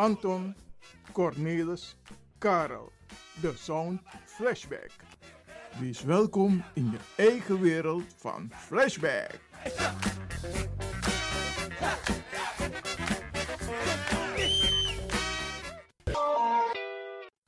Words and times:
Anton, 0.00 0.54
Cornelis, 1.12 1.94
Karel. 2.38 2.92
De 3.40 3.52
Sound 3.56 4.00
Flashback. 4.24 4.90
Wees 5.78 6.02
welkom 6.02 6.64
in 6.74 6.90
je 6.90 6.98
eigen 7.16 7.60
wereld 7.60 8.04
van 8.16 8.50
Flashback. 8.56 9.40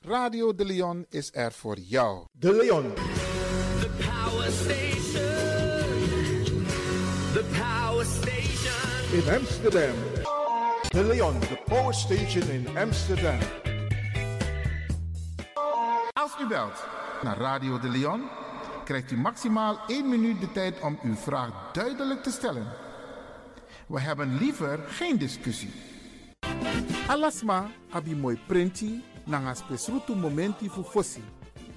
Radio 0.00 0.54
De 0.54 0.64
Leon 0.64 1.06
is 1.08 1.30
er 1.32 1.52
voor 1.52 1.78
jou. 1.78 2.26
De 2.32 2.52
Leon. 2.52 2.92
The 3.80 3.90
power 3.98 4.50
station. 4.50 5.22
The 7.32 7.44
power 7.58 8.04
station. 8.04 9.12
in 9.12 9.34
Amsterdam. 9.34 10.11
De 10.92 11.04
Leon, 11.04 11.40
the 11.40 11.58
power 11.64 11.94
station 11.94 12.50
in 12.50 12.66
Amsterdam. 12.76 13.38
Als 16.12 16.32
u 16.40 16.46
belt 16.46 16.84
naar 17.22 17.38
Radio 17.38 17.78
De 17.78 17.88
Leon, 17.88 18.22
krijgt 18.84 19.10
u 19.10 19.16
maximaal 19.16 19.78
1 19.86 20.08
minuut 20.08 20.40
de 20.40 20.52
tijd 20.52 20.80
om 20.80 20.98
uw 21.02 21.14
vraag 21.14 21.70
duidelijk 21.72 22.22
te 22.22 22.30
stellen. 22.30 22.66
We 23.86 24.00
hebben 24.00 24.38
liever 24.38 24.78
geen 24.88 25.18
discussie. 25.18 25.70
Alasma 27.06 27.70
abi 27.90 28.14
mooi 28.14 28.38
printi 28.46 29.04
nanga 29.24 29.54
spesrutu 29.54 30.14
momenti 30.14 30.68
fu 30.68 30.82
fossi. 30.82 31.22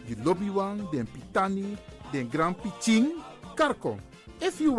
Di 0.05 0.15
lobby 0.23 0.51
wan, 0.51 0.87
den 0.91 1.07
pitani, 1.11 1.77
den 2.11 2.29
grand 2.31 2.61
piching, 2.61 3.13
karko. 3.53 3.97
If 4.39 4.59
you 4.59 4.75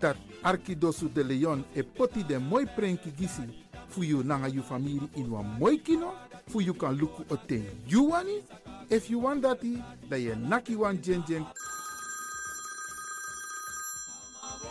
dat 0.00 0.16
Arkidosu 0.42 1.08
de 1.08 1.24
Leon 1.24 1.64
e 1.74 1.82
poti 1.82 2.24
den 2.24 2.42
mooi 2.42 2.66
prenki 2.66 3.10
gisi 3.16 3.42
fu 3.88 4.02
you 4.02 4.22
nanga 4.22 4.48
you 4.48 4.62
family 4.62 5.00
in 5.16 5.30
wan 5.30 5.56
mooi 5.58 5.78
kino, 5.78 6.12
fu 6.46 6.60
you 6.60 6.74
kan 6.74 6.96
luku 6.96 7.24
oten 7.30 7.64
you 7.86 8.10
wani. 8.10 8.42
If 8.90 9.10
you 9.10 9.18
want 9.18 9.42
dati, 9.42 9.82
da 10.08 10.16
ye 10.16 10.34
naki 10.34 10.76
wan 10.76 11.00
jen 11.02 11.24
jen 11.26 11.44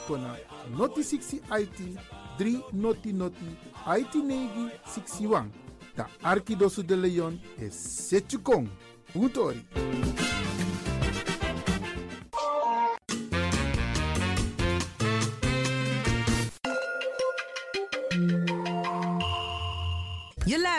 kona 0.08 0.38
noti 0.78 1.02
60 1.02 1.42
IT 1.52 2.00
3 2.40 2.74
noti 2.74 3.14
noti 3.14 3.58
IT 3.88 4.16
negi 4.16 4.70
61. 4.86 5.50
Da 5.96 6.08
Arkidosu 6.24 6.84
de 6.84 6.96
Leon 6.96 7.40
e 7.60 7.70
setjukong. 7.70 8.68
Puntori. 9.14 9.64
Je 9.74 10.25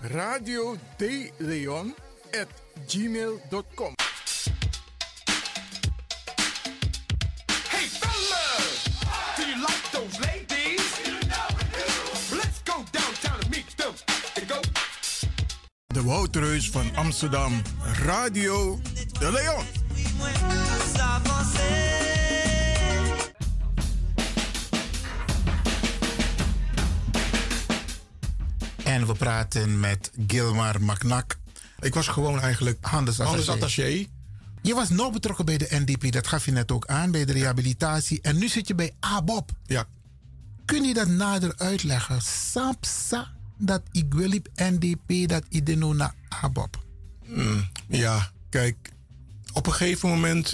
radio 0.00 0.76
de 0.96 1.30
Leon 1.38 1.94
at 2.32 2.48
gmail.com. 2.86 3.94
Hey 7.68 7.86
fellas, 7.88 8.88
do 9.36 9.42
you 9.42 9.60
like 9.60 9.90
those 9.92 10.20
ladies? 10.20 11.00
Let's 12.32 12.62
go 12.62 12.84
downtown 12.92 13.40
and 13.40 13.50
meet 13.50 13.76
them 13.76 13.94
at 14.08 14.34
the 14.34 14.46
go. 14.46 14.60
De 15.86 16.02
Woutreus 16.02 16.70
van 16.70 16.96
Amsterdam, 16.96 17.62
Radio 18.04 18.78
de 19.18 19.32
Leon. 19.32 19.64
En 28.90 29.06
we 29.06 29.14
praten 29.14 29.80
met 29.80 30.10
Gilmar 30.26 30.82
Macnak. 30.82 31.38
Ik 31.80 31.94
was 31.94 32.08
gewoon 32.08 32.40
eigenlijk 32.40 32.78
Handelsattaché. 32.80 34.06
Je 34.62 34.74
was 34.74 34.88
nauw 34.88 35.10
betrokken 35.10 35.44
bij 35.44 35.58
de 35.58 35.66
NDP, 35.70 36.12
dat 36.12 36.26
gaf 36.26 36.44
je 36.44 36.52
net 36.52 36.72
ook 36.72 36.86
aan, 36.86 37.10
bij 37.10 37.24
de 37.24 37.32
rehabilitatie. 37.32 38.20
En 38.20 38.38
nu 38.38 38.48
zit 38.48 38.68
je 38.68 38.74
bij 38.74 38.92
ABOP. 39.00 39.50
Ja. 39.66 39.86
Kun 40.64 40.84
je 40.84 40.94
dat 40.94 41.08
nader 41.08 41.52
uitleggen? 41.56 42.22
Sapsa 42.22 43.32
dat 43.56 43.82
ik 43.92 44.14
wil 44.14 44.40
NDP, 44.54 45.28
dat 45.28 45.44
ik 45.48 45.66
nu 45.76 45.94
naar 45.94 46.14
ABOP. 46.28 46.84
Ja, 47.88 48.30
kijk, 48.48 48.92
op 49.52 49.66
een 49.66 49.72
gegeven 49.72 50.08
moment 50.08 50.52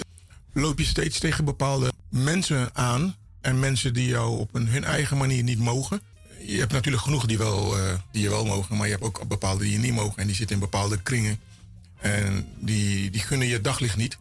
loop 0.53 0.79
je 0.79 0.85
steeds 0.85 1.19
tegen 1.19 1.45
bepaalde 1.45 1.91
mensen 2.09 2.75
aan. 2.75 3.15
En 3.41 3.59
mensen 3.59 3.93
die 3.93 4.07
jou 4.07 4.39
op 4.39 4.55
een, 4.55 4.67
hun 4.67 4.83
eigen 4.83 5.17
manier 5.17 5.43
niet 5.43 5.59
mogen. 5.59 6.01
Je 6.47 6.59
hebt 6.59 6.71
natuurlijk 6.71 7.03
genoeg 7.03 7.25
die, 7.25 7.37
wel, 7.37 7.77
eh, 7.79 7.93
die 8.11 8.21
je 8.21 8.29
wel 8.29 8.45
mogen, 8.45 8.77
maar 8.77 8.85
je 8.87 8.91
hebt 8.91 9.05
ook 9.05 9.27
bepaalde 9.27 9.63
die 9.63 9.71
je 9.71 9.77
niet 9.77 9.93
mogen. 9.93 10.17
En 10.17 10.27
die 10.27 10.35
zitten 10.35 10.55
in 10.55 10.61
bepaalde 10.61 11.01
kringen. 11.01 11.39
En 11.97 12.47
die, 12.59 13.09
die 13.09 13.21
gunnen 13.21 13.47
je 13.47 13.61
daglicht 13.61 13.97
niet. 13.97 14.17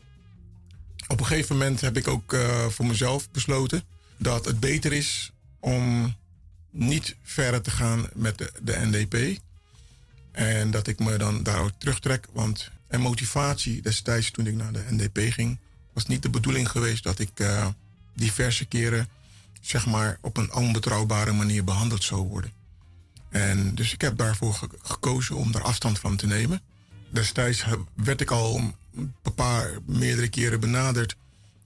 Op 1.09 1.21
een 1.21 1.27
gegeven 1.27 1.57
moment 1.57 1.81
heb 1.81 1.97
ik 1.97 2.09
ook 2.09 2.33
eh, 2.33 2.67
voor 2.67 2.87
mezelf 2.87 3.31
besloten 3.31 3.83
dat 4.17 4.45
het 4.45 4.61
beter 4.61 4.93
is 4.93 5.33
om 5.61 6.15
niet 6.71 7.17
verder 7.23 7.63
te 7.63 7.71
gaan 7.71 8.07
met 8.15 8.39
de, 8.39 8.53
de 8.63 8.77
NDP. 8.85 9.41
En 10.33 10.71
dat 10.71 10.87
ik 10.87 10.99
me 10.99 11.17
dan 11.17 11.43
daaruit 11.43 11.75
terugtrek. 11.79 12.27
Want 12.33 12.71
en 12.89 13.01
motivatie 13.01 13.83
destijds 13.83 14.31
toen 14.31 14.47
ik 14.47 14.55
naar 14.55 14.73
de 14.73 14.85
NDP 14.91 15.33
ging, 15.33 15.59
was 15.93 16.07
niet 16.07 16.23
de 16.23 16.31
bedoeling 16.31 16.71
geweest 16.71 17.03
dat 17.03 17.19
ik 17.19 17.31
eh, 17.35 17.67
diverse 18.15 18.65
keren 18.65 19.09
zeg 19.67 19.87
maar, 19.87 20.19
op 20.21 20.37
een 20.37 20.53
onbetrouwbare 20.55 21.33
manier 21.33 21.65
behandeld 21.65 22.05
zou 22.05 22.21
worden. 22.29 22.53
En 23.29 23.75
dus 23.75 23.93
ik 23.93 24.01
heb 24.01 24.17
daarvoor 24.17 24.55
ge- 24.55 24.69
gekozen 24.83 25.37
om 25.37 25.53
daar 25.53 25.63
afstand 25.63 25.99
van 25.99 26.17
te 26.17 26.27
nemen. 26.27 26.61
Destijds 27.11 27.65
werd 27.95 28.21
ik 28.21 28.31
al 28.31 28.57
een 28.97 29.15
paar, 29.35 29.71
meerdere 29.87 30.29
keren 30.29 30.61
benaderd 30.61 31.17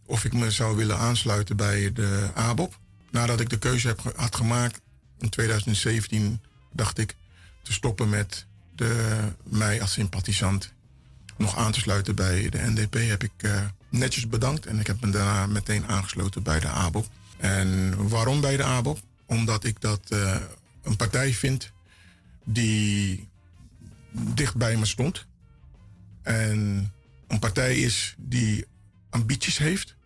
of 0.06 0.24
ik 0.24 0.32
me 0.32 0.50
zou 0.50 0.76
willen 0.76 0.98
aansluiten 0.98 1.56
bij 1.56 1.92
de 1.92 2.30
ABOP. 2.34 2.78
Nadat 3.10 3.40
ik 3.40 3.48
de 3.50 3.58
keuze 3.58 3.86
heb, 3.86 4.12
had 4.16 4.36
gemaakt 4.36 4.80
in 5.18 5.28
2017, 5.28 6.40
dacht 6.72 6.98
ik 6.98 7.16
te 7.62 7.72
stoppen 7.72 8.08
met 8.08 8.46
de, 8.74 9.18
mij 9.42 9.80
als 9.80 9.92
sympathisant 9.92 10.72
nog 11.36 11.56
aan 11.56 11.72
te 11.72 11.80
sluiten 11.80 12.14
bij 12.14 12.48
de 12.48 12.58
NDP, 12.58 12.94
heb 12.94 13.22
ik 13.22 13.32
eh, 13.36 13.60
netjes 13.88 14.28
bedankt. 14.28 14.66
En 14.66 14.78
ik 14.78 14.86
heb 14.86 15.00
me 15.00 15.10
daarna 15.10 15.46
meteen 15.46 15.86
aangesloten 15.86 16.42
bij 16.42 16.60
de 16.60 16.68
ABOP. 16.68 17.06
En 17.40 17.94
waarom 18.08 18.40
bij 18.40 18.56
de 18.56 18.64
ABOP? 18.64 18.98
Omdat 19.26 19.64
ik 19.64 19.80
dat 19.80 20.00
eh, 20.10 20.36
een 20.82 20.96
partij 20.96 21.32
vind 21.32 21.72
die 22.44 23.28
dicht 24.10 24.56
bij 24.56 24.76
me 24.76 24.86
stond. 24.86 25.26
En 26.22 26.92
een 27.28 27.38
partij 27.38 27.76
is 27.76 28.14
die 28.18 28.66
ambities 29.10 29.58
heeft. 29.58 29.96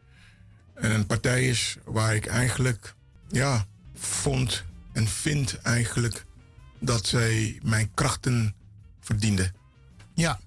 En 0.74 0.90
een 0.90 1.06
partij 1.06 1.48
is 1.48 1.76
waar 1.84 2.14
ik 2.14 2.26
eigenlijk, 2.26 2.94
ja, 3.28 3.66
vond 3.94 4.64
en 4.92 5.08
vind 5.08 5.58
eigenlijk 5.62 6.24
dat 6.78 7.06
zij 7.06 7.58
mijn 7.62 7.90
krachten 7.94 8.54
verdiende. 9.00 9.52
Ja. 10.14 10.40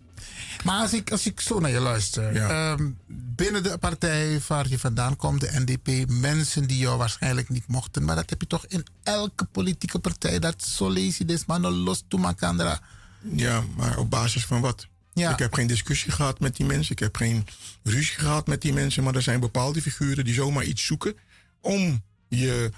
Maar 0.63 0.81
als 0.81 0.93
ik, 0.93 1.11
als 1.11 1.25
ik 1.25 1.39
zo 1.39 1.59
naar 1.59 1.71
je 1.71 1.79
luister. 1.79 2.33
Ja. 2.33 2.49
ehm, 2.49 2.89
binnen 3.07 3.63
de 3.63 3.77
partij 3.77 4.41
waar 4.47 4.69
je 4.69 4.79
vandaan 4.79 5.15
komt, 5.15 5.41
de 5.41 5.59
NDP, 5.59 6.09
mensen 6.09 6.67
die 6.67 6.77
jou 6.77 6.97
waarschijnlijk 6.97 7.49
niet 7.49 7.67
mochten. 7.67 8.03
Maar 8.03 8.15
dat 8.15 8.29
heb 8.29 8.41
je 8.41 8.47
toch 8.47 8.65
in 8.65 8.85
elke 9.03 9.45
politieke 9.45 9.99
partij. 9.99 10.39
Dat 10.39 10.77
je 11.17 11.25
des 11.25 11.45
mannen 11.45 11.71
los 11.71 12.03
to 12.07 12.17
makandra. 12.17 12.79
Ja, 13.21 13.63
maar 13.75 13.97
op 13.97 14.09
basis 14.09 14.45
van 14.45 14.61
wat? 14.61 14.87
Ja. 15.13 15.31
Ik 15.31 15.39
heb 15.39 15.53
geen 15.53 15.67
discussie 15.67 16.11
gehad 16.11 16.39
met 16.39 16.55
die 16.55 16.65
mensen. 16.65 16.91
Ik 16.91 16.99
heb 16.99 17.15
geen 17.15 17.47
ruzie 17.83 18.19
gehad 18.19 18.47
met 18.47 18.61
die 18.61 18.73
mensen. 18.73 19.03
Maar 19.03 19.15
er 19.15 19.21
zijn 19.21 19.39
bepaalde 19.39 19.81
figuren 19.81 20.25
die 20.25 20.33
zomaar 20.33 20.63
iets 20.63 20.85
zoeken 20.85 21.15
om 21.61 22.03
je 22.27 22.71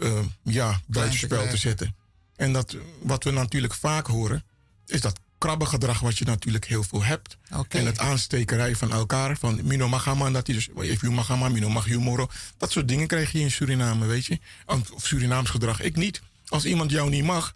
eh, 0.00 0.20
ja, 0.42 0.80
buitenspel 0.86 1.48
te 1.48 1.56
zetten. 1.56 1.94
En 2.36 2.52
dat, 2.52 2.76
wat 3.02 3.24
we 3.24 3.30
natuurlijk 3.30 3.74
vaak 3.74 4.06
horen, 4.06 4.44
is 4.86 5.00
dat 5.00 5.20
krabbengedrag 5.38 6.00
wat 6.00 6.18
je 6.18 6.24
natuurlijk 6.24 6.64
heel 6.66 6.82
veel 6.82 7.02
hebt. 7.04 7.36
En 7.68 7.86
het 7.86 7.98
aanstekerij 7.98 8.76
van 8.76 8.92
elkaar. 8.92 9.36
Van 9.36 9.60
Mino 9.64 9.88
Magama, 9.88 10.30
dat 10.30 10.46
hij 10.46 10.56
dus. 10.56 10.68
If 10.68 11.00
you 11.00 11.12
Magama, 11.12 11.48
Mino 11.48 11.68
mag 11.68 11.88
moro. 11.88 12.28
Dat 12.56 12.70
soort 12.70 12.88
dingen 12.88 13.06
krijg 13.06 13.32
je 13.32 13.40
in 13.40 13.50
Suriname, 13.50 14.06
weet 14.06 14.26
je. 14.26 14.38
Of 14.66 15.06
Surinaams 15.06 15.50
gedrag. 15.50 15.80
Ik 15.80 15.96
niet. 15.96 16.22
Als 16.46 16.64
iemand 16.64 16.90
jou 16.90 17.10
niet 17.10 17.24
mag, 17.24 17.54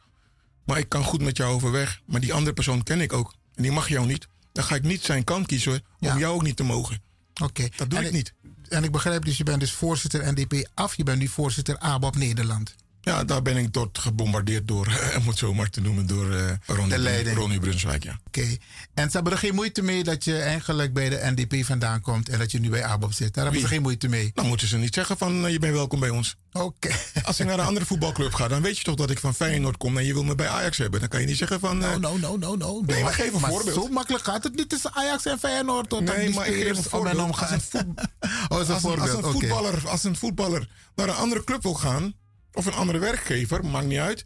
maar 0.65 0.79
ik 0.79 0.89
kan 0.89 1.05
goed 1.05 1.23
met 1.23 1.37
jou 1.37 1.55
overweg. 1.55 2.01
Maar 2.05 2.21
die 2.21 2.33
andere 2.33 2.55
persoon 2.55 2.83
ken 2.83 3.01
ik 3.01 3.13
ook. 3.13 3.35
En 3.55 3.63
die 3.63 3.73
mag 3.73 3.89
jou 3.89 4.07
niet. 4.07 4.29
Dan 4.53 4.65
ga 4.65 4.75
ik 4.75 4.83
niet 4.83 5.03
zijn 5.03 5.25
kant 5.25 5.47
kiezen 5.47 5.73
om 5.73 5.81
Ja. 5.99 6.19
jou 6.19 6.35
ook 6.35 6.43
niet 6.43 6.57
te 6.57 6.63
mogen. 6.63 7.03
Oké. 7.43 7.69
Dat 7.77 7.91
doe 7.91 7.99
En 7.99 8.05
ik 8.05 8.13
niet. 8.13 8.33
En 8.69 8.85
ik 8.85 8.91
begrijp 8.93 9.25
dus, 9.25 9.37
je 9.37 9.45
bent 9.45 9.61
dus 9.61 9.73
voorzitter 9.73 10.33
NDP 10.33 10.69
af. 10.75 10.95
Je 10.95 11.05
bent 11.05 11.19
nu 11.19 11.29
voorzitter 11.29 11.79
ABAP 11.79 12.17
Nederland. 12.17 12.75
Ja, 13.05 13.25
daar 13.25 13.43
ben 13.43 13.57
ik 13.57 13.73
door 13.73 13.89
gebombardeerd 13.93 14.69
door, 14.69 14.87
om 15.19 15.29
het 15.29 15.39
zo 15.39 15.55
maar 15.55 15.71
te 15.71 15.81
noemen, 15.81 16.07
door 16.07 16.33
eh 16.35 16.51
Ronnie. 16.67 17.35
Ronnie 17.35 17.61
Brunswijk. 17.61 18.05
Ja. 18.05 18.19
Oké. 18.27 18.57
En 18.95 19.07
ze 19.11 19.15
hebben 19.17 19.33
er 19.33 19.39
geen 19.39 19.55
moeite 19.55 19.83
mee 19.83 20.05
dat 20.05 20.25
je 20.25 20.39
eigenlijk 20.39 20.93
bij 20.93 21.09
de 21.09 21.21
NDP 21.37 21.65
vandaan 21.65 22.01
komt. 22.01 22.29
En 22.29 22.39
dat 22.39 22.51
je 22.51 22.61
nu 22.61 22.69
bij 22.71 22.85
ABAP 22.85 23.13
zit. 23.13 23.35
Daar 23.35 23.45
hebben 23.45 23.63
ze 23.63 23.67
geen 23.69 23.83
moeite 23.83 24.09
mee. 24.09 24.31
Dan 24.35 24.47
moeten 24.47 24.69
ze 24.69 24.77
niet 24.77 24.95
zeggen 24.95 25.19
van 25.19 25.47
eh, 25.47 25.53
je 25.53 25.59
bent 25.59 25.75
welkom 25.75 26.01
bij 26.01 26.11
ons. 26.11 26.37
Oké. 26.53 26.89
Als 27.25 27.41
ik 27.41 27.47
naar 27.47 27.59
een 27.59 27.65
andere 27.67 27.87
voetbalclub 27.87 28.35
ga, 28.35 28.49
dan 28.49 28.63
weet 28.63 28.79
je 28.79 28.85
toch 28.85 28.95
dat 28.95 29.11
ik 29.11 29.19
van 29.19 29.35
Feyenoord 29.35 29.77
kom 29.77 29.97
en 29.99 30.05
je 30.05 30.13
wil 30.13 30.25
me 30.25 30.35
bij 30.35 30.49
Ajax 30.49 30.79
hebben. 30.79 31.01
Dan 31.01 31.09
kan 31.09 31.21
je 31.21 31.27
niet 31.27 31.37
zeggen 31.37 31.61
van. 31.61 31.85
eh, 31.85 31.91
No, 31.97 31.99
no, 31.99 32.17
no, 32.17 32.37
no, 32.37 32.55
no. 32.57 32.81
Nee, 32.87 33.03
maar 33.03 33.13
geef 33.15 33.33
een 33.33 33.41
voorbeeld. 33.41 33.75
Zo 33.75 33.89
makkelijk 33.89 34.25
gaat 34.25 34.45
het 34.45 34.55
niet 34.57 34.69
tussen 34.69 34.91
Ajax 34.95 35.25
en 35.27 35.39
Feyenoord. 35.39 35.89
Tot 35.89 36.01
Nee, 36.05 36.35
maar 36.35 36.47
ik 36.47 36.55
geef 36.55 36.77
een 36.77 36.83
voorbeeld. 36.83 37.17
Als 37.41 37.51
een 37.51 37.61
voet- 37.61 37.85
oh, 38.49 38.59
als, 38.59 38.69
een, 38.69 39.01
als, 39.01 39.11
voetballer, 39.21 39.89
als 39.89 40.05
een 40.05 40.17
voetballer 40.17 40.69
naar 40.95 41.09
een 41.09 41.15
andere 41.15 41.45
club 41.45 41.63
wil 41.63 41.75
gaan, 41.75 42.15
of 42.53 42.67
een 42.67 42.73
andere 42.73 42.99
werkgever, 42.99 43.65
maakt 43.67 43.87
niet 43.87 43.99
uit, 43.99 44.25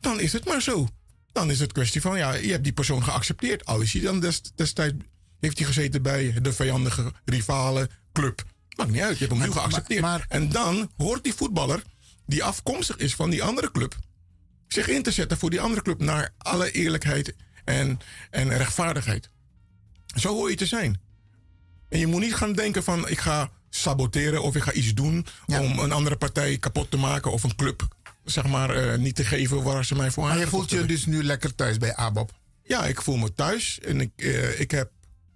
dan 0.00 0.20
is 0.20 0.32
het 0.32 0.44
maar 0.44 0.62
zo. 0.62 0.88
Dan 1.32 1.50
is 1.50 1.60
het 1.60 1.72
kwestie 1.72 2.00
van, 2.00 2.18
ja, 2.18 2.32
je 2.34 2.50
hebt 2.50 2.64
die 2.64 2.72
persoon 2.72 3.04
geaccepteerd. 3.04 3.64
Al 3.64 3.80
is 3.80 3.92
hij 3.92 4.02
dan 4.02 4.20
des, 4.20 4.42
destijds, 4.54 4.94
heeft 5.40 5.58
hij 5.58 5.66
gezeten 5.66 6.02
bij 6.02 6.34
de 6.42 6.52
vijandige 6.52 7.12
rivale 7.24 7.90
club. 8.12 8.42
Maakt 8.76 8.90
niet 8.90 9.00
uit, 9.00 9.18
je 9.18 9.26
hebt 9.26 9.38
hem 9.38 9.48
nu 9.48 9.52
geaccepteerd. 9.52 10.00
maar- 10.00 10.18
maar- 10.18 10.26
en 10.28 10.48
dan 10.48 10.90
hoort 10.96 11.24
die 11.24 11.34
voetballer, 11.34 11.82
die 12.26 12.44
afkomstig 12.44 12.96
is 12.96 13.14
van 13.14 13.30
die 13.30 13.42
andere 13.42 13.70
club, 13.70 13.96
zich 14.68 14.88
in 14.88 15.02
te 15.02 15.10
zetten 15.10 15.38
voor 15.38 15.50
die 15.50 15.60
andere 15.60 15.82
club 15.82 16.00
naar 16.00 16.34
alle 16.38 16.70
eerlijkheid 16.70 17.34
en, 17.64 17.98
en 18.30 18.56
rechtvaardigheid. 18.56 19.30
Zo 20.14 20.34
hoor 20.34 20.50
je 20.50 20.56
te 20.56 20.66
zijn. 20.66 21.00
En 21.88 21.98
je 21.98 22.06
moet 22.06 22.20
niet 22.20 22.34
gaan 22.34 22.52
denken 22.52 22.82
van 22.84 23.08
ik 23.08 23.18
ga 23.18 23.50
saboteren 23.70 24.42
of 24.42 24.56
ik 24.56 24.62
ga 24.62 24.72
iets 24.72 24.94
doen 24.94 25.26
Ja. 25.46 25.60
om 25.60 25.78
een 25.78 25.92
andere 25.92 26.16
partij 26.16 26.58
kapot 26.58 26.90
te 26.90 26.96
maken 26.96 27.32
of 27.32 27.42
een 27.42 27.56
club 27.56 27.88
zeg 28.24 28.46
maar 28.46 28.70
eh, 28.70 28.98
niet 28.98 29.14
te 29.14 29.24
geven 29.24 29.62
waar 29.62 29.84
ze 29.84 29.94
mij 29.94 30.10
voor 30.10 30.24
Maar 30.24 30.38
je 30.38 30.46
voelt 30.46 30.70
je 30.70 30.84
dus 30.84 31.06
nu 31.06 31.24
lekker 31.24 31.54
thuis 31.54 31.78
bij 31.78 31.94
ABAP. 31.94 32.30
Ja, 32.64 32.84
ik 32.84 33.02
voel 33.02 33.16
me 33.16 33.32
thuis 33.34 33.78
en 33.80 34.00
ik, 34.00 34.10
eh, 34.16 34.60
ik 34.60 34.70
heb 34.70 34.90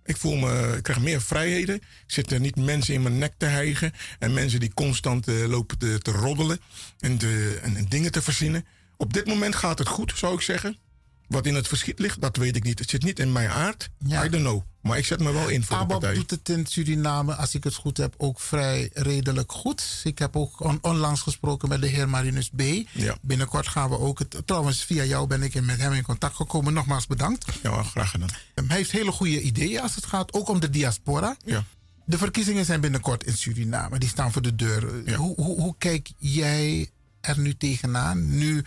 ik 0.04 0.16
voel 0.16 0.36
me, 0.36 0.74
ik 0.76 0.82
krijg 0.82 1.00
meer 1.00 1.22
vrijheden. 1.22 1.74
Ik 1.74 1.82
zit 2.06 2.32
er 2.32 2.40
niet 2.40 2.56
mensen 2.56 2.94
in 2.94 3.02
mijn 3.02 3.18
nek 3.18 3.32
te 3.38 3.46
hijgen. 3.46 3.92
En 4.18 4.32
mensen 4.34 4.60
die 4.60 4.74
constant 4.74 5.28
eh, 5.28 5.46
lopen 5.46 5.78
te, 5.78 5.98
te 6.02 6.10
roddelen 6.10 6.58
en, 6.98 7.18
te- 7.18 7.58
en, 7.62 7.76
en 7.76 7.84
dingen 7.88 8.12
te 8.12 8.22
verzinnen. 8.22 8.64
Op 8.96 9.12
dit 9.12 9.26
moment 9.26 9.54
gaat 9.54 9.78
het 9.78 9.88
goed, 9.88 10.12
zou 10.16 10.34
ik 10.34 10.40
zeggen. 10.40 10.78
Wat 11.28 11.46
in 11.46 11.54
het 11.54 11.68
verschiet 11.68 11.98
ligt, 11.98 12.20
dat 12.20 12.36
weet 12.36 12.56
ik 12.56 12.64
niet. 12.64 12.78
Het 12.78 12.90
zit 12.90 13.02
niet 13.02 13.18
in 13.18 13.32
mijn 13.32 13.48
aard. 13.50 13.88
Ja. 13.98 14.24
I 14.24 14.28
don't 14.28 14.42
know. 14.44 14.62
Maar 14.82 14.98
ik 14.98 15.04
zet 15.04 15.20
me 15.20 15.32
wel 15.32 15.48
in 15.48 15.62
voor 15.64 15.76
de 15.76 15.82
ABAP 15.82 16.00
partij. 16.00 16.14
doet 16.14 16.30
het 16.30 16.48
in 16.48 16.66
Suriname, 16.66 17.34
als 17.34 17.54
ik 17.54 17.64
het 17.64 17.74
goed 17.74 17.96
heb, 17.96 18.14
ook 18.16 18.40
vrij 18.40 18.90
redelijk 18.92 19.52
goed. 19.52 20.00
Ik 20.04 20.18
heb 20.18 20.36
ook 20.36 20.60
on- 20.60 20.78
onlangs 20.82 21.20
gesproken 21.20 21.68
met 21.68 21.80
de 21.80 21.86
heer 21.86 22.08
Marinus 22.08 22.50
B. 22.56 22.60
Ja. 22.92 23.16
Binnenkort 23.22 23.68
gaan 23.68 23.88
we 23.90 23.98
ook 23.98 24.18
het. 24.18 24.42
Trouwens, 24.44 24.84
via 24.84 25.04
jou 25.04 25.26
ben 25.26 25.42
ik 25.42 25.62
met 25.62 25.78
hem 25.80 25.92
in 25.92 26.02
contact 26.02 26.36
gekomen. 26.36 26.72
Nogmaals 26.72 27.06
bedankt. 27.06 27.44
Ja, 27.62 27.82
graag 27.82 28.10
gedaan. 28.10 28.28
Hij 28.54 28.76
heeft 28.76 28.90
hele 28.90 29.12
goede 29.12 29.40
ideeën 29.42 29.80
als 29.80 29.94
het 29.94 30.06
gaat 30.06 30.32
ook 30.32 30.48
om 30.48 30.60
de 30.60 30.70
diaspora. 30.70 31.36
Ja. 31.44 31.64
De 32.06 32.18
verkiezingen 32.18 32.64
zijn 32.64 32.80
binnenkort 32.80 33.24
in 33.24 33.36
Suriname. 33.36 33.98
Die 33.98 34.08
staan 34.08 34.32
voor 34.32 34.42
de 34.42 34.54
deur. 34.54 35.02
Ja. 35.06 35.16
Hoe, 35.16 35.34
hoe, 35.36 35.60
hoe 35.60 35.74
kijk 35.78 36.10
jij 36.18 36.90
er 37.20 37.38
nu 37.38 37.56
tegenaan? 37.56 38.36
Nu 38.36 38.64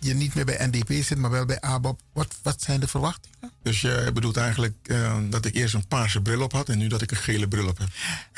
je 0.00 0.14
niet 0.14 0.34
meer 0.34 0.44
bij 0.44 0.66
NDP 0.66 0.92
zit, 1.04 1.18
maar 1.18 1.30
wel 1.30 1.44
bij 1.44 1.60
ABAP. 1.60 2.00
Wat, 2.12 2.36
wat 2.42 2.62
zijn 2.62 2.80
de 2.80 2.88
verwachtingen? 2.88 3.28
Dus 3.62 3.80
je 3.80 4.10
bedoelt 4.14 4.36
eigenlijk 4.36 4.76
eh, 4.82 5.18
dat 5.30 5.44
ik 5.44 5.54
eerst 5.54 5.74
een 5.74 5.86
paarse 5.86 6.20
bril 6.22 6.42
op 6.42 6.52
had 6.52 6.68
en 6.68 6.78
nu 6.78 6.86
dat 6.88 7.02
ik 7.02 7.10
een 7.10 7.16
gele 7.16 7.48
bril 7.48 7.68
op 7.68 7.78
heb. 7.78 7.88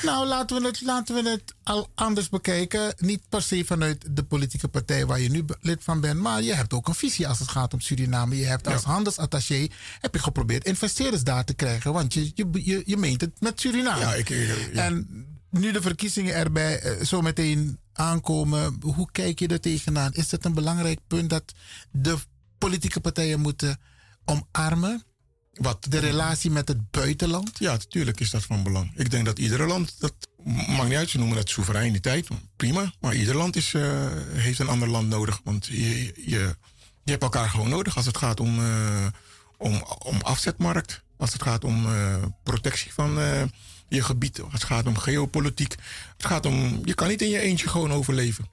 Nou, 0.02 0.26
laten 0.26 0.60
we, 0.60 0.66
het, 0.66 0.80
laten 0.82 1.14
we 1.22 1.30
het 1.30 1.54
al 1.62 1.88
anders 1.94 2.28
bekijken. 2.28 2.94
Niet 2.98 3.20
per 3.28 3.42
se 3.42 3.64
vanuit 3.64 4.04
de 4.16 4.22
politieke 4.22 4.68
partij 4.68 5.06
waar 5.06 5.20
je 5.20 5.30
nu 5.30 5.44
lid 5.60 5.78
van 5.84 6.00
bent. 6.00 6.20
Maar 6.20 6.42
je 6.42 6.54
hebt 6.54 6.72
ook 6.72 6.88
een 6.88 6.94
visie 6.94 7.28
als 7.28 7.38
het 7.38 7.48
gaat 7.48 7.72
om 7.72 7.80
Suriname. 7.80 8.36
Je 8.36 8.44
hebt 8.44 8.66
als 8.68 8.82
Ja. 8.82 8.88
handelsattaché 8.90 9.68
heb 10.00 10.14
je 10.14 10.20
geprobeerd 10.20 10.64
investeerders 10.64 11.22
daar 11.24 11.44
te 11.44 11.54
krijgen. 11.54 11.92
Want 11.92 12.14
je, 12.14 12.30
je, 12.34 12.48
je, 12.52 12.82
je 12.86 12.96
meent 12.96 13.20
het 13.20 13.40
met 13.40 13.60
Suriname. 13.60 14.00
Ja, 14.00 14.14
ik, 14.14 14.28
ik- 14.30 14.70
ja. 14.72 14.84
En 14.84 15.26
nu 15.50 15.72
de 15.72 15.82
verkiezingen 15.82 16.34
erbij 16.34 16.80
eh, 16.80 17.04
zo 17.04 17.20
meteen 17.20 17.78
aankomen, 17.92 18.76
hoe 18.80 19.08
kijk 19.12 19.38
je 19.38 19.48
er 19.48 19.60
tegenaan? 19.60 20.12
Is 20.12 20.30
het 20.30 20.44
een 20.44 20.54
belangrijk 20.54 20.98
punt 21.06 21.30
dat 21.30 21.52
de 21.90 22.16
politieke 22.58 23.00
partijen 23.00 23.40
moeten 23.40 23.80
omarmen? 24.24 25.02
Wat? 25.52 25.86
De 25.88 25.98
relatie 25.98 26.50
met 26.50 26.68
het 26.68 26.90
buitenland? 26.90 27.58
Ja, 27.58 27.70
natuurlijk 27.70 28.20
is 28.20 28.30
dat 28.30 28.42
van 28.42 28.62
belang. 28.62 28.92
Ik 28.94 29.10
denk 29.10 29.24
dat 29.24 29.38
iedere 29.38 29.66
land, 29.66 29.94
dat 29.98 30.14
maakt 30.44 30.88
niet 30.88 30.98
uit, 30.98 31.10
ze 31.10 31.18
noemen 31.18 31.36
dat 31.36 31.48
soevereiniteit, 31.48 32.28
prima. 32.56 32.92
Maar 33.00 33.14
ieder 33.14 33.36
land 33.36 33.56
is, 33.56 33.74
eh, 33.74 34.08
heeft 34.32 34.58
een 34.58 34.68
ander 34.68 34.88
land 34.88 35.08
nodig. 35.08 35.40
Want 35.44 35.66
je, 35.66 36.04
je, 36.16 36.56
je 37.04 37.10
hebt 37.10 37.22
elkaar 37.22 37.48
gewoon 37.48 37.68
nodig 37.68 37.96
als 37.96 38.06
het 38.06 38.16
gaat 38.16 38.40
om, 38.40 38.58
eh, 38.58 39.06
om, 39.56 39.84
om 39.98 40.20
afzetmarkt. 40.20 41.02
Als 41.16 41.32
het 41.32 41.42
gaat 41.42 41.64
om 41.64 41.86
eh, 41.86 42.16
protectie 42.42 42.92
van 42.92 43.18
je 43.94 44.02
gebied. 44.02 44.40
Het 44.50 44.64
gaat 44.64 44.86
om 44.86 44.98
geopolitiek. 44.98 45.74
Het 46.16 46.26
gaat 46.26 46.46
om, 46.46 46.80
je 46.84 46.94
kan 46.94 47.08
niet 47.08 47.22
in 47.22 47.28
je 47.28 47.38
eentje 47.38 47.68
gewoon 47.68 47.92
overleven. 47.92 48.48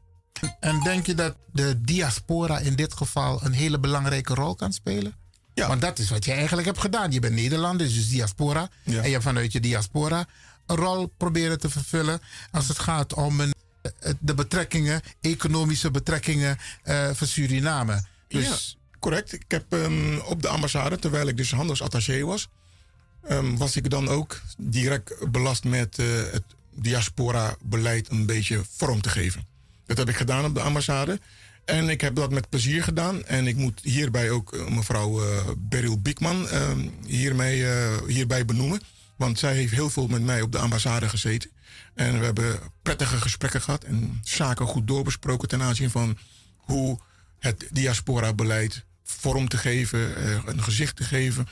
En 0.60 0.79
denk 0.79 1.05
je 1.05 1.13
dat 1.13 1.36
de 1.51 1.81
diaspora 1.81 2.60
in 2.60 2.75
dit 2.75 2.93
geval 2.93 3.39
een 3.43 3.51
hele 3.51 3.79
belangrijke 3.79 4.34
rol 4.34 4.55
kan 4.55 4.74
spelen? 4.74 5.15
Ja. 5.53 5.67
Want 5.67 5.81
dat 5.81 6.00
is 6.00 6.10
wat 6.10 6.25
je 6.25 6.31
eigenlijk 6.31 6.67
hebt 6.67 6.79
gedaan. 6.79 7.12
Je 7.12 7.19
bent 7.19 7.36
Nederlander, 7.36 7.88
dus 7.88 8.10
diaspora. 8.10 8.69
Ja. 8.84 8.98
En 8.98 9.05
je 9.05 9.12
hebt 9.12 9.24
vanuit 9.24 9.51
je 9.51 9.60
diaspora 9.60 10.27
een 10.65 10.75
rol 10.75 11.08
proberen 11.17 11.60
te 11.60 11.69
vervullen 11.69 12.22
als 12.51 12.67
het 12.67 12.79
gaat 12.79 13.13
om 13.13 13.39
een, 13.39 13.53
eh, 13.81 14.13
de 14.19 14.34
betrekkingen, 14.34 15.01
economische 15.22 15.91
betrekkingen 15.91 16.58
eh, 16.84 17.10
voor 17.13 17.27
Suriname. 17.27 18.03
Dus 18.27 18.48
Ja, 18.48 18.98
correct. 19.00 19.34
Ik 19.34 19.46
heb 19.48 19.74
ehm, 19.74 20.17
op 20.17 20.41
de 20.41 20.48
ambassade, 20.48 21.00
terwijl 21.00 21.27
ik 21.27 21.38
dus 21.38 21.51
handelsattaché 21.51 22.24
was, 22.24 22.48
ehm, 23.30 23.56
was 23.56 23.76
ik 23.76 23.90
dan 23.90 24.08
ook 24.08 24.42
direct 24.58 25.32
belast 25.32 25.64
met 25.64 26.00
eh, 26.00 26.06
het 26.32 26.44
diaspora-beleid 26.76 28.10
een 28.10 28.26
beetje 28.26 28.62
vorm 28.78 29.02
te 29.02 29.10
geven. 29.10 29.48
Dat 29.86 29.98
heb 29.98 30.10
ik 30.10 30.16
gedaan 30.16 30.46
op 30.46 30.54
de 30.54 30.62
ambassade. 30.62 31.20
En 31.66 31.90
ik 31.90 32.02
heb 32.02 32.16
dat 32.16 32.32
met 32.32 32.50
plezier 32.50 32.84
gedaan. 32.84 33.26
En 33.26 33.48
ik 33.48 33.56
moet 33.56 33.80
hierbij 33.84 34.32
ook 34.32 34.54
eh, 34.54 34.68
mevrouw 34.68 35.24
eh 35.24 35.48
Beryl 35.58 36.02
Biekman 36.02 36.50
ehm, 36.50 36.88
hiermee, 37.06 37.66
hierbij 38.08 38.46
benoemen. 38.46 38.82
Want 39.16 39.40
zij 39.40 39.56
heeft 39.56 39.74
heel 39.74 39.90
veel 39.90 40.08
met 40.08 40.22
mij 40.22 40.42
op 40.42 40.52
de 40.52 40.58
ambassade 40.58 41.10
gezeten. 41.10 41.50
En 41.94 42.20
we 42.20 42.26
hebben 42.26 42.60
prettige 42.82 43.22
gesprekken 43.22 43.62
gehad 43.62 43.84
en 43.84 44.20
zaken 44.24 44.66
goed 44.66 44.88
doorbesproken 44.88 45.48
ten 45.48 45.62
aanzien 45.62 45.90
van 45.90 46.18
hoe 46.58 47.00
het 47.40 47.68
diaspora-beleid 47.72 48.86
vorm 49.04 49.48
te 49.48 49.58
geven, 49.58 50.28
een 50.50 50.64
gezicht 50.64 50.96
te 50.96 51.04
geven. 51.04 51.48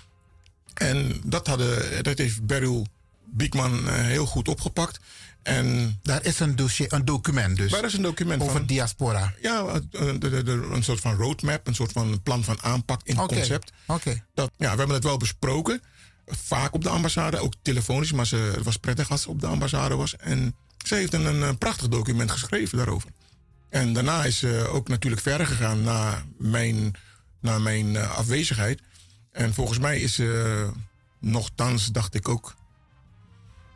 En 0.78 1.22
dat, 1.26 1.48
hadden, 1.48 2.04
dat 2.04 2.18
heeft 2.18 2.46
Beryl 2.46 2.88
Biekman 3.26 3.88
eh, 3.88 3.94
heel 3.96 4.26
goed 4.26 4.48
opgepakt. 4.48 5.00
En 5.44 6.00
daar 6.04 6.26
is 6.26 6.40
een 6.40 6.56
dossier, 6.56 6.94
een 6.94 7.06
document 7.06 7.58
dus 7.58 7.72
is 7.82 7.94
een 7.94 8.02
document 8.02 8.42
over 8.42 8.54
van? 8.54 8.66
diaspora. 8.66 9.34
Ja, 9.42 9.66
eh, 9.66 9.80
de- 9.92 10.18
de- 10.18 10.44
de- 10.44 10.70
een 10.72 10.84
soort 10.84 11.00
van 11.00 11.16
roadmap, 11.16 11.68
een 11.68 11.76
soort 11.76 11.92
van 11.92 12.22
plan 12.24 12.44
van 12.44 12.62
aanpak 12.62 13.02
in 13.04 13.20
Oké. 13.20 13.36
concept. 13.36 13.72
Oké. 13.86 14.24
Dat, 14.34 14.52
ja, 14.58 14.72
we 14.72 14.78
hebben 14.78 14.96
het 14.96 15.04
wel 15.04 15.18
besproken. 15.18 15.82
Vaak 16.26 16.74
op 16.74 16.84
de 16.84 16.90
ambassade, 16.90 17.38
ook 17.40 17.54
telefonisch. 17.62 18.12
Maar 18.12 18.28
ze, 18.28 18.36
het 18.36 18.64
was 18.64 18.78
prettig 18.78 19.10
als 19.12 19.22
ze 19.22 19.30
op 19.30 19.42
de 19.42 19.48
ambassade 19.48 19.96
was. 19.96 20.16
En 20.16 20.56
ze 20.86 20.96
heeft 20.96 21.14
een, 21.14 21.26
een, 21.42 21.58
prachtig 21.58 21.88
document 21.88 22.32
geschreven 22.32 22.78
daarover. 22.78 23.10
En 23.70 23.94
daarna 23.94 24.24
is 24.26 24.38
ze 24.38 24.68
ook 24.72 24.88
natuurlijk 24.88 25.22
verder 25.22 25.48
gegaan 25.48 25.82
na 25.84 26.24
mijn, 26.38 26.96
na 27.42 27.60
mijn 27.60 27.96
eh, 27.96 28.18
afwezigheid. 28.18 28.82
En 29.38 29.54
volgens 29.54 29.80
mij 29.80 30.00
is 30.00 30.14
ze, 30.14 30.70
nogthans 31.20 31.86
dacht 31.86 32.14
ik 32.14 32.28
ook... 32.28 32.56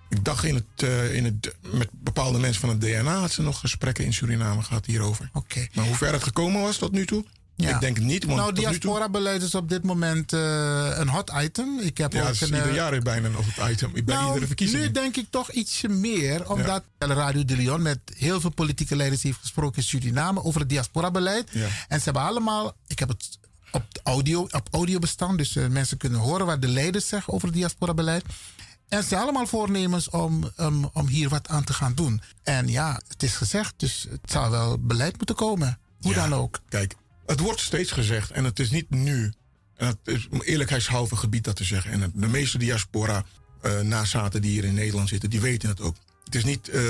Ik 0.10 0.26
dacht 0.26 0.44
in 0.44 0.56
het, 0.56 0.84
eh, 0.84 1.16
in 1.16 1.26
het, 1.26 1.56
met 1.72 1.90
bepaalde 1.92 2.40
mensen 2.40 2.62
van 2.62 2.70
het 2.70 2.82
DNA 2.82 3.20
had 3.20 3.32
ze 3.32 3.42
nog 3.42 3.60
gesprekken 3.60 4.06
in 4.06 4.14
Suriname 4.14 4.62
gehad 4.62 4.86
hierover. 4.86 5.30
Oké. 5.34 5.68
Maar 5.74 5.86
hoe 5.86 5.96
ver 5.96 6.14
het 6.14 6.24
gekomen 6.24 6.62
was 6.62 6.78
tot 6.78 6.92
nu 6.92 7.06
toe? 7.06 7.26
Ja. 7.56 7.76
Ik 7.76 7.80
denk 7.80 7.98
het 7.98 8.06
niet. 8.06 8.26
Want 8.26 8.38
Nou, 8.38 8.54
diaspora-beleid 8.54 9.42
is 9.42 9.56
op 9.56 9.70
dit 9.70 9.84
moment 9.84 10.34
eh, 10.34 10.92
een 10.94 11.08
hot 11.08 11.32
item. 11.42 11.80
Ik 11.80 11.98
heb 11.98 12.14
ja, 12.14 12.24
ook 12.24 12.30
is 12.30 12.42
een, 12.42 12.48
ieder 12.48 12.70
eh, 12.70 12.76
jaar 12.76 12.94
is 12.94 13.02
bijna 13.02 13.28
nog 13.28 13.56
het 13.56 13.70
item. 13.72 13.92
Bij 13.92 14.04
nou, 14.06 14.28
iedere 14.28 14.48
verkiezing. 14.48 14.84
Nu 14.84 14.92
denk 14.92 15.18
ik 15.18 15.26
toch 15.30 15.52
ietsje 15.52 15.88
meer, 15.88 16.50
omdat 16.50 16.84
Radio 16.98 17.46
de 17.46 17.56
Leon 17.56 17.82
met 17.82 18.00
heel 18.16 18.42
veel 18.42 18.50
politieke 18.50 18.96
leiders 18.96 19.24
heeft 19.24 19.40
gesproken 19.40 19.78
in 19.78 19.84
Suriname 19.84 20.44
over 20.44 20.60
het 20.60 20.70
diaspora-beleid. 20.70 21.50
Ja. 21.52 21.68
En 21.88 21.98
ze 21.98 22.04
hebben 22.04 22.24
allemaal, 22.24 22.76
ik 22.88 23.00
heb 23.00 23.10
het 23.10 23.40
op 23.72 23.84
audio, 24.04 24.42
op 24.42 24.68
audio 24.72 25.00
bestaan, 25.00 25.38
dus 25.38 25.56
eh, 25.56 25.68
mensen 25.68 25.98
kunnen 25.98 26.20
horen 26.20 26.46
wat 26.46 26.62
de 26.62 26.68
leiders 26.68 27.08
zeggen 27.08 27.34
over 27.34 27.48
het 27.48 27.56
diaspora-beleid. 27.58 28.24
En 28.90 29.02
ze 29.02 29.08
zijn 29.08 29.22
allemaal 29.22 29.48
voornemens 29.48 30.10
om, 30.10 30.52
um, 30.58 30.86
om 30.94 31.08
hier 31.08 31.30
wat 31.30 31.48
aan 31.48 31.64
te 31.64 31.74
gaan 31.74 31.94
doen. 31.96 32.22
En 32.44 32.68
ja, 32.68 33.02
het 33.08 33.24
is 33.24 33.34
gezegd, 33.34 33.74
dus 33.78 34.06
het 34.10 34.32
zou 34.32 34.52
wel 34.52 34.78
beleid 34.80 35.18
moeten 35.18 35.36
komen. 35.36 35.80
Hoe 36.02 36.14
Ja. 36.14 36.28
dan 36.28 36.40
ook. 36.40 36.60
Kijk, 36.70 36.96
het 37.26 37.40
wordt 37.40 37.60
steeds 37.60 37.92
gezegd 37.92 38.32
en 38.32 38.44
het 38.44 38.60
is 38.60 38.70
niet 38.70 38.90
nu. 38.90 39.34
En 39.76 39.88
het 39.88 39.98
is 40.04 40.28
om 40.32 40.42
eerlijkheidshalve 40.42 41.16
gebied 41.16 41.44
dat 41.44 41.56
te 41.56 41.64
zeggen. 41.64 41.92
En 41.92 42.12
de 42.16 42.28
meeste 42.28 42.58
diaspora 42.58 43.26
eh 43.62 43.80
nazaten 43.80 44.42
die 44.42 44.52
hier 44.52 44.64
in 44.64 44.74
Nederland 44.74 45.10
zitten, 45.10 45.30
die 45.30 45.42
weten 45.42 45.70
het 45.70 45.82
ook. 45.82 45.96
Het 46.24 46.36
is 46.36 46.44
niet 46.44 46.70
eh, 46.70 46.84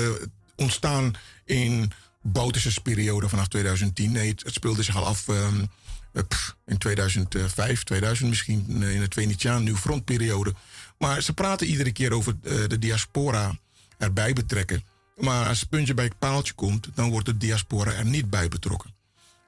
ontstaan 0.56 1.12
in 1.44 1.92
Bouterse 2.22 2.80
periode 2.80 3.28
vanaf 3.28 3.48
2010. 3.48 4.12
Nee, 4.12 4.28
het, 4.30 4.42
het 4.44 4.54
speelde 4.54 4.82
zich 4.82 4.96
al 4.96 5.06
af 5.06 5.28
ehm, 5.28 5.60
eh, 5.60 5.66
pff, 6.12 6.56
in 6.66 6.78
2005, 6.78 7.84
2000 7.84 8.28
misschien, 8.28 8.82
eh, 8.82 8.94
in 8.94 9.00
de 9.00 9.06
Venetiaan 9.08 9.62
nieuw 9.62 9.76
frontperiode. 9.76 10.54
Maar 10.98 11.22
ze 11.22 11.32
praten 11.32 11.66
iedere 11.66 11.92
keer 11.92 12.12
over 12.12 12.36
eh, 12.42 12.54
de 12.66 12.78
diaspora 12.78 13.58
erbij 13.98 14.32
betrekken. 14.32 14.84
Maar 15.16 15.48
als 15.48 15.60
het 15.60 15.68
puntje 15.68 15.94
bij 15.94 16.04
het 16.04 16.18
paaltje 16.18 16.52
komt, 16.52 16.88
dan 16.94 17.10
wordt 17.10 17.26
de 17.26 17.36
diaspora 17.36 17.92
er 17.92 18.04
niet 18.04 18.30
bij 18.30 18.48
betrokken. 18.48 18.94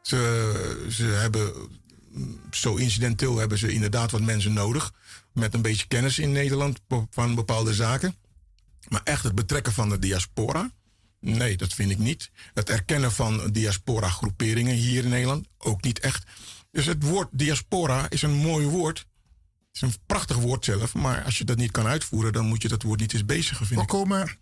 Ze, 0.03 0.87
ze 0.91 1.05
hebben, 1.05 1.53
mm, 2.11 2.41
zo 2.51 2.75
incidenteel 2.75 3.39
hebben 3.39 3.59
ze 3.59 3.73
inderdaad 3.73 4.11
wat 4.11 4.21
mensen 4.21 4.53
nodig. 4.53 4.93
Met 5.33 5.55
een 5.55 5.63
beetje 5.63 5.87
kennis 5.87 6.19
in 6.19 6.33
Nederland 6.33 6.81
van 7.11 7.35
bepaalde 7.35 7.75
zaken. 7.75 8.17
Maar 8.89 9.01
echt 9.05 9.23
het 9.23 9.35
betrekken 9.35 9.73
van 9.73 9.89
de 9.89 9.99
diaspora? 9.99 10.71
Nee, 11.21 11.57
dat 11.57 11.75
vind 11.75 11.91
ik 11.91 11.99
niet. 11.99 12.31
Het 12.55 12.71
erkennen 12.71 13.13
van 13.13 13.51
diaspora-groeperingen 13.53 14.75
hier 14.75 15.05
in 15.05 15.11
Nederland? 15.11 15.47
Ook 15.59 15.83
niet 15.83 15.99
echt. 15.99 16.25
Dus 16.75 16.87
het 16.87 17.03
woord 17.03 17.29
diaspora 17.33 18.11
is 18.11 18.23
een 18.23 18.35
mooi 18.35 18.67
woord. 18.67 18.99
Het 18.99 19.07
is 19.73 19.81
een 19.81 19.95
prachtig 20.07 20.37
woord 20.37 20.65
zelf. 20.65 20.95
Maar 20.95 21.25
als 21.25 21.39
je 21.39 21.45
dat 21.45 21.57
niet 21.57 21.71
kan 21.71 21.87
uitvoeren, 21.87 22.33
dan 22.33 22.47
moet 22.47 22.63
je 22.63 22.69
dat 22.69 22.83
woord 22.83 23.01
niet 23.01 23.13
eens 23.13 23.25
bezigen, 23.25 23.67
vind 23.67 23.79
We 23.79 23.85
ik. 23.87 23.89
komen 23.89 24.39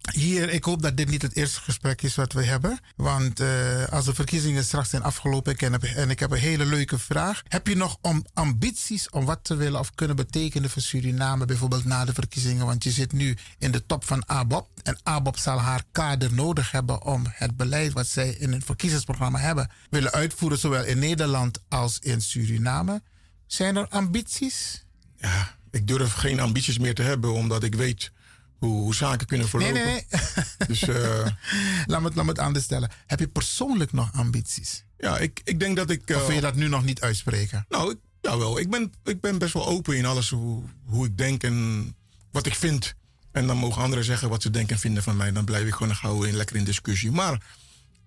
hier, 0.00 0.48
ik 0.48 0.64
hoop 0.64 0.82
dat 0.82 0.96
dit 0.96 1.08
niet 1.08 1.22
het 1.22 1.36
eerste 1.36 1.60
gesprek 1.60 2.02
is 2.02 2.14
wat 2.14 2.32
we 2.32 2.44
hebben. 2.44 2.78
Want 2.96 3.40
eh, 3.40 3.84
als 3.88 4.04
de 4.04 4.14
verkiezingen 4.14 4.64
straks 4.64 4.90
zijn 4.90 5.02
afgelopen 5.02 5.52
ik 5.52 5.60
heb, 5.60 5.82
en 5.82 6.10
ik 6.10 6.18
heb 6.18 6.30
een 6.30 6.38
hele 6.38 6.64
leuke 6.64 6.98
vraag. 6.98 7.42
Heb 7.48 7.66
je 7.66 7.76
nog 7.76 7.98
om 8.00 8.24
ambities 8.34 9.10
om 9.10 9.24
wat 9.24 9.44
te 9.44 9.54
willen 9.54 9.80
of 9.80 9.94
kunnen 9.94 10.16
betekenen 10.16 10.70
voor 10.70 10.82
Suriname, 10.82 11.44
bijvoorbeeld 11.44 11.84
na 11.84 12.04
de 12.04 12.12
verkiezingen? 12.12 12.66
Want 12.66 12.84
je 12.84 12.90
zit 12.90 13.12
nu 13.12 13.36
in 13.58 13.70
de 13.70 13.86
top 13.86 14.04
van 14.04 14.28
ABOP. 14.28 14.68
En 14.82 14.98
ABOP 15.02 15.36
zal 15.36 15.58
haar 15.58 15.82
kader 15.92 16.34
nodig 16.34 16.70
hebben 16.70 17.04
om 17.04 17.24
het 17.28 17.56
beleid 17.56 17.92
wat 17.92 18.06
zij 18.06 18.30
in 18.30 18.52
het 18.52 18.64
verkiezingsprogramma 18.64 19.38
hebben 19.38 19.70
willen 19.90 20.12
uitvoeren, 20.12 20.58
zowel 20.58 20.84
in 20.84 20.98
Nederland 20.98 21.58
als 21.68 21.98
in 21.98 22.20
Suriname. 22.20 23.02
Zijn 23.46 23.76
er 23.76 23.88
ambities? 23.88 24.84
Ja, 25.16 25.56
ik 25.70 25.86
durf 25.86 26.12
geen 26.12 26.40
ambities 26.40 26.78
meer 26.78 26.94
te 26.94 27.02
hebben, 27.02 27.32
omdat 27.32 27.62
ik 27.62 27.74
weet 27.74 28.12
hoe, 28.60 28.80
hoe 28.80 28.94
zaken 28.94 29.26
kunnen 29.26 29.48
Nee, 29.52 29.62
verlopen. 29.66 29.84
nee, 29.92 30.04
nee. 30.10 30.66
Dus 30.68 30.82
eh, 30.82 31.26
laat, 31.86 32.00
me, 32.00 32.06
het- 32.06 32.14
laat 32.16 32.24
me 32.24 32.30
het 32.30 32.38
anders 32.38 32.64
stellen. 32.64 32.90
Heb 33.06 33.18
je 33.18 33.28
persoonlijk 33.28 33.92
nog 33.92 34.12
ambities? 34.12 34.84
ja, 34.98 35.18
ik, 35.18 35.40
ik 35.44 35.60
denk 35.60 35.76
dat 35.76 35.90
ik. 35.90 36.10
eh, 36.10 36.16
Of 36.16 36.26
wil 36.26 36.34
je 36.34 36.40
dat 36.40 36.54
nu 36.54 36.68
nog 36.68 36.84
niet 36.84 37.00
uitspreken? 37.00 37.64
Nou, 37.68 37.90
ik, 37.90 37.96
jawel. 38.20 38.58
Ik 38.58 38.70
ben, 38.70 38.92
ik 39.04 39.20
ben 39.20 39.38
best 39.38 39.52
wel 39.52 39.66
open 39.66 39.96
in 39.96 40.04
alles 40.06 40.30
hoe, 40.30 40.62
hoe 40.84 41.06
ik 41.06 41.18
denk 41.18 41.42
en 41.42 41.94
wat 42.30 42.46
ik 42.46 42.54
vind. 42.54 42.94
En 43.32 43.46
dan 43.46 43.56
mogen 43.56 43.82
anderen 43.82 44.04
zeggen 44.04 44.28
wat 44.28 44.42
ze 44.42 44.50
denken 44.50 44.74
en 44.74 44.80
vinden 44.80 45.02
van 45.02 45.16
mij. 45.16 45.32
Dan 45.32 45.44
blijf 45.44 45.66
ik 45.66 45.74
gewoon 45.74 45.96
gauw 45.96 46.22
in, 46.22 46.34
lekker 46.36 46.56
in 46.56 46.64
discussie. 46.64 47.10
Maar 47.10 47.42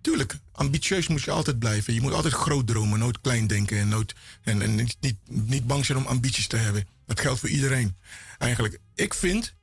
tuurlijk, 0.02 0.38
ambitieus 0.52 1.08
moet 1.08 1.22
je 1.22 1.32
altijd 1.32 1.60
blijven. 1.60 1.94
Je 1.94 2.02
moet 2.02 2.14
altijd 2.14 2.34
groot 2.34 2.68
dromen, 2.68 3.00
nooit 3.00 3.22
klein 3.22 3.48
denken. 3.48 3.78
En, 3.78 3.88
nooit, 3.88 4.16
en, 4.44 4.62
en 4.62 4.76
niet, 4.76 4.98
niet, 5.00 5.16
niet 5.28 5.68
bang 5.68 5.86
zijn 5.86 5.98
om 5.98 6.06
ambities 6.06 6.48
te 6.48 6.58
hebben. 6.58 6.88
Dat 7.06 7.20
geldt 7.20 7.40
voor 7.40 7.50
iedereen. 7.50 7.96
Eigenlijk, 8.38 8.80
ik 8.96 9.14
vind 9.14 9.54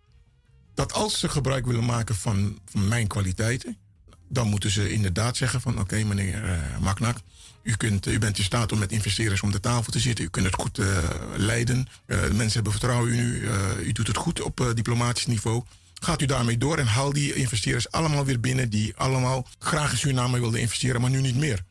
dat 0.81 0.93
als 0.93 1.19
ze 1.19 1.29
gebruik 1.29 1.67
willen 1.67 1.85
maken 1.85 2.15
van, 2.15 2.59
van 2.71 2.89
mijn 2.89 3.07
kwaliteiten... 3.07 3.77
dan 4.29 4.49
moeten 4.49 4.71
ze 4.71 4.93
inderdaad 4.93 5.37
zeggen 5.37 5.61
van... 5.61 5.81
oké, 5.81 6.05
meneer 6.05 6.45
eh 6.45 6.79
Maknak, 6.81 7.17
u, 7.63 7.75
kunt, 7.77 8.07
u 8.07 8.19
bent 8.19 8.39
in 8.39 8.45
staat 8.45 8.73
om 8.73 8.79
met 8.79 8.93
investeerders 8.93 9.41
om 9.41 9.51
de 9.51 9.61
tafel 9.61 9.93
te 9.93 10.01
zitten. 10.01 10.25
U 10.25 10.29
kunt 10.29 10.47
het 10.47 10.55
goed 10.55 10.79
eh, 10.79 10.87
leiden. 11.37 11.89
Eh, 12.07 12.21
mensen 12.21 12.53
hebben 12.53 12.73
vertrouwen 12.73 13.13
in 13.13 13.19
u. 13.19 13.49
U 13.83 13.93
doet 13.93 14.07
het 14.07 14.17
goed 14.17 14.41
op 14.41 14.73
diplomatisch 14.75 15.27
niveau. 15.27 15.63
Gaat 15.95 16.23
u 16.23 16.27
daarmee 16.27 16.59
door 16.59 16.79
en 16.79 16.87
haal 16.87 17.13
die 17.13 17.35
investeerders 17.35 17.91
allemaal 17.91 18.25
weer 18.25 18.41
binnen... 18.41 18.71
die 18.71 18.97
allemaal 18.97 19.47
graag 19.59 19.91
in 19.91 19.99
Suriname 19.99 20.41
wilden 20.41 20.61
investeren, 20.61 21.01
maar 21.01 21.11
nu 21.11 21.21
niet 21.21 21.37
meer. 21.37 21.65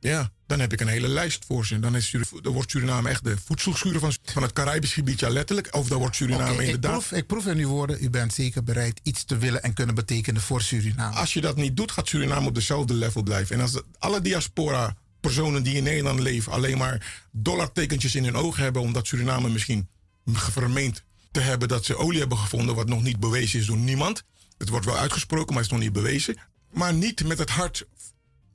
Ja, 0.00 0.30
dan 0.58 0.62
heb 0.62 0.72
ik 0.72 0.80
een 0.86 0.92
hele 0.92 1.08
lijst 1.08 1.44
voor 1.46 1.66
ze. 1.66 1.80
Dan, 1.80 1.96
is, 1.96 2.14
dan 2.42 2.52
wordt 2.52 2.70
Suriname 2.70 3.08
echt 3.08 3.24
de 3.24 3.36
voedselschuur 3.44 3.98
van, 3.98 4.12
van 4.24 4.42
het 4.42 4.52
Caribisch 4.52 4.92
gebied. 4.92 5.20
Ja, 5.20 5.28
letterlijk. 5.28 5.68
Of 5.74 5.88
dan 5.88 5.98
wordt 5.98 6.16
Suriname 6.16 6.52
ik, 6.54 6.60
inderdaad... 6.60 6.90
proef, 6.90 7.12
ik 7.12 7.26
proef 7.26 7.46
in 7.46 7.58
uw 7.58 7.68
woorden, 7.68 8.04
u 8.04 8.10
bent 8.10 8.34
zeker 8.34 8.64
bereid 8.64 9.00
iets 9.02 9.24
te 9.24 9.38
willen 9.38 9.62
en 9.62 9.74
kunnen 9.74 9.94
betekenen 9.94 10.40
voor 10.42 10.62
Suriname. 10.62 11.16
Als 11.16 11.32
je 11.32 11.40
dat 11.40 11.56
niet 11.56 11.76
doet, 11.76 11.90
gaat 11.90 12.08
Suriname 12.08 12.46
op 12.48 12.54
dezelfde 12.54 12.94
level 12.94 13.22
blijven. 13.22 13.56
En 13.56 13.62
als 13.62 13.72
de- 13.72 13.84
alle 13.98 14.20
diaspora 14.20 14.96
personen 15.20 15.62
die 15.62 15.74
in 15.74 15.82
Nederland 15.82 16.20
leven 16.20 16.52
alleen 16.52 16.78
maar 16.78 17.22
dollartekentjes 17.30 18.14
in 18.14 18.24
hun 18.24 18.36
ogen 18.36 18.62
hebben, 18.62 18.82
omdat 18.82 19.06
Suriname 19.06 19.48
misschien 19.48 19.88
vermeend 20.26 21.02
te 21.30 21.40
hebben 21.40 21.68
dat 21.68 21.84
ze 21.84 21.96
olie 21.96 22.18
hebben 22.20 22.38
gevonden, 22.38 22.74
wat 22.74 22.88
nog 22.88 23.02
niet 23.02 23.20
bewezen 23.20 23.60
is 23.60 23.66
door 23.66 23.76
niemand. 23.76 24.22
Het 24.58 24.68
wordt 24.68 24.86
wel 24.86 24.98
uitgesproken, 24.98 25.54
maar 25.54 25.62
het 25.62 25.72
is 25.72 25.78
nog 25.78 25.80
niet 25.80 25.92
bewezen. 26.02 26.36
Maar 26.72 26.94
niet 26.94 27.24
met 27.26 27.38
het 27.38 27.50
hart 27.50 27.86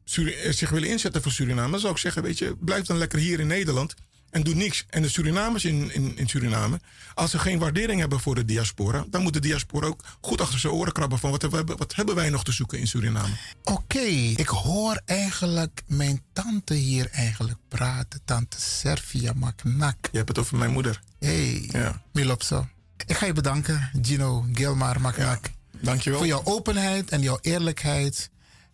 Suri- 0.10 0.34
eh, 0.34 0.51
zich 0.54 0.70
willen 0.70 0.89
inzetten 0.89 1.22
voor 1.22 1.32
Suriname. 1.32 1.72
Dan 1.72 1.80
zou 1.80 1.92
ik 1.94 2.00
zeggen, 2.00 2.24
weet 2.24 2.38
je, 2.38 2.56
blijf 2.60 2.86
dan 2.86 2.98
lekker 2.98 3.20
hier 3.20 3.39
in 3.39 3.48
Nederland. 3.48 3.94
en 4.30 4.44
doet 4.44 4.56
niks. 4.56 4.86
En 4.89 5.01
de 5.01 5.10
Surinamers 5.10 5.66
in, 5.66 5.94
in, 5.94 6.18
in 6.18 6.30
Suriname, 6.30 6.80
als 7.13 7.32
ze 7.32 7.39
geen 7.39 7.60
waardering 7.60 8.00
hebben 8.00 8.20
voor 8.20 8.36
de 8.36 8.46
diaspora, 8.46 9.06
dan 9.10 9.22
moet 9.22 9.34
de 9.34 9.39
diaspora 9.39 9.88
ook 9.88 10.04
goed 10.22 10.42
achter 10.42 10.60
zijn 10.60 10.74
oren 10.74 10.94
krabben 10.94 11.20
van 11.20 11.32
wat 11.32 11.42
hebben, 11.42 11.78
wat 11.78 11.96
hebben 11.96 12.16
wij 12.16 12.30
nog 12.30 12.44
te 12.44 12.51
zoeken 12.51 12.80
in 12.80 12.88
Suriname. 12.88 13.34
Oké, 13.63 14.00
ik 14.36 14.48
hoor 14.48 15.01
eigenlijk 15.06 15.82
mijn 15.88 16.22
tante 16.34 16.74
hier 16.74 17.10
eigenlijk 17.12 17.58
praten. 17.68 18.22
Tante 18.25 18.62
Servia 18.62 19.34
Maknak. 19.36 19.98
Je 20.12 20.18
hebt 20.18 20.30
het 20.30 20.38
over 20.39 20.58
mijn 20.58 20.72
moeder. 20.72 21.01
Hey, 21.20 21.70
Ja. 21.72 22.01
Milopso. 22.13 22.68
Ik 23.06 23.16
ga 23.18 23.25
je 23.25 23.34
bedanken, 23.34 23.89
Gino 24.01 24.46
Gilmar 24.54 25.01
Maknak. 25.01 25.50
Dankjewel. 25.82 26.20
Voor 26.20 26.28
jouw 26.28 26.42
openheid 26.44 27.10
en 27.10 27.22
jouw 27.22 27.38
eerlijkheid. 27.42 28.30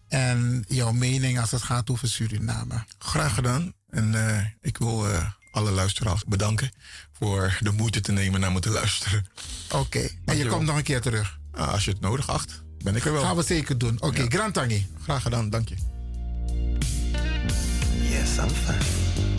En 0.08 0.66
jouw 0.68 0.92
mening 0.92 1.40
als 1.40 1.52
het 1.52 1.62
gaat 1.62 1.90
over 1.90 2.08
Suriname. 2.08 2.84
Graag 2.98 3.34
gedaan. 3.34 3.74
En 3.90 4.28
eh, 4.28 4.46
ik 4.62 4.78
wil 4.78 5.10
eh, 5.10 5.26
alle 5.52 5.72
luisteraars 5.72 6.24
bedanken 6.24 6.72
voor 7.14 7.58
de 7.60 7.72
moeite 7.72 8.02
te 8.02 8.12
nemen 8.12 8.40
naar 8.40 8.52
me 8.52 8.60
te 8.60 8.70
luisteren. 8.70 9.26
Oké, 9.72 10.10
en 10.26 10.38
je 10.38 10.46
komt 10.46 10.66
nog 10.66 10.76
een 10.78 10.84
keer 10.84 11.02
terug. 11.02 11.40
Ah, 11.52 11.72
als 11.72 11.86
je 11.86 11.92
het 11.92 12.00
nodig 12.02 12.30
acht, 12.30 12.64
ben 12.84 12.96
ik 12.96 13.06
er 13.06 13.12
wel. 13.14 13.22
Gaan 13.22 13.36
we 13.36 13.44
zeker 13.44 13.78
doen. 13.78 13.98
Oké, 14.02 14.22
Ja. 14.22 14.28
Grand 14.30 14.54
Tangi. 14.54 14.88
Graag 15.04 15.22
gedaan, 15.22 15.50
dank 15.50 15.70
je. 15.70 15.76
Yes, 18.10 18.38
I'm 18.38 18.50
fine. 18.50 19.35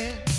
yeah. 0.00 0.29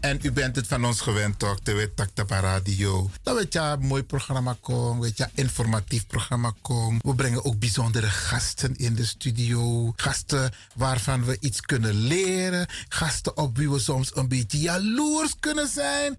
En 0.00 0.18
u 0.22 0.32
bent 0.32 0.56
het 0.56 0.66
van 0.66 0.84
ons 0.84 1.00
gewend 1.00 1.38
toch, 1.38 1.60
de 1.60 1.72
Wet 1.72 1.96
Taktapa 1.96 2.40
Radio. 2.40 3.10
Dat 3.22 3.36
weet 3.36 3.52
je, 3.52 3.58
een 3.58 3.86
mooi 3.86 4.02
programma 4.02 4.56
kom, 4.60 5.00
weet 5.00 5.16
je, 5.16 5.28
informatief 5.34 6.06
programma 6.06 6.54
kom. 6.60 6.98
We 7.02 7.14
brengen 7.14 7.44
ook 7.44 7.58
bijzondere 7.58 8.06
gasten 8.06 8.76
in 8.76 8.94
de 8.94 9.04
studio. 9.04 9.92
Gasten 9.96 10.52
waarvan 10.74 11.24
we 11.24 11.36
iets 11.40 11.60
kunnen 11.60 11.94
leren. 11.94 12.66
Gasten 12.88 13.36
op 13.36 13.56
wie 13.56 13.70
we 13.70 13.78
soms 13.78 14.16
een 14.16 14.28
beetje 14.28 14.58
jaloers 14.58 15.34
kunnen 15.40 15.68
zijn. 15.68 16.18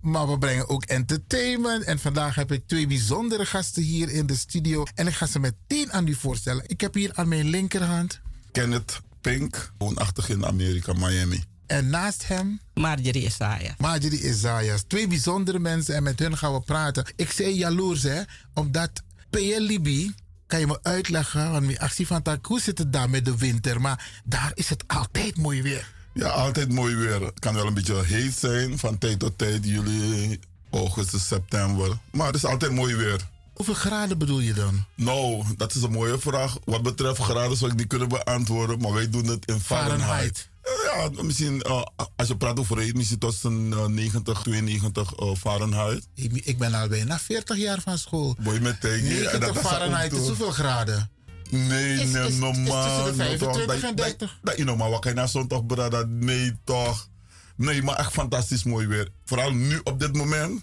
Maar 0.00 0.28
we 0.30 0.38
brengen 0.38 0.68
ook 0.68 0.84
entertainment. 0.84 1.84
En 1.84 1.98
vandaag 1.98 2.34
heb 2.34 2.52
ik 2.52 2.66
twee 2.66 2.86
bijzondere 2.86 3.46
gasten 3.46 3.82
hier 3.82 4.10
in 4.10 4.26
de 4.26 4.36
studio. 4.36 4.84
En 4.94 5.06
ik 5.06 5.14
ga 5.14 5.26
ze 5.26 5.38
meteen 5.38 5.92
aan 5.92 6.06
u 6.06 6.14
voorstellen. 6.14 6.64
Ik 6.66 6.80
heb 6.80 6.94
hier 6.94 7.10
aan 7.14 7.28
mijn 7.28 7.48
linkerhand. 7.48 8.20
Kenneth 8.52 9.00
Pink, 9.20 9.72
woonachtig 9.78 10.28
in 10.28 10.46
Amerika, 10.46 10.92
Miami. 10.92 11.44
En 11.66 11.90
naast 11.90 12.26
hem 12.28 12.60
Marjorie 12.74 13.24
Isaiah. 13.24 13.72
Marjorie 13.78 14.22
Isaias. 14.22 14.82
Twee 14.82 15.06
bijzondere 15.06 15.58
mensen 15.58 15.94
en 15.94 16.02
met 16.02 16.18
hun 16.18 16.36
gaan 16.36 16.52
we 16.52 16.60
praten. 16.60 17.04
Ik 17.16 17.30
zei 17.30 17.54
jaloers, 17.54 18.02
hè, 18.02 18.22
omdat 18.54 18.90
PL 19.30 19.60
Libi, 19.60 20.14
kan 20.46 20.60
je 20.60 20.66
me 20.66 20.78
uitleggen, 20.82 21.50
want 21.50 21.64
mijn 21.64 21.78
actie 21.78 22.06
van 22.06 22.22
tak, 22.22 22.46
hoe 22.46 22.60
zit 22.60 22.78
het 22.78 22.92
daar 22.92 23.10
met 23.10 23.24
de 23.24 23.36
winter? 23.36 23.80
Maar 23.80 24.10
daar 24.24 24.52
is 24.54 24.68
het 24.68 24.84
altijd 24.86 25.36
mooi 25.36 25.62
weer. 25.62 25.92
Ja, 26.14 26.28
altijd 26.28 26.72
mooi 26.72 26.94
weer. 26.94 27.20
Het 27.20 27.38
kan 27.38 27.54
wel 27.54 27.66
een 27.66 27.74
beetje 27.74 28.04
heet 28.04 28.34
zijn 28.34 28.78
van 28.78 28.98
tijd 28.98 29.18
tot 29.18 29.38
tijd, 29.38 29.64
juli, 29.64 30.40
augustus, 30.70 31.26
september. 31.26 31.98
Maar 32.10 32.26
het 32.26 32.36
is 32.36 32.44
altijd 32.44 32.72
mooi 32.72 32.94
weer. 32.94 33.28
Hoeveel 33.54 33.74
graden 33.74 34.18
bedoel 34.18 34.40
je 34.40 34.52
dan? 34.54 34.84
Nou, 34.94 35.44
dat 35.56 35.74
is 35.74 35.82
een 35.82 35.90
mooie 35.90 36.18
vraag. 36.18 36.56
Wat 36.64 36.82
betreft 36.82 37.20
graden 37.20 37.56
zou 37.56 37.70
ik 37.70 37.76
niet 37.76 37.86
kunnen 37.86 38.08
beantwoorden, 38.08 38.80
maar 38.80 38.92
wij 38.92 39.10
doen 39.10 39.26
het 39.26 39.46
in 39.46 39.60
Fahrenheit. 39.60 40.00
Fahrenheit. 40.00 40.48
Ja, 40.84 41.22
misschien 41.22 41.62
eh, 41.62 41.82
als 42.16 42.28
je 42.28 42.36
praat 42.36 42.58
over 42.58 42.78
heet, 42.78 42.94
misschien 42.94 43.18
tot 43.18 43.38
een 43.42 43.72
eh, 43.72 43.86
90, 43.86 44.42
92 44.42 45.12
eh, 45.14 45.34
Fahrenheit. 45.34 46.06
Ik, 46.14 46.32
ik 46.32 46.58
ben 46.58 46.74
al 46.74 46.88
bijna 46.88 47.18
40 47.18 47.56
jaar 47.56 47.80
van 47.80 47.98
school. 47.98 48.36
Boy 48.40 48.58
met 48.58 48.80
tegen. 48.80 49.04
90 49.08 49.60
Fahrenheit 49.60 50.12
is 50.12 50.26
hoeveel 50.26 50.50
graden? 50.50 51.10
Nee, 51.50 51.94
Is- 52.02 52.10
nee, 52.10 52.22
is- 52.26 52.28
is 52.32 52.38
normaal. 52.38 53.04
tussen 53.04 53.16
de 53.16 53.30
no, 53.30 53.36
toch. 53.36 53.54
25 53.56 53.66
Dat- 53.66 53.90
en 53.90 53.96
dat- 53.96 54.06
30. 54.06 54.38
Dat 54.42 54.56
je 54.56 54.64
nog 54.64 54.76
maar 54.76 54.90
wat 54.90 55.00
kan 55.00 55.10
je 55.10 55.16
nou 55.16 55.28
zo'n 55.28 55.46
toch, 55.48 55.66
brada? 55.66 56.04
Nee, 56.08 56.52
toch. 56.64 57.08
Nee, 57.56 57.82
maar 57.82 57.96
echt 57.96 58.12
fantastisch 58.12 58.62
mooi 58.64 58.86
weer. 58.86 59.08
Vooral 59.24 59.50
nu 59.52 59.80
op 59.84 60.00
dit 60.00 60.12
moment. 60.16 60.62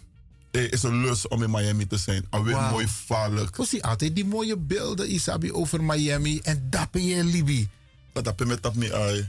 eh, 0.51 0.71
is 0.71 0.83
een 0.83 1.01
lust 1.01 1.27
om 1.27 1.43
in 1.43 1.51
Miami 1.51 1.87
te 1.87 1.97
zijn. 1.97 2.25
Alweer 2.29 2.53
Wauw. 2.55 2.71
mooi 2.71 2.87
vallig. 3.05 3.49
Ik 3.57 3.65
zie 3.67 3.83
altijd 3.83 4.15
die 4.15 4.25
mooie 4.25 4.57
beelden, 4.57 5.13
Isabi, 5.13 5.51
over 5.53 5.83
Miami. 5.83 6.39
En 6.43 6.67
dat 6.69 6.91
ben 6.91 7.05
je 7.05 7.15
in 7.15 7.25
Libië. 7.25 7.69
Dat 8.13 8.25
heb 8.25 8.39
je 8.39 8.45
met 8.45 8.63
dat 8.63 8.75
niet 8.75 8.91
uit. 8.91 9.27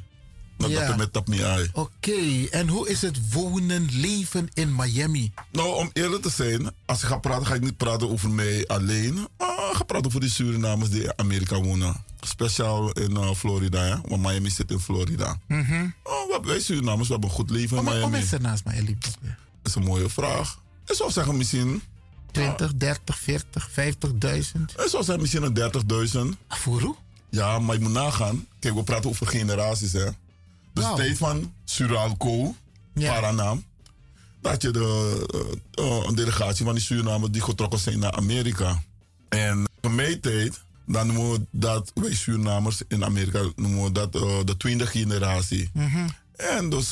Dat 0.70 0.70
Ja. 0.88 0.96
met 0.96 1.12
dat 1.12 1.26
niet. 1.26 1.44
Oké, 1.72 2.46
en 2.50 2.68
hoe 2.68 2.88
is 2.88 3.02
het 3.02 3.30
wonen, 3.32 3.88
leven 3.90 4.48
in 4.54 4.74
Miami? 4.76 5.32
Nou, 5.52 5.74
om 5.74 5.90
eerlijk 5.92 6.22
te 6.22 6.30
zijn, 6.30 6.70
als 6.86 7.02
ik 7.02 7.08
ga 7.08 7.16
praten, 7.16 7.46
ga 7.46 7.54
ik 7.54 7.60
niet 7.62 7.76
praten 7.76 8.10
over 8.10 8.30
mij 8.30 8.66
alleen. 8.66 9.14
Maar 9.14 9.48
ik 9.70 9.76
ga 9.76 9.84
praten 9.84 10.06
over 10.06 10.20
die 10.20 10.30
Surinamers 10.30 10.90
die 10.90 11.02
in 11.02 11.12
Amerika 11.16 11.60
wonen. 11.60 12.04
Speciaal 12.20 12.90
in 12.92 13.16
eh, 13.16 13.34
Florida, 13.34 13.82
hè? 13.82 13.96
want 14.08 14.22
Miami 14.22 14.50
zit 14.50 14.70
in 14.70 14.78
Florida. 14.80 15.38
Oh, 16.02 16.28
wat- 16.28 16.44
wij 16.44 16.60
Surinamers, 16.60 17.06
we 17.08 17.12
hebben 17.12 17.30
een 17.30 17.36
goed 17.36 17.50
leven 17.50 17.76
in 17.78 17.86
om 17.88 17.92
Miami. 17.94 18.18
is 18.18 18.32
er 18.32 18.40
naast 18.40 18.64
mij 18.64 18.76
in 18.76 18.84
Libië? 18.84 19.08
Dat 19.20 19.36
is 19.62 19.74
een 19.74 19.82
mooie 19.82 20.08
vraag. 20.08 20.60
Ik 20.86 20.94
zou 20.94 21.10
zeggen 21.10 21.36
misschien, 21.36 21.82
20, 22.30 22.74
30, 22.74 23.18
40, 23.18 23.70
50.000? 23.70 24.70
ik 24.72 24.88
zou 24.88 25.04
zeggen 25.04 25.20
misschien 25.20 25.42
een 25.42 25.54
30.000. 25.54 26.36
Afuru? 26.46 26.94
Ja, 27.30 27.58
maar 27.58 27.74
je 27.76 27.80
moet 27.82 27.92
nagaan. 27.92 28.46
Kijk, 28.60 28.74
we 28.74 28.82
praten 28.82 29.10
over 29.10 29.26
generaties, 29.26 29.92
hè. 29.92 30.06
De 30.72 30.80
Wauw. 30.80 30.96
tijd 30.96 31.18
van 31.18 31.52
Suralco, 31.64 32.54
Ja. 32.94 33.12
Paranam. 33.12 33.64
Dat 34.40 34.62
je 34.62 34.70
de, 34.70 35.26
eh, 35.74 35.84
eh, 35.84 36.04
een 36.06 36.14
delegatie 36.14 36.64
van 36.64 36.74
die 36.74 36.82
Surinamers 36.82 37.32
die 37.32 37.42
getrokken 37.42 37.78
zijn 37.78 37.98
naar 37.98 38.12
Amerika. 38.12 38.82
En 39.28 39.68
tijd, 40.20 40.60
dan 40.86 41.06
noemen 41.06 41.32
we 41.32 41.46
dat, 41.50 41.92
wij 41.94 42.14
Surinamers 42.14 42.82
in 42.88 43.04
Amerika, 43.04 43.42
noemen 43.56 43.82
we 43.82 43.92
dat 43.92 44.14
eh, 44.14 44.38
de 44.44 44.56
tweede 44.56 44.86
generatie. 44.86 45.70
En 46.36 46.70
dus 46.70 46.88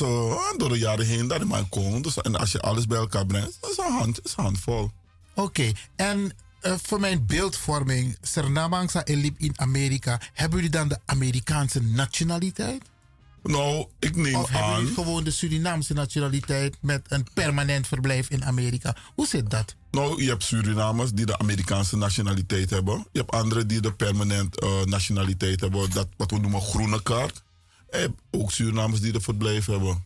door 0.57 0.69
de 0.69 0.77
jaren 0.77 1.05
heen, 1.05 1.27
dat 1.27 1.41
is 1.41 1.47
maar 1.47 1.65
kon. 1.69 2.01
Dus, 2.01 2.17
en 2.17 2.35
als 2.35 2.51
je 2.51 2.61
alles 2.61 2.87
bij 2.87 2.97
elkaar 2.97 3.25
brengt, 3.25 3.57
dat 3.61 3.69
is 3.69 3.77
een, 3.77 3.91
hand, 3.91 4.19
is 4.23 4.33
een 4.37 4.43
handvol. 4.43 4.91
Oké, 5.33 5.71
en 5.95 6.31
voor 6.61 6.99
mijn 6.99 7.25
beeldvorming, 7.25 8.17
Sernamangsa 8.21 9.03
en 9.03 9.15
Lib 9.21 9.39
in 9.39 9.53
Amerika, 9.59 10.19
hebben 10.33 10.57
jullie 10.57 10.71
dan 10.73 10.87
de 10.87 10.99
Amerikaanse 11.05 11.81
nationaliteit? 11.81 12.81
Nou, 13.43 13.85
ik 13.99 14.15
neem 14.15 14.35
Of 14.35 14.49
hebben 14.49 14.67
aan... 14.69 14.79
jullie 14.79 14.93
gewoon 14.93 15.23
de 15.23 15.31
Surinaamse 15.31 15.93
nationaliteit 15.93 16.77
met 16.81 17.01
een 17.07 17.27
permanent 17.33 17.87
verblijf 17.87 18.29
in 18.29 18.45
Amerika? 18.45 18.95
Hoe 19.15 19.27
zit 19.27 19.49
dat? 19.49 19.75
Nou, 19.91 20.23
je 20.23 20.29
hebt 20.29 20.43
Surinamers 20.43 21.11
die 21.11 21.25
de 21.25 21.37
Amerikaanse 21.37 21.97
nationaliteit 21.97 22.69
hebben. 22.69 23.07
Je 23.11 23.19
hebt 23.19 23.31
anderen 23.31 23.67
die 23.67 23.81
de 23.81 23.93
permanent 23.93 24.59
eh, 24.59 24.83
nationaliteit 24.83 25.59
hebben. 25.59 25.89
Dat 25.91 26.07
wat 26.17 26.31
we 26.31 26.37
noemen 26.37 26.61
groene 26.61 27.01
kaart. 27.03 27.43
En 27.89 27.99
je 27.99 28.05
hebt 28.05 28.21
ook 28.43 28.51
Surinamers 28.51 29.01
die 29.01 29.11
de 29.11 29.21
verblijf 29.21 29.65
hebben. 29.65 30.03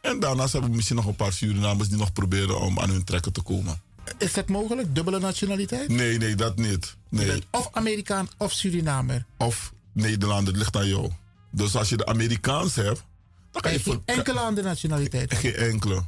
En 0.00 0.20
daarnaast 0.20 0.52
hebben 0.52 0.70
we 0.70 0.76
misschien 0.76 0.96
nog 0.96 1.06
een 1.06 1.16
paar 1.16 1.32
Surinamers 1.32 1.88
die 1.88 1.98
nog 1.98 2.12
proberen 2.12 2.60
om 2.60 2.78
aan 2.80 2.90
hun 2.90 3.04
trekken 3.04 3.32
te 3.32 3.42
komen. 3.42 3.80
Is 4.18 4.32
dat 4.32 4.48
mogelijk? 4.48 4.94
Dubbele 4.94 5.18
nationaliteit? 5.18 5.88
Nee, 5.88 6.18
nee, 6.18 6.34
dat 6.34 6.56
niet. 6.56 6.96
Je 7.08 7.16
Nee. 7.16 7.26
bent 7.26 7.44
of 7.50 7.68
Amerikaan 7.72 8.28
of 8.38 8.52
Surinamer. 8.52 9.24
Of 9.38 9.72
Nederlander, 9.92 10.46
het 10.52 10.56
ligt 10.56 10.76
aan 10.76 10.88
jou. 10.88 11.10
Dus 11.54 11.76
als 11.76 11.88
je 11.88 11.96
de 11.96 12.06
Amerikaans 12.06 12.74
hebt, 12.74 13.04
dan 13.50 13.62
kan 13.62 13.72
je... 13.72 13.78
Geen 13.80 14.02
enkele 14.04 14.40
andere 14.40 14.66
nationaliteit. 14.68 15.32
Oké, 15.32 15.36
Geen 15.40 15.54
enkele. 15.54 16.02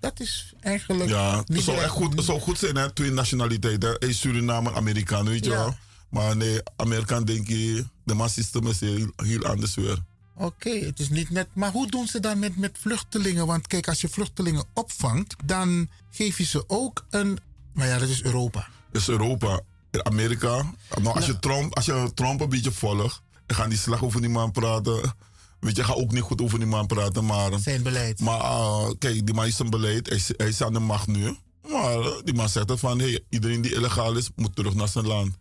dat 0.00 0.20
is 0.20 0.52
eigenlijk. 0.60 1.10
Ja, 1.10 1.42
het 1.46 1.62
zou 1.62 1.78
echt 1.78 1.90
goed, 1.90 2.14
het 2.16 2.24
zou 2.24 2.40
goed 2.40 2.58
zijn, 2.58 2.76
hè? 2.76 2.92
Twee 2.92 3.10
nationaliteiten. 3.10 3.96
Een 3.98 4.14
Surinamer, 4.14 4.74
Amerikaan, 4.74 5.24
weet 5.24 5.44
je 5.44 5.50
Ja. 5.50 5.56
wel. 5.56 5.76
Maar 6.10 6.36
nee, 6.36 6.60
Amerikaan 6.76 7.24
denk 7.24 7.48
je, 7.48 7.84
de 8.04 8.14
massysteem 8.14 8.66
is 8.66 8.80
heel, 8.80 9.10
heel 9.16 9.42
anders 9.44 9.74
weer. 9.74 9.98
Oké, 10.36 10.70
het 10.70 11.00
is 11.00 11.08
niet 11.08 11.30
net. 11.30 11.48
Maar 11.52 11.70
hoe 11.72 11.90
doen 11.90 12.06
ze 12.06 12.20
dan 12.20 12.38
met, 12.38 12.56
met 12.56 12.76
vluchtelingen? 12.80 13.46
Want 13.46 13.66
kijk, 13.66 13.88
als 13.88 14.00
je 14.00 14.08
vluchtelingen 14.08 14.64
opvangt, 14.74 15.34
dan 15.44 15.88
geef 16.10 16.38
je 16.38 16.44
ze 16.44 16.64
ook 16.66 17.04
een. 17.10 17.38
Maar 17.72 17.86
ja, 17.86 17.98
dat 17.98 18.08
is 18.08 18.22
Europa. 18.22 18.68
is 18.92 19.08
Europa. 19.08 19.60
In 19.90 20.06
Amerika, 20.06 20.72
nou, 21.02 21.14
als, 21.14 21.26
je 21.26 21.38
Trump, 21.38 21.74
als 21.76 21.84
je 21.84 22.10
Trump 22.14 22.40
een 22.40 22.48
beetje 22.48 22.72
volgt, 22.72 23.22
gaan 23.46 23.68
die 23.68 23.78
slag 23.78 24.02
over 24.04 24.20
die 24.20 24.30
man 24.30 24.50
praten. 24.50 25.14
Weet 25.60 25.76
je, 25.76 25.84
ga 25.84 25.92
ook 25.92 26.12
niet 26.12 26.22
goed 26.22 26.40
over 26.42 26.58
die 26.58 26.68
man 26.68 26.86
praten, 26.86 27.24
maar... 27.24 27.58
Zijn 27.58 27.82
beleid. 27.82 28.20
Maar 28.20 28.40
uh, 28.40 28.86
kijk, 28.98 29.26
die 29.26 29.34
man 29.34 29.46
is 29.46 29.56
zijn 29.56 29.70
beleid, 29.70 30.08
hij, 30.08 30.16
is- 30.16 30.32
hij 30.36 30.48
is 30.48 30.62
aan 30.62 30.72
de 30.72 30.78
macht 30.78 31.06
nu. 31.06 31.36
Maar 31.70 31.98
uh, 31.98 32.06
die 32.24 32.34
man 32.34 32.48
zegt 32.48 32.72
van, 32.74 32.98
hey, 32.98 33.20
iedereen 33.30 33.60
die 33.60 33.74
illegaal 33.74 34.16
is, 34.16 34.30
moet 34.36 34.56
terug 34.56 34.74
naar 34.74 34.88
zijn 34.88 35.06
land. 35.06 35.34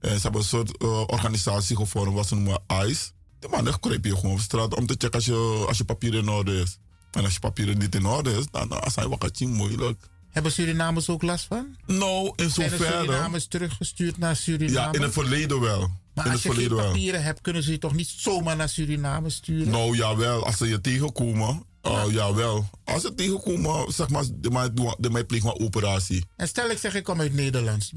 En 0.00 0.16
ze 0.16 0.22
hebben 0.22 0.40
een 0.40 0.46
soort 0.46 0.82
uh, 0.82 1.00
organisatie 1.06 1.76
gevormd, 1.76 2.14
wat 2.14 2.26
ze 2.26 2.34
noemen 2.34 2.62
ICE. 2.86 3.10
Die 3.40 3.50
man, 3.50 3.64
dan 3.64 3.80
kruip 3.80 4.04
je 4.04 4.14
gewoon 4.16 4.32
op 4.34 4.40
straat 4.40 4.74
om 4.74 4.86
te 4.86 4.92
checken 4.98 5.12
als 5.12 5.24
je, 5.24 5.64
als 5.68 5.78
je 5.78 5.84
papieren 5.84 6.20
in 6.20 6.28
orde 6.28 6.60
is. 6.60 6.78
En 7.10 7.24
als 7.24 7.32
je 7.32 7.38
papieren 7.40 7.78
niet 7.78 7.94
in 7.94 8.06
orde 8.06 8.32
is, 8.32 8.44
dan 8.50 8.72
uh, 8.72 8.78
zijn 8.86 9.08
wakatje 9.08 9.46
moeilijk. 9.46 10.08
Hebben 10.30 10.52
Surinamers 10.52 11.08
ook 11.08 11.22
last 11.22 11.44
van? 11.44 11.76
Nou, 11.86 12.32
in 12.36 12.50
Zijn 12.50 12.70
de 12.70 12.76
zoverre... 12.76 13.02
Surinamers 13.04 13.46
teruggestuurd 13.46 14.18
naar 14.18 14.36
Suriname? 14.36 14.72
Ja, 14.72 14.92
in 14.92 15.02
het 15.02 15.12
verleden 15.12 15.60
wel. 15.60 15.90
Maar 16.16 16.30
als 16.30 16.42
je 16.42 16.52
geen 16.52 16.68
papieren 16.68 17.22
hebt, 17.22 17.40
kunnen 17.40 17.62
ze 17.62 17.70
je 17.70 17.78
toch 17.78 17.94
niet 17.94 18.08
zomaar 18.16 18.56
naar 18.56 18.68
Suriname 18.68 19.30
sturen? 19.30 19.70
Nou, 19.72 19.96
jawel. 19.96 20.46
Als 20.46 20.56
ze 20.56 20.68
je 20.68 20.80
tegenkomen, 20.80 21.62
uh, 21.86 22.02
jawel. 22.10 22.68
Als 22.84 23.02
ze 23.02 23.14
tegenkomen, 23.14 23.92
zeg 23.92 24.08
maar, 24.08 24.24
de 24.34 24.50
mij, 24.50 24.70
de 24.98 25.10
mij 25.10 25.24
pleegt 25.24 25.44
maar 25.44 25.54
operatie. 25.54 26.24
En 26.36 26.48
stel 26.48 26.70
ik 26.70 26.78
zeg, 26.78 26.94
ik 26.94 27.04
kom 27.04 27.20
uit 27.20 27.34
Nederland. 27.34 27.90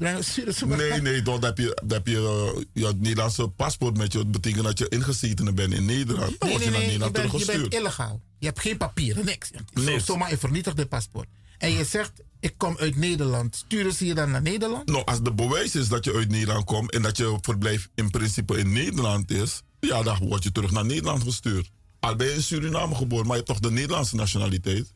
Nee, 0.66 1.00
nee, 1.00 1.22
dan 1.22 1.44
heb 1.44 1.58
je, 1.58 1.80
dan 1.84 1.92
heb 1.96 2.06
je 2.06 2.52
uh, 2.56 2.86
je 2.88 2.94
Nederlandse 2.98 3.48
paspoort 3.48 3.96
met 3.96 4.12
je. 4.12 4.18
Dat 4.18 4.30
betekent 4.30 4.64
dat 4.64 4.78
je 4.78 4.88
ingezetene 4.88 5.52
bent 5.52 5.72
in 5.74 5.84
Nederland. 5.84 6.36
Dan 6.38 6.48
Nee, 6.48 6.58
word 6.58 6.64
je 6.64 6.70
nee, 6.70 6.78
naar 6.78 6.88
Nederland 6.88 7.12
bent, 7.12 7.24
je 7.24 7.30
bent 7.30 7.46
teruggestuurd. 7.46 7.74
illegaal. 7.82 8.20
Je 8.38 8.46
hebt 8.46 8.60
geen 8.60 8.76
papieren, 8.76 9.24
niks. 9.24 9.50
Niks. 9.72 10.04
zomaar 10.04 10.30
een 10.32 10.38
vernietigde 10.38 10.86
paspoort. 10.86 11.28
En 11.58 11.72
je 11.72 11.84
zegt, 11.84 12.12
ik 12.40 12.54
kom 12.56 12.76
uit 12.78 12.96
Nederland. 12.96 13.56
Sturen 13.56 13.92
ze 13.92 14.06
je 14.06 14.14
dan 14.14 14.30
naar 14.30 14.42
Nederland? 14.42 14.88
Nou, 14.88 15.04
als 15.04 15.22
de 15.22 15.32
bewijs 15.32 15.74
is 15.74 15.88
dat 15.88 16.04
je 16.04 16.14
uit 16.14 16.28
Nederland 16.28 16.64
komt 16.64 16.92
en 16.92 17.02
dat 17.02 17.16
je 17.16 17.38
verblijf 17.40 17.88
in 17.94 18.10
principe 18.10 18.58
in 18.58 18.72
Nederland 18.72 19.30
is, 19.30 19.62
ja, 19.80 20.02
dan 20.02 20.18
word 20.18 20.42
je 20.42 20.52
terug 20.52 20.70
naar 20.70 20.86
Nederland 20.86 21.22
gestuurd. 21.22 21.70
Al 22.00 22.16
ben 22.16 22.26
je 22.26 22.34
in 22.34 22.42
Suriname 22.42 22.94
geboren, 22.94 23.26
maar 23.26 23.36
je 23.36 23.42
hebt 23.42 23.60
toch 23.60 23.70
de 23.70 23.76
Nederlandse 23.76 24.16
nationaliteit. 24.16 24.92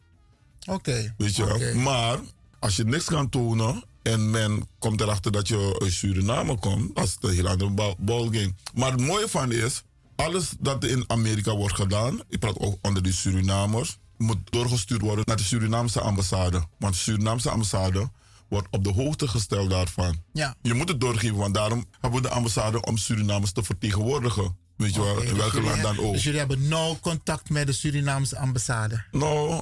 Oké. 0.67 1.15
Weet 1.17 1.37
je. 1.37 1.73
Maar 1.77 2.19
als 2.59 2.77
je 2.77 2.85
niks 2.85 3.05
kan 3.05 3.29
tonen 3.29 3.85
en 4.03 4.31
men 4.31 4.69
komt 4.79 5.01
erachter 5.01 5.33
dat 5.33 5.49
je 5.49 5.79
uit 5.83 5.93
Suriname 5.93 6.59
komt, 6.59 6.95
dat 6.95 7.05
is 7.05 7.17
een 7.21 7.31
heel 7.35 7.49
andere 7.49 7.71
bal- 7.71 7.97
ballgame. 7.99 8.55
Maar 8.75 8.91
het 8.93 9.01
mooie 9.01 9.29
van 9.29 9.53
is, 9.53 9.83
alles 10.17 10.51
dat 10.61 10.85
in 10.85 11.05
Amerika 11.07 11.57
wordt 11.57 11.75
gedaan, 11.75 12.21
ik 12.29 12.39
praat 12.39 12.59
ook 12.59 12.77
onder 12.83 13.03
die 13.03 13.13
Surinamers, 13.13 13.99
moet 14.17 14.39
doorgestuurd 14.45 15.01
worden 15.01 15.25
naar 15.27 15.37
de 15.37 15.43
Surinaamse 15.45 16.01
ambassade. 16.01 16.65
Want 16.79 16.95
de 16.95 17.01
Surinaamse 17.01 17.51
ambassade 17.51 18.11
wordt 18.49 18.69
op 18.71 18.85
de 18.85 18.91
hoogte 18.93 19.29
gesteld 19.29 19.71
daarvan. 19.71 20.23
Ja. 20.33 20.55
Je 20.63 20.75
moet 20.75 20.89
het 20.89 21.01
doorgeven, 21.01 21.37
want 21.37 21.55
daarom 21.55 21.85
hebben 22.01 22.23
we 22.23 22.29
de 22.29 22.35
ambassade 22.35 22.83
om 22.83 22.97
Surinamers 22.97 23.53
te 23.53 23.63
vertegenwoordigen. 23.63 24.57
Weet 24.77 24.95
je 24.95 25.01
wel, 25.01 25.19
in 25.21 25.29
dus 25.29 25.37
welke 25.37 25.61
land 25.63 25.83
dan 25.83 25.99
ook. 25.99 26.13
Dus 26.13 26.23
jullie 26.23 26.39
hebben 26.39 26.69
nauw 26.69 26.99
contact 27.01 27.51
met 27.51 27.67
de 27.67 27.73
Surinaamse 27.73 28.39
ambassade. 28.39 29.05
Nou, 29.13 29.59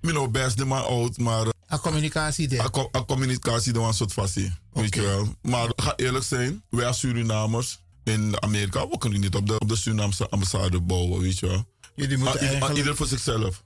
ik 0.00 0.12
ben 0.14 0.32
best 0.32 0.64
man 0.64 0.84
oud, 0.86 1.18
maar 1.18 1.46
A 1.72 1.78
communicatie 1.78 2.60
A, 2.62 2.70
co- 2.70 2.90
a 2.96 3.04
communicatie 3.04 3.72
dan 3.72 3.84
een 3.84 3.94
soort 3.94 4.12
fassie. 4.12 4.52
Weet 4.72 4.94
je 4.94 5.00
wel. 5.02 5.34
Maar 5.42 5.72
ga 5.76 5.92
eerlijk 5.96 6.24
zijn, 6.24 6.62
wij 6.70 6.86
als 6.86 6.98
Surinamers 6.98 7.78
in 8.04 8.42
Amerika, 8.42 8.88
we 8.88 8.98
kunnen 8.98 9.20
niet 9.20 9.34
op 9.34 9.46
de, 9.46 9.58
op 9.58 9.68
de 9.68 9.76
Surinaamse 9.76 10.28
ambassade 10.28 10.80
bouwen, 10.80 11.20
weet 11.20 11.38
je 11.38 11.46
wel. 11.46 11.64
Jullie 11.94 12.18
Maar, 12.18 12.26
moeten 12.26 12.40
i- 12.40 12.42
maar 12.44 12.50
eigenlijk... 12.52 12.78
ieder 12.78 12.96
voor 12.96 13.06
zichzelf. 13.06 13.62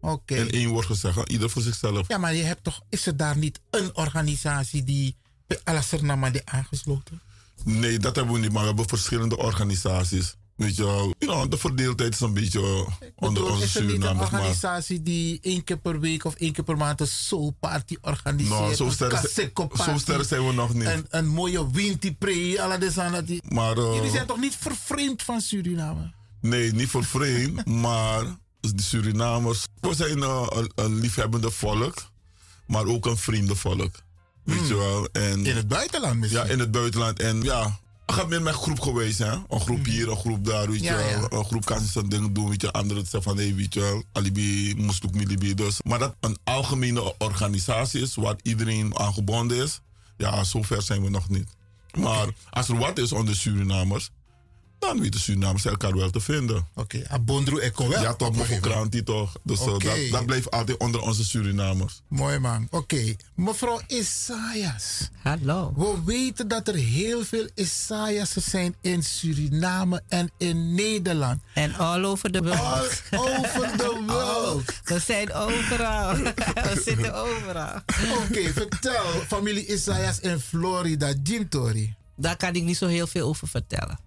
Oké. 0.00 0.34
In 0.34 0.50
één 0.50 0.68
woord 0.68 0.86
gezegd, 0.86 1.28
ieder 1.28 1.50
voor 1.50 1.62
zichzelf. 1.62 2.08
Ja, 2.08 2.18
maar 2.18 2.34
je 2.34 2.42
hebt 2.42 2.64
toch... 2.64 2.80
Is 2.88 3.06
er 3.06 3.16
daar 3.16 3.36
niet 3.36 3.60
een 3.70 3.96
organisatie 3.96 4.84
die 4.84 5.16
bij 5.46 5.60
Alassernama 5.64 6.30
aangesloten? 6.44 7.20
Nee, 7.64 7.98
dat 7.98 8.16
hebben 8.16 8.34
we 8.34 8.40
niet, 8.40 8.52
maar 8.52 8.60
we 8.60 8.66
hebben 8.68 8.88
verschillende 8.88 9.36
organisaties. 9.36 10.36
Weet 10.56 10.76
je 10.76 10.84
wel, 10.84 11.14
you 11.18 11.32
know, 11.32 11.50
de 11.50 11.58
verdeeldheid 11.58 12.12
is 12.12 12.20
een 12.20 12.32
beetje 12.32 12.86
onder 13.14 13.50
onze 13.50 13.64
is 13.64 13.74
er 13.74 13.82
niet 13.82 13.90
een 13.90 13.96
Surinamers. 13.96 14.30
Maar 14.30 14.40
organisatie 14.40 15.02
die 15.02 15.38
één 15.42 15.64
keer 15.64 15.78
per 15.78 16.00
week 16.00 16.24
of 16.24 16.34
één 16.34 16.52
keer 16.52 16.64
per 16.64 16.76
maand 16.76 17.00
een 17.00 17.06
soul 17.06 17.56
party 17.60 17.96
organiseert? 18.00 18.48
nou, 18.48 18.74
zo 18.74 18.90
sterk 19.98 20.24
zijn 20.24 20.46
we 20.46 20.52
nog 20.52 20.74
niet. 20.74 20.86
Een, 20.86 21.06
een 21.08 21.26
mooie 21.26 21.58
alle 22.58 22.78
desana 22.78 23.22
die. 23.22 23.42
maar, 23.48 23.78
uh, 23.78 23.94
Jullie 23.94 24.10
zijn 24.10 24.26
toch 24.26 24.38
niet 24.38 24.56
vervreemd 24.56 25.22
van 25.22 25.40
Suriname? 25.40 26.12
Nee, 26.40 26.72
niet 26.72 26.88
voor 26.88 27.04
vreemd, 27.04 27.66
maar 27.84 28.24
de 28.60 28.82
Surinamers. 28.82 29.65
We 29.88 29.94
zijn 29.94 30.18
uh, 30.18 30.46
een, 30.48 30.70
een 30.74 30.94
liefhebbende 31.00 31.50
volk, 31.50 31.94
maar 32.66 32.86
ook 32.86 33.06
een 33.06 33.16
vriendenvolk. 33.16 33.90
Weet 34.42 34.68
je 34.68 34.74
wel? 34.76 35.08
En, 35.12 35.46
In 35.46 35.56
het 35.56 35.68
buitenland 35.68 36.16
misschien? 36.20 36.44
ja, 36.46 36.52
in 36.52 36.58
het 36.58 36.70
buitenland. 36.70 37.20
En 37.20 37.42
ja, 37.42 37.78
Het 38.06 38.14
gaat 38.14 38.28
meer 38.28 38.42
met 38.42 38.54
groep 38.54 38.80
geweest, 38.80 39.18
hè? 39.18 39.32
Een 39.48 39.60
groep 39.60 39.84
hier, 39.84 40.08
een 40.10 40.16
groep 40.16 40.44
daar, 40.44 40.70
weet 40.70 40.78
je 40.80 40.84
Ja, 40.84 40.96
wel. 40.96 41.06
ja. 41.08 41.26
Een 41.30 41.44
groep 41.44 41.64
kan 41.64 41.80
zijn 41.80 42.08
dingen 42.08 42.32
doen, 42.32 42.48
weet 42.48 42.60
je. 42.60 42.72
Anderen 42.72 43.02
zeggen 43.02 43.22
van, 43.22 43.36
hé, 43.38 43.54
weet 43.54 43.74
je 43.74 43.80
wel, 43.80 44.02
alibi, 44.12 44.74
moest 44.76 45.04
ook 45.06 45.14
milibi. 45.14 45.54
Dus, 45.54 45.82
maar 45.84 45.98
dat 45.98 46.14
een 46.20 46.36
algemene 46.44 47.16
organisatie 47.18 48.00
is, 48.00 48.14
waar 48.14 48.36
iedereen 48.42 48.98
aan 48.98 49.12
gebonden 49.12 49.56
is, 49.62 49.80
ja, 50.16 50.44
zover 50.44 50.82
zijn 50.82 51.02
we 51.02 51.10
nog 51.10 51.28
niet. 51.28 51.48
Maar 51.98 52.26
als 52.50 52.68
er 52.68 52.76
wat 52.78 52.98
is 52.98 53.12
onder 53.12 53.36
Surinamers, 53.36 54.10
dan 54.78 55.00
weten 55.00 55.20
Surinamers 55.20 55.64
elkaar 55.64 55.96
wel 55.96 56.10
te 56.10 56.20
vinden. 56.20 56.66
Oké, 56.74 57.02
Abondru 57.08 57.58
Eko 57.60 57.88
wel. 57.88 58.02
ja, 58.02 58.14
toch, 58.14 58.28
op 58.28 58.32
een 58.34 58.38
nog 58.38 58.46
gegeven 58.46 58.68
moment. 58.70 58.88
Kranti 58.90 59.02
toch. 59.02 59.32
Dus 59.42 59.60
eh, 59.60 59.74
Oké. 59.74 59.84
dat, 59.86 59.96
dat 60.10 60.26
blijft 60.26 60.50
altijd 60.50 60.78
onder 60.78 61.00
onze 61.00 61.24
Surinamers. 61.24 62.00
Mooi 62.08 62.38
man. 62.38 62.68
Oké, 62.70 63.16
mevrouw 63.34 63.80
Isaias. 63.86 65.08
Hallo. 65.22 65.72
We 65.76 65.94
weten 66.04 66.48
dat 66.48 66.68
er 66.68 66.74
heel 66.74 67.24
veel 67.24 67.48
Isaiasen 67.54 68.42
zijn 68.42 68.74
in 68.80 69.02
Suriname 69.02 70.02
en 70.08 70.30
in 70.38 70.74
Nederland. 70.74 71.42
En 71.54 71.74
all 71.74 72.04
over 72.04 72.30
the 72.32 72.42
world. 72.42 73.02
All 73.10 73.36
over 73.38 73.76
the 73.76 74.02
world. 74.06 74.64
We 74.84 74.98
zijn 74.98 75.32
overal. 75.32 76.16
We 76.66 76.80
zitten 76.84 77.14
overal. 77.14 77.74
Oké, 78.24 78.52
vertel 78.52 79.04
familie 79.26 79.66
Isaias 79.66 80.20
in 80.20 80.38
Florida, 80.38 81.12
Jim 81.22 81.48
Tori. 81.48 81.94
Daar 82.16 82.36
kan 82.36 82.54
ik 82.54 82.62
niet 82.62 82.76
zo 82.76 82.86
heel 82.86 83.06
veel 83.06 83.28
over 83.28 83.48
vertellen. 83.48 83.98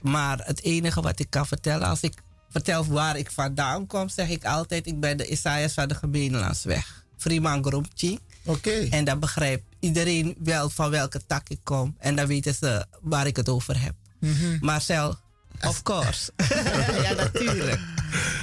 Maar 0.00 0.40
het 0.44 0.62
enige 0.62 1.00
wat 1.00 1.18
ik 1.18 1.30
kan 1.30 1.46
vertellen, 1.46 1.88
als 1.88 2.00
ik 2.00 2.14
vertel 2.50 2.86
waar 2.86 3.16
ik 3.16 3.30
vandaan 3.30 3.86
kom, 3.86 4.08
zeg 4.08 4.28
ik 4.28 4.44
altijd: 4.44 4.86
ik 4.86 5.00
ben 5.00 5.16
de 5.16 5.26
Isaias 5.26 5.72
van 5.72 5.88
de 5.88 5.94
Gemeenlandsweg. 5.94 7.04
Freeman 7.16 7.64
Gromchi. 7.64 8.18
Oké. 8.44 8.70
En 8.70 9.04
dan 9.04 9.18
begrijpt 9.18 9.64
iedereen 9.80 10.36
wel 10.38 10.70
van 10.70 10.90
welke 10.90 11.26
tak 11.26 11.48
ik 11.48 11.60
kom. 11.62 11.96
En 11.98 12.16
dan 12.16 12.26
weten 12.26 12.54
ze 12.54 12.86
waar 13.00 13.26
ik 13.26 13.36
het 13.36 13.48
over 13.48 13.82
heb. 13.82 13.94
Marcel, 14.60 15.16
of 15.60 15.82
course. 15.82 16.32
ja, 17.02 17.12
natuurlijk. 17.12 17.80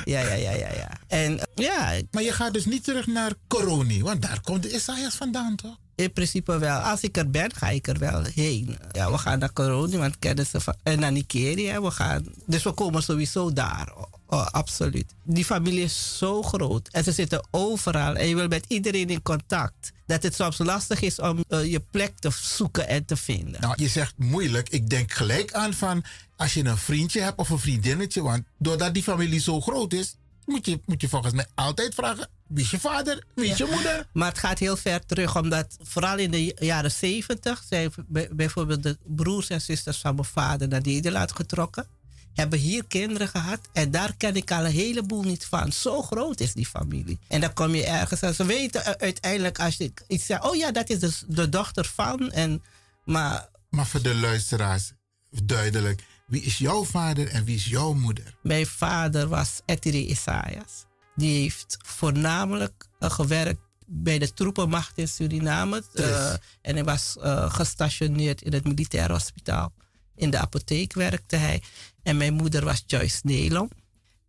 Ja, 0.06 0.20
ja, 0.20 0.34
ja, 0.34 0.52
ja, 0.52 0.74
ja. 0.74 0.90
En 1.08 1.40
ja, 1.56 2.00
Maar 2.12 2.24
je 2.24 2.32
gaat 2.32 2.54
dus 2.54 2.66
niet 2.66 2.84
terug 2.84 3.08
naar 3.08 3.34
Coroni, 3.48 4.04
want 4.04 4.22
daar 4.22 4.42
komt 4.42 4.64
de 4.64 4.74
Isaias 4.74 5.16
vandaan, 5.16 5.56
toch? 5.56 5.78
In 6.02 6.14
principe 6.14 6.58
wel. 6.58 6.78
Als 6.78 7.02
ik 7.02 7.18
er 7.18 7.30
ben, 7.30 7.54
ga 7.54 7.70
ik 7.70 7.88
er 7.88 8.00
wel 8.00 8.24
heen. 8.24 8.78
Ja, 8.92 9.12
we 9.12 9.18
gaan 9.18 9.40
naar 9.40 9.54
Corona, 9.54 9.98
want 9.98 10.20
kennen 10.20 10.46
ze 10.46 10.60
van, 10.60 10.76
en 10.84 11.00
naar 11.00 11.12
Nigeria. 11.12 11.82
We 11.82 11.92
gaan, 11.92 12.26
dus 12.46 12.64
we 12.64 12.72
komen 12.72 13.04
sowieso 13.04 13.54
daar. 13.54 13.94
Oh, 13.96 14.04
oh, 14.28 14.46
absoluut. 14.46 15.14
Die 15.24 15.46
familie 15.46 15.84
is 15.84 16.18
zo 16.18 16.42
groot 16.42 16.88
en 16.88 17.04
ze 17.04 17.12
zitten 17.12 17.48
overal 17.52 18.16
en 18.16 18.28
je 18.28 18.36
wil 18.36 18.48
met 18.48 18.66
iedereen 18.68 19.10
in 19.10 19.22
contact. 19.22 19.92
Dat 20.06 20.24
het 20.24 20.36
soms 20.36 20.58
lastig 20.58 21.02
is 21.02 21.20
om 21.20 21.44
eh, 21.48 21.72
je 21.72 21.82
plek 21.92 22.14
te 22.20 22.30
zoeken 22.42 22.88
en 22.88 23.06
te 23.06 23.16
vinden. 23.16 23.62
Nou, 23.62 23.74
je 23.78 23.88
zegt 23.88 24.14
moeilijk. 24.18 24.70
Ik 24.70 24.90
denk 24.90 25.12
gelijk 25.12 25.54
aan 25.54 25.74
van 25.74 26.04
als 26.36 26.54
je 26.54 26.66
een 26.66 26.78
vriendje 26.78 27.22
hebt 27.22 27.38
of 27.38 27.50
een 27.50 27.60
vriendinnetje, 27.60 28.22
want 28.22 28.44
doordat 28.58 28.94
die 28.94 29.04
familie 29.04 29.40
zo 29.40 29.62
groot 29.62 29.94
is, 29.94 30.16
moet 30.46 30.66
je, 30.66 30.80
moet 30.86 31.02
je 31.02 31.10
volgens 31.10 31.34
mij 31.34 31.46
altijd 31.56 31.94
vragen: 31.94 32.30
wie 32.54 32.64
is 32.64 32.72
je 32.72 32.80
vader, 32.80 33.24
wie 33.36 33.50
is 33.52 33.58
je 33.58 33.68
moeder? 33.72 34.08
Maar 34.14 34.30
het 34.30 34.38
gaat 34.38 34.60
heel 34.60 34.78
ver 34.78 35.06
terug, 35.06 35.38
omdat 35.38 35.78
vooral 35.82 36.18
in 36.18 36.32
de 36.32 36.56
jaren 36.60 36.92
zeventig 36.92 37.64
zijn 37.70 37.92
bij- 38.08 38.30
bijvoorbeeld 38.32 38.84
de 38.84 38.98
broers 39.06 39.48
en 39.50 39.62
zusters 39.62 39.98
van 39.98 40.16
mijn 40.16 40.28
vader 40.28 40.68
naar 40.68 40.82
Nederland 40.82 41.32
getrokken. 41.32 41.88
Hebben 42.34 42.60
hier 42.60 42.86
kinderen 42.88 43.28
gehad 43.28 43.60
en 43.74 43.92
daar 43.92 44.16
ken 44.18 44.36
ik 44.36 44.52
al 44.52 44.66
een 44.66 44.72
heleboel 44.72 45.24
niet 45.24 45.46
van. 45.46 45.72
Zo 45.72 46.02
groot 46.02 46.40
is 46.40 46.54
die 46.54 46.66
familie. 46.66 47.20
En 47.28 47.42
dan 47.42 47.54
kom 47.54 47.76
je 47.76 47.86
ergens 47.86 48.22
en 48.22 48.36
ze 48.36 48.46
weten 48.46 49.00
uiteindelijk 49.00 49.60
als 49.60 49.78
je 49.78 49.94
iets 50.08 50.26
zegt: 50.26 50.44
oh 50.44 50.56
ja, 50.56 50.72
dat 50.72 50.90
is 50.90 51.00
de, 51.00 51.14
de 51.28 51.50
dochter 51.50 51.86
van. 51.86 52.32
En, 52.32 52.64
maar 53.06 53.50
Maar 53.70 53.88
voor 53.88 54.02
de 54.02 54.16
luisteraars, 54.16 54.92
duidelijk: 55.30 56.04
wie 56.28 56.42
is 56.42 56.58
jouw 56.58 56.86
vader 56.86 57.28
en 57.28 57.44
wie 57.44 57.56
is 57.56 57.66
jouw 57.66 57.94
moeder? 57.94 58.36
Mijn 58.44 58.66
vader 58.68 59.28
was 59.28 59.62
Etiri 59.66 60.10
Isaias. 60.10 60.86
Die 61.22 61.42
heeft 61.42 61.78
voornamelijk 61.86 62.86
eh, 63.00 63.10
gewerkt 63.10 63.62
bij 63.86 64.20
de 64.20 64.34
troepenmacht 64.34 64.98
in 64.98 65.08
Suriname. 65.08 65.84
Eh, 65.94 66.34
en 66.62 66.76
hij 66.76 66.84
was 66.84 67.18
eh, 67.22 67.54
gestationeerd 67.54 68.42
in 68.42 68.54
het 68.54 68.64
militair 68.64 69.12
hospitaal. 69.12 69.74
In 70.16 70.30
de 70.30 70.38
apotheek 70.38 70.94
werkte 70.94 71.36
hij. 71.36 71.62
En 72.04 72.18
mijn 72.18 72.34
moeder 72.34 72.66
was 72.66 72.84
Joyce 72.86 73.20
Nelom. 73.24 73.70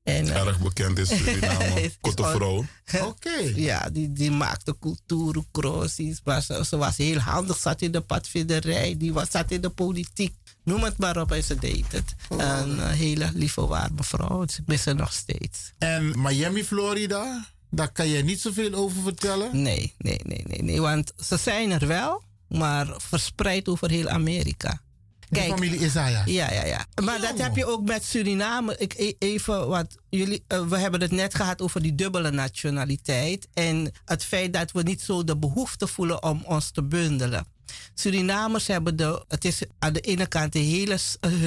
En, 0.02 0.35
Erg 0.35 0.61
bekend 0.61 0.98
in 0.98 1.07
Suriname. 1.07 1.92
Korte 2.00 2.22
vrouw. 2.22 2.64
Oké. 3.11 3.52
ja, 3.55 3.90
die, 3.90 4.12
die 4.12 4.31
maakte 4.31 4.76
cultuurcrossies. 4.81 6.20
Maar 6.24 6.42
ze, 6.42 6.64
ze 6.64 6.76
was 6.76 6.96
heel 6.96 7.18
handig, 7.18 7.59
zat 7.59 7.83
in 7.83 7.92
de 7.92 8.00
padvinderij. 8.00 8.96
Die 8.96 9.12
was, 9.12 9.31
zat 9.31 9.50
in 9.50 9.61
de 9.61 9.70
politiek. 9.70 10.35
Noem 10.64 10.83
het 10.83 10.98
maar 10.98 11.16
op 11.16 11.33
en 11.33 11.42
ze 11.42 11.59
deed 11.59 11.92
het. 11.92 12.14
Een 12.29 12.81
eh, 12.81 12.88
hele 12.88 13.31
lieve 13.35 13.66
warme 13.66 14.05
vrouw. 14.05 14.46
Ze 14.46 14.62
missen 14.66 14.96
nog 14.96 15.12
steeds. 15.12 15.72
En 15.79 16.22
Miami, 16.22 16.64
Florida, 16.64 17.46
daar 17.70 17.92
kan 17.92 18.09
je 18.09 18.25
niet 18.25 18.40
zoveel 18.40 18.75
over 18.75 19.03
vertellen. 19.03 19.62
Nee, 19.62 19.94
nee, 19.98 20.20
nee, 20.25 20.44
nee, 20.46 20.62
nee. 20.62 20.81
Want 20.81 21.12
ze 21.25 21.37
zijn 21.37 21.70
er 21.70 21.87
wel, 21.87 22.22
maar 22.48 22.94
verspreid 22.98 23.68
over 23.68 23.90
heel 23.90 24.09
Amerika. 24.09 24.81
De 25.29 25.40
familie 25.40 25.81
Isaias. 25.81 26.22
Ja, 26.27 26.53
ja, 26.53 26.64
ja. 26.64 26.87
Maar 27.05 27.20
dat 27.20 27.38
heb 27.38 27.57
je 27.57 27.66
ook 27.66 27.83
met 27.83 28.05
Suriname. 28.05 28.77
Ik, 28.79 28.94
e- 28.96 29.12
even 29.18 29.68
wat 29.68 29.96
jullie, 30.11 30.44
eh, 30.46 30.66
we 30.66 30.79
hebben 30.79 31.01
het 31.01 31.11
net 31.11 31.35
gehad 31.35 31.62
over 31.62 31.83
die 31.83 31.94
dubbele 31.94 32.31
nationaliteit. 32.31 33.48
En 33.55 33.92
het 34.05 34.25
feit 34.25 34.53
dat 34.53 34.72
we 34.72 34.83
niet 34.83 35.01
zo 35.01 35.25
de 35.25 35.37
behoefte 35.37 35.87
voelen 35.87 36.22
om 36.22 36.42
ons 36.44 36.70
te 36.70 36.83
bundelen. 36.83 37.46
Surinamers 37.94 38.66
hebben 38.66 38.96
de, 38.96 39.25
het 39.29 39.44
is 39.44 39.62
aan 39.79 39.92
de 39.92 40.01
ene 40.01 40.27
kant 40.27 40.55
een 40.55 40.62
hele 40.62 40.98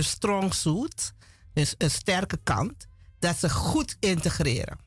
strong 0.02 0.54
suit, 0.54 1.14
dus 1.54 1.76
een 1.78 1.92
sterke 1.92 2.40
kant, 2.44 2.88
dat 3.20 3.38
ze 3.38 3.50
goed 3.50 3.98
integreren. 4.00 4.78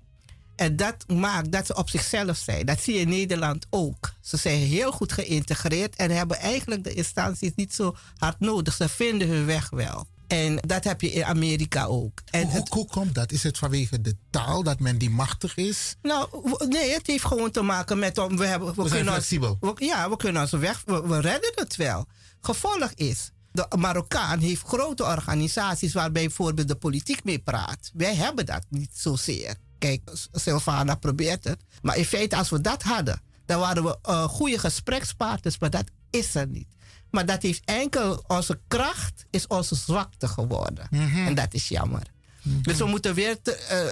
En 0.56 0.76
dat 0.76 1.08
maakt 1.08 1.52
dat 1.52 1.66
ze 1.66 1.74
op 1.74 1.90
zichzelf 1.90 2.36
zijn. 2.36 2.66
Dat 2.66 2.80
zie 2.80 2.94
je 2.94 3.00
in 3.00 3.08
Nederland 3.08 3.66
ook. 3.70 4.12
Ze 4.20 4.36
zijn 4.36 4.58
heel 4.58 4.92
goed 4.92 5.12
geïntegreerd 5.12 5.96
en 5.96 6.10
hebben 6.10 6.38
eigenlijk 6.38 6.84
de 6.84 6.92
instanties 6.94 7.52
niet 7.54 7.74
zo 7.74 7.96
hard 8.16 8.40
nodig. 8.40 8.74
Ze 8.74 8.88
vinden 8.88 9.28
hun 9.28 9.46
weg 9.46 9.70
wel. 9.70 10.06
En 10.28 10.56
dat 10.56 10.84
heb 10.84 11.00
je 11.00 11.12
in 11.12 11.24
Amerika 11.24 11.84
ook. 11.84 12.20
En 12.30 12.42
Hoe, 12.42 12.52
het- 12.52 12.68
hoe 12.68 12.86
komt 12.86 13.14
dat? 13.14 13.32
Is 13.32 13.42
het 13.42 13.58
vanwege 13.58 14.00
de 14.00 14.16
taal 14.30 14.62
dat 14.62 14.80
men 14.80 14.98
die 14.98 15.10
machtig 15.10 15.56
is? 15.56 15.96
nou, 16.02 16.28
nee, 16.68 16.92
het 16.92 17.06
heeft 17.06 17.24
gewoon 17.24 17.50
te 17.50 17.62
maken 17.62 17.98
met... 17.98 18.18
om- 18.18 18.36
We, 18.36 18.46
hebben, 18.46 18.68
we, 18.68 18.74
zijn 18.74 18.88
kunnen 18.88 19.14
ons- 19.14 19.26
flexibel. 19.26 19.56
we- 19.60 19.84
ja, 19.84 20.10
we 20.10 20.16
kunnen 20.16 20.42
onze 20.42 20.58
weg... 20.58 20.82
We, 20.84 21.02
we 21.06 21.20
redden 21.20 21.52
het 21.54 21.76
wel. 21.76 22.06
Gevolg 22.40 22.90
is... 22.94 23.30
De 23.52 23.66
Marokkaan 23.78 24.38
heeft 24.38 24.62
grote 24.62 25.04
organisaties 25.04 25.92
waarbij 25.92 26.22
bijvoorbeeld 26.24 26.68
de 26.68 26.74
politiek 26.74 27.24
mee 27.24 27.38
praat. 27.38 27.90
Wij 27.94 28.14
hebben 28.14 28.46
dat 28.46 28.64
niet 28.68 28.90
zozeer. 28.94 29.54
Kijk, 29.78 30.10
S- 30.12 30.28
Sylvana 30.32 30.94
probeert 30.94 31.44
het. 31.44 31.58
Maar 31.82 31.96
in 31.96 32.04
feite, 32.04 32.36
als 32.36 32.48
we 32.50 32.60
dat 32.60 32.82
hadden, 32.82 33.20
dan 33.46 33.60
waren 33.60 33.84
we 33.84 33.98
eh, 34.02 34.22
goede 34.24 34.58
gesprekspartners. 34.58 35.58
Maar 35.58 35.70
dat 35.70 35.84
is 36.10 36.34
er 36.34 36.46
niet. 36.48 36.66
Maar 37.10 37.26
dat 37.26 37.42
heeft 37.42 37.62
enkel 37.64 38.24
onze 38.26 38.60
kracht, 38.68 39.24
is 39.30 39.46
onze 39.46 39.74
zwakte 39.74 40.28
geworden. 40.28 40.88
En 41.26 41.34
dat 41.34 41.54
is 41.54 41.68
jammer. 41.68 42.02
Dus 42.42 42.76
we 42.78 42.84
moeten 42.84 43.14
weer 43.14 43.42
te- 43.42 43.54
eh, 43.54 43.86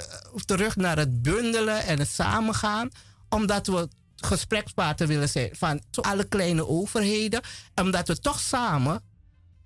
terug 0.45 0.77
naar 0.77 0.97
het 0.99 1.23
bundelen 1.23 1.83
en 1.85 1.99
het 1.99 2.09
samengaan. 2.09 2.89
Omdat 3.29 3.67
we 3.67 3.89
gesprekspartner 4.17 5.09
willen 5.09 5.29
zijn 5.29 5.49
van 5.53 5.81
alle 6.01 6.25
kleine 6.25 6.67
overheden. 6.69 7.41
Omdat 7.75 8.09
we 8.09 8.19
toch 8.19 8.41
samen 8.41 9.03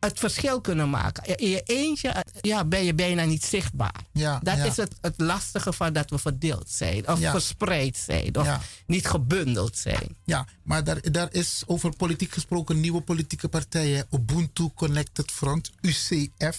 het 0.00 0.18
verschil 0.18 0.60
kunnen 0.60 0.90
maken. 0.90 1.36
In 1.36 1.48
je 1.48 1.62
eentje 1.62 2.08
eh, 2.08 2.20
ja, 2.40 2.64
ben 2.64 2.84
je 2.84 2.94
bijna 2.94 3.24
niet 3.24 3.44
zichtbaar. 3.44 3.94
Ja, 4.12 4.40
dat 4.42 4.56
ja. 4.56 4.64
is 4.64 4.76
het, 4.76 4.94
het 5.00 5.14
lastige 5.16 5.72
van 5.72 5.92
dat 5.92 6.10
we 6.10 6.18
verdeeld 6.18 6.70
zijn. 6.70 7.08
Of 7.08 7.18
Ja. 7.20 7.30
verspreid 7.30 7.96
zijn. 7.96 8.36
Of 8.36 8.46
Ja. 8.46 8.60
niet 8.86 9.06
gebundeld 9.06 9.78
zijn. 9.78 10.16
Ja, 10.24 10.46
maar 10.62 10.84
daar, 10.84 11.10
daar 11.12 11.28
is 11.32 11.62
over 11.66 11.96
politiek 11.96 12.32
gesproken 12.32 12.80
nieuwe 12.80 13.00
politieke 13.00 13.48
partijen. 13.48 14.06
Ubuntu 14.10 14.70
Connected 14.74 15.30
Front, 15.30 15.70
UCF. 15.80 16.58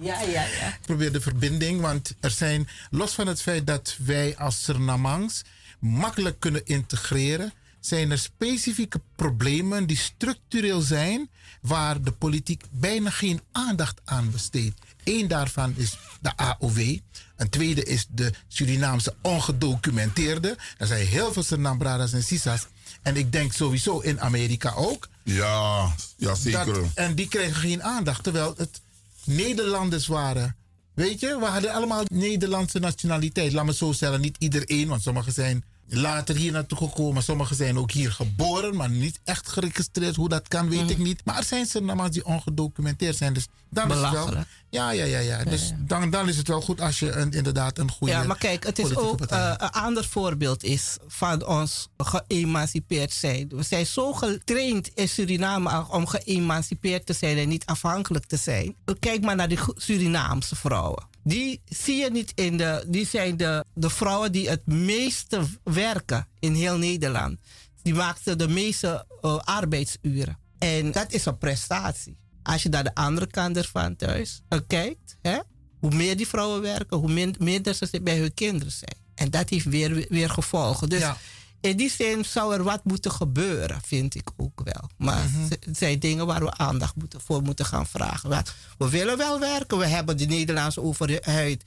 Ja, 0.00 0.20
ja, 0.20 0.44
ja. 0.46 0.68
Ik 0.68 0.78
probeer 0.82 1.12
de 1.12 1.20
verbinding, 1.20 1.80
want 1.80 2.14
er 2.20 2.30
zijn, 2.30 2.68
los 2.90 3.12
van 3.12 3.26
het 3.26 3.42
feit 3.42 3.66
dat 3.66 3.96
wij 3.98 4.36
als 4.36 4.62
Surinamangs 4.64 5.42
makkelijk 5.78 6.40
kunnen 6.40 6.64
integreren, 6.64 7.52
zijn 7.80 8.10
er 8.10 8.18
specifieke 8.18 9.00
problemen 9.16 9.86
die 9.86 9.96
structureel 9.96 10.80
zijn, 10.80 11.30
waar 11.60 12.02
de 12.02 12.12
politiek 12.12 12.64
bijna 12.70 13.10
geen 13.10 13.40
aandacht 13.52 14.00
aan 14.04 14.30
besteedt. 14.30 14.80
Eén 15.04 15.28
daarvan 15.28 15.74
is 15.76 15.98
de 16.20 16.36
AOW. 16.36 16.98
Een 17.36 17.48
tweede 17.48 17.84
is 17.84 18.06
de 18.10 18.32
Surinaamse 18.48 19.14
ongedocumenteerde. 19.22 20.56
Er 20.78 20.86
zijn 20.86 21.06
heel 21.06 21.32
veel 21.32 21.42
Surinambradas 21.42 22.12
en 22.12 22.22
Sisas. 22.22 22.66
En 23.02 23.16
ik 23.16 23.32
denk 23.32 23.52
sowieso 23.52 23.98
in 23.98 24.20
Amerika 24.20 24.72
ook. 24.72 25.08
Ja, 25.22 25.92
ja 26.16 26.34
zeker. 26.34 26.74
Dat, 26.74 26.84
en 26.94 27.14
die 27.14 27.28
kregen 27.28 27.54
geen 27.54 27.82
aandacht, 27.82 28.22
terwijl 28.22 28.54
het 28.56 28.80
Nederlanders 29.24 30.06
waren. 30.06 30.56
Weet 30.94 31.20
je, 31.20 31.38
we 31.38 31.44
hadden 31.44 31.72
allemaal 31.72 32.04
Nederlandse 32.08 32.78
nationaliteit. 32.78 33.52
Laat 33.52 33.64
me 33.64 33.74
zo 33.74 33.92
stellen, 33.92 34.20
niet 34.20 34.36
iedereen, 34.38 34.88
want 34.88 35.02
sommigen 35.02 35.32
zijn 35.32 35.64
later 35.88 36.36
hier 36.36 36.52
naartoe 36.52 36.78
gekomen. 36.78 37.22
Sommigen 37.22 37.56
zijn 37.56 37.78
ook 37.78 37.90
hier 37.90 38.12
geboren, 38.12 38.76
maar 38.76 38.90
niet 38.90 39.20
echt 39.24 39.48
geregistreerd. 39.48 40.16
Hoe 40.16 40.28
dat 40.28 40.48
kan, 40.48 40.68
weet 40.68 40.90
ik 40.90 40.98
niet. 40.98 41.24
Maar 41.24 41.36
er 41.36 41.44
zijn 41.44 41.66
Surinamers 41.66 42.10
die 42.10 42.24
ongedocumenteerd 42.24 43.16
zijn. 43.16 43.32
Dus 43.32 43.46
dan 43.70 43.90
is 43.90 44.00
het 44.00 44.10
wel. 44.10 44.34
Ja, 44.70 44.90
ja, 44.90 45.04
ja. 45.04 45.18
ja. 45.18 45.44
Dus 45.44 45.72
Dan, 45.78 46.10
dan 46.10 46.28
is 46.28 46.36
het 46.36 46.48
wel 46.48 46.60
goed 46.60 46.80
als 46.80 46.98
je 46.98 47.12
een, 47.12 47.32
inderdaad 47.32 47.78
een 47.78 47.90
goede. 47.90 48.12
Ja, 48.12 48.22
maar 48.22 48.38
kijk, 48.38 48.66
het 48.66 48.78
is 48.78 48.96
ook 48.96 49.20
eh, 49.20 49.54
een 49.56 49.70
ander 49.70 50.04
voorbeeld 50.04 50.64
is 50.64 50.96
van 51.06 51.46
ons 51.46 51.88
geëmancipeerd 51.96 53.12
zijn. 53.12 53.48
We 53.48 53.62
zijn 53.62 53.86
zo 53.86 54.12
getraind 54.12 54.90
in 54.94 55.08
Suriname 55.08 55.86
om 55.90 56.06
geëmancipeerd 56.06 57.06
te 57.06 57.12
zijn 57.12 57.38
en 57.38 57.48
niet 57.48 57.66
afhankelijk 57.66 58.26
te 58.26 58.36
zijn. 58.36 58.74
Kijk 58.98 59.22
maar 59.22 59.36
naar 59.36 59.48
die 59.48 59.58
Surinaamse 59.76 60.56
vrouwen. 60.56 61.07
Die 61.24 61.60
zie 61.64 61.96
je 61.96 62.10
niet 62.10 62.32
in 62.34 62.56
de. 62.56 62.84
Die 62.86 63.06
zijn 63.06 63.36
de, 63.36 63.64
de 63.74 63.90
vrouwen 63.90 64.32
die 64.32 64.48
het 64.48 64.66
meeste 64.66 65.40
werken 65.64 66.28
in 66.38 66.54
heel 66.54 66.76
Nederland. 66.78 67.38
Die 67.82 67.94
maakten 67.94 68.38
de 68.38 68.48
meeste 68.48 69.06
eh, 69.20 69.36
arbeidsuren. 69.38 70.38
En 70.58 70.92
dat 70.92 71.12
is 71.12 71.24
een 71.26 71.38
prestatie. 71.38 72.16
Als 72.42 72.62
je 72.62 72.68
naar 72.68 72.84
de 72.84 72.94
andere 72.94 73.26
kant 73.26 73.56
ervan 73.56 73.96
thuis 73.96 74.40
eh, 74.48 74.58
kijkt, 74.66 75.16
hè, 75.22 75.38
hoe 75.78 75.94
meer 75.94 76.16
die 76.16 76.28
vrouwen 76.28 76.60
werken, 76.60 76.96
hoe 76.96 77.12
min- 77.12 77.34
minder 77.38 77.74
ze 77.74 78.00
bij 78.02 78.18
hun 78.18 78.34
kinderen 78.34 78.72
zijn. 78.72 78.96
En 79.14 79.30
dat 79.30 79.48
heeft 79.48 79.64
weer, 79.64 80.06
weer 80.08 80.30
gevolgen. 80.30 80.88
Dus 80.88 81.00
Ja. 81.00 81.16
In 81.60 81.76
die 81.76 81.90
zin 81.90 82.24
zou 82.24 82.54
er 82.54 82.62
wat 82.62 82.84
moeten 82.84 83.10
gebeuren, 83.12 83.80
vind 83.84 84.14
ik 84.14 84.28
ook 84.36 84.60
wel. 84.64 84.90
Maar 84.96 85.24
Mhm. 85.24 85.42
het 85.50 85.68
zijn 85.78 85.98
dingen 85.98 86.26
waar 86.26 86.40
we 86.44 86.56
aandacht 86.56 86.96
moeten, 86.96 87.20
voor 87.20 87.42
moeten 87.42 87.64
gaan 87.66 87.86
vragen. 87.86 88.28
Want 88.30 88.54
we 88.78 88.88
willen 88.88 89.16
wel 89.16 89.40
werken. 89.40 89.78
We 89.78 89.86
hebben 89.86 90.16
de 90.16 90.24
Nederlandse 90.24 90.80
overheid 90.82 91.64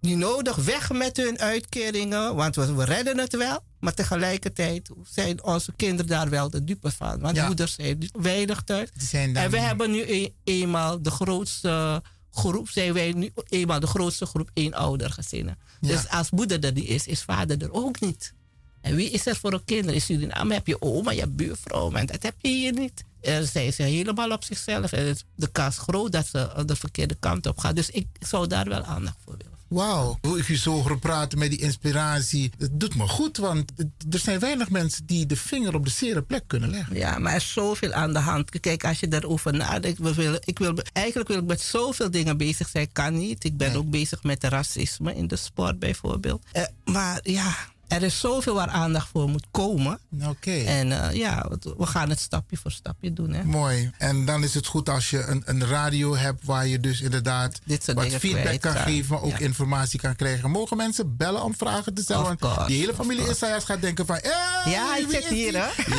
niet 0.00 0.16
nodig. 0.16 0.56
Weg 0.56 0.90
met 0.92 1.16
hun 1.16 1.38
uitkeringen, 1.38 2.34
want 2.34 2.56
we, 2.56 2.74
we 2.74 2.84
redden 2.84 3.18
het 3.18 3.36
wel. 3.36 3.60
Maar 3.80 3.94
tegelijkertijd 3.94 4.90
zijn 5.10 5.44
onze 5.44 5.72
kinderen 5.76 6.06
daar 6.10 6.28
wel 6.30 6.50
de 6.50 6.64
dupe 6.64 6.90
van. 6.90 7.20
Want 7.20 7.36
Ja. 7.36 7.46
moeders 7.46 7.74
zijn 7.74 8.08
weinig 8.12 8.62
thuis. 8.62 8.88
Zijn 8.96 9.36
En 9.36 9.50
we 9.50 9.58
hebben 9.58 9.90
nu 9.90 10.04
een- 10.12 10.34
eenmaal 10.44 11.02
de 11.02 11.10
grootste 11.10 12.02
groep, 12.30 12.68
zijn 12.68 12.92
wij 12.92 13.12
nu 13.12 13.32
eenmaal 13.48 13.80
de 13.80 13.86
grootste 13.86 14.26
groep 14.26 14.50
eenoudergezinnen. 14.54 15.58
Ja. 15.80 15.88
Dus 15.88 16.08
als 16.08 16.30
moeder 16.30 16.64
er 16.64 16.72
niet 16.72 16.88
is, 16.88 17.06
is 17.06 17.22
vader 17.22 17.62
er 17.62 17.72
ook 17.72 18.00
niet. 18.00 18.32
En 18.82 18.94
wie 18.94 19.10
is 19.10 19.26
er 19.26 19.36
voor 19.36 19.52
een 19.52 19.64
kinder? 19.64 19.94
In 19.94 20.00
Suriname 20.00 20.54
heb 20.54 20.66
je 20.66 20.82
oma, 20.82 21.10
je 21.10 21.26
buurvrouw, 21.26 21.92
en 21.92 22.06
dat 22.06 22.22
heb 22.22 22.34
je 22.38 22.48
hier 22.48 22.72
niet. 22.72 23.04
Er 23.20 23.46
zijn 23.46 23.72
ze 23.72 23.82
helemaal 23.82 24.30
op 24.30 24.44
zichzelf. 24.44 24.92
En 24.92 25.16
de 25.34 25.48
kans 25.52 25.78
groot 25.78 26.12
dat 26.12 26.26
ze 26.26 26.62
de 26.66 26.76
verkeerde 26.76 27.16
kant 27.20 27.46
op 27.46 27.58
gaan. 27.58 27.74
Dus 27.74 27.90
ik 27.90 28.06
zou 28.20 28.46
daar 28.46 28.68
wel 28.68 28.82
aandacht 28.82 29.16
voor 29.24 29.34
willen. 29.36 29.50
Wauw, 29.68 30.18
hoe 30.20 30.38
ik 30.38 30.46
je 30.46 30.56
zo 30.56 30.82
hoor 30.82 30.98
praten 30.98 31.38
met 31.38 31.50
die 31.50 31.58
inspiratie. 31.60 32.50
Het 32.58 32.80
doet 32.80 32.94
me 32.96 33.08
goed, 33.08 33.36
want 33.36 33.72
er 34.10 34.18
zijn 34.18 34.38
weinig 34.38 34.70
mensen 34.70 35.06
die 35.06 35.26
de 35.26 35.36
vinger 35.36 35.74
op 35.74 35.84
de 35.84 35.90
zere 35.90 36.22
plek 36.22 36.42
kunnen 36.46 36.70
leggen. 36.70 36.96
Ja, 36.96 37.18
maar 37.18 37.30
er 37.32 37.38
is 37.38 37.52
zoveel 37.52 37.92
aan 37.92 38.12
de 38.12 38.18
hand. 38.18 38.60
Kijk, 38.60 38.84
als 38.84 39.00
je 39.00 39.08
daarover 39.08 39.52
nadenkt. 39.52 39.98
We 39.98 40.14
willen, 40.14 40.40
ik 40.44 40.58
wil, 40.58 40.74
eigenlijk 40.92 41.28
wil 41.28 41.38
ik 41.38 41.44
met 41.44 41.60
zoveel 41.60 42.10
dingen 42.10 42.36
bezig 42.36 42.68
zijn. 42.68 42.92
Kan 42.92 43.18
niet. 43.18 43.44
Ik 43.44 43.56
ben 43.56 43.68
Nee. 43.68 43.78
ook 43.78 43.90
bezig 43.90 44.22
met 44.22 44.44
racisme 44.44 45.14
in 45.14 45.26
de 45.26 45.36
sport 45.36 45.78
bijvoorbeeld. 45.78 46.42
Eh, 46.52 46.62
maar 46.84 47.20
ja, 47.22 47.54
er 47.94 48.02
is 48.02 48.20
zoveel 48.20 48.54
waar 48.54 48.68
aandacht 48.68 49.08
voor 49.12 49.28
moet 49.28 49.46
komen. 49.50 49.98
Oké. 50.28 50.50
En 50.52 50.92
eh, 51.08 51.16
ja, 51.16 51.46
we- 51.76 51.86
gaan 51.86 52.08
het 52.08 52.20
stapje 52.20 52.56
voor 52.56 52.70
stapje 52.70 53.12
doen. 53.12 53.32
Hè? 53.32 53.44
Mooi. 53.44 53.90
En 53.98 54.24
dan 54.24 54.42
is 54.44 54.54
het 54.54 54.66
goed 54.66 54.88
als 54.88 55.10
je 55.10 55.22
een, 55.24 55.42
een 55.46 55.66
radio 55.66 56.16
hebt 56.16 56.44
waar 56.44 56.66
je 56.66 56.80
dus 56.80 57.00
inderdaad 57.00 57.60
Dit 57.64 57.84
soort 57.84 57.96
wat 57.96 58.06
feedback 58.06 58.42
kwijt 58.42 58.60
kan 58.60 58.72
kan. 58.74 58.82
geven, 58.82 59.14
maar 59.14 59.22
ook 59.22 59.30
Ja. 59.30 59.38
informatie 59.38 60.00
kan 60.00 60.16
krijgen. 60.16 60.50
Mogen 60.50 60.76
mensen 60.76 61.16
bellen 61.16 61.42
om 61.44 61.54
vragen 61.56 61.94
te 61.94 62.02
stellen? 62.02 62.36
Want 62.38 62.66
die 62.66 62.78
hele 62.78 62.94
familie. 62.94 63.30
Isaias 63.30 63.64
gaat 63.64 63.80
denken 63.80 64.06
van... 64.06 64.18
Ja, 64.64 64.96
ik 64.96 65.06
zit 65.10 65.24
hier, 65.24 65.52
hè? 65.52 65.58
Ja, 65.58 65.96
ja, 65.96 65.98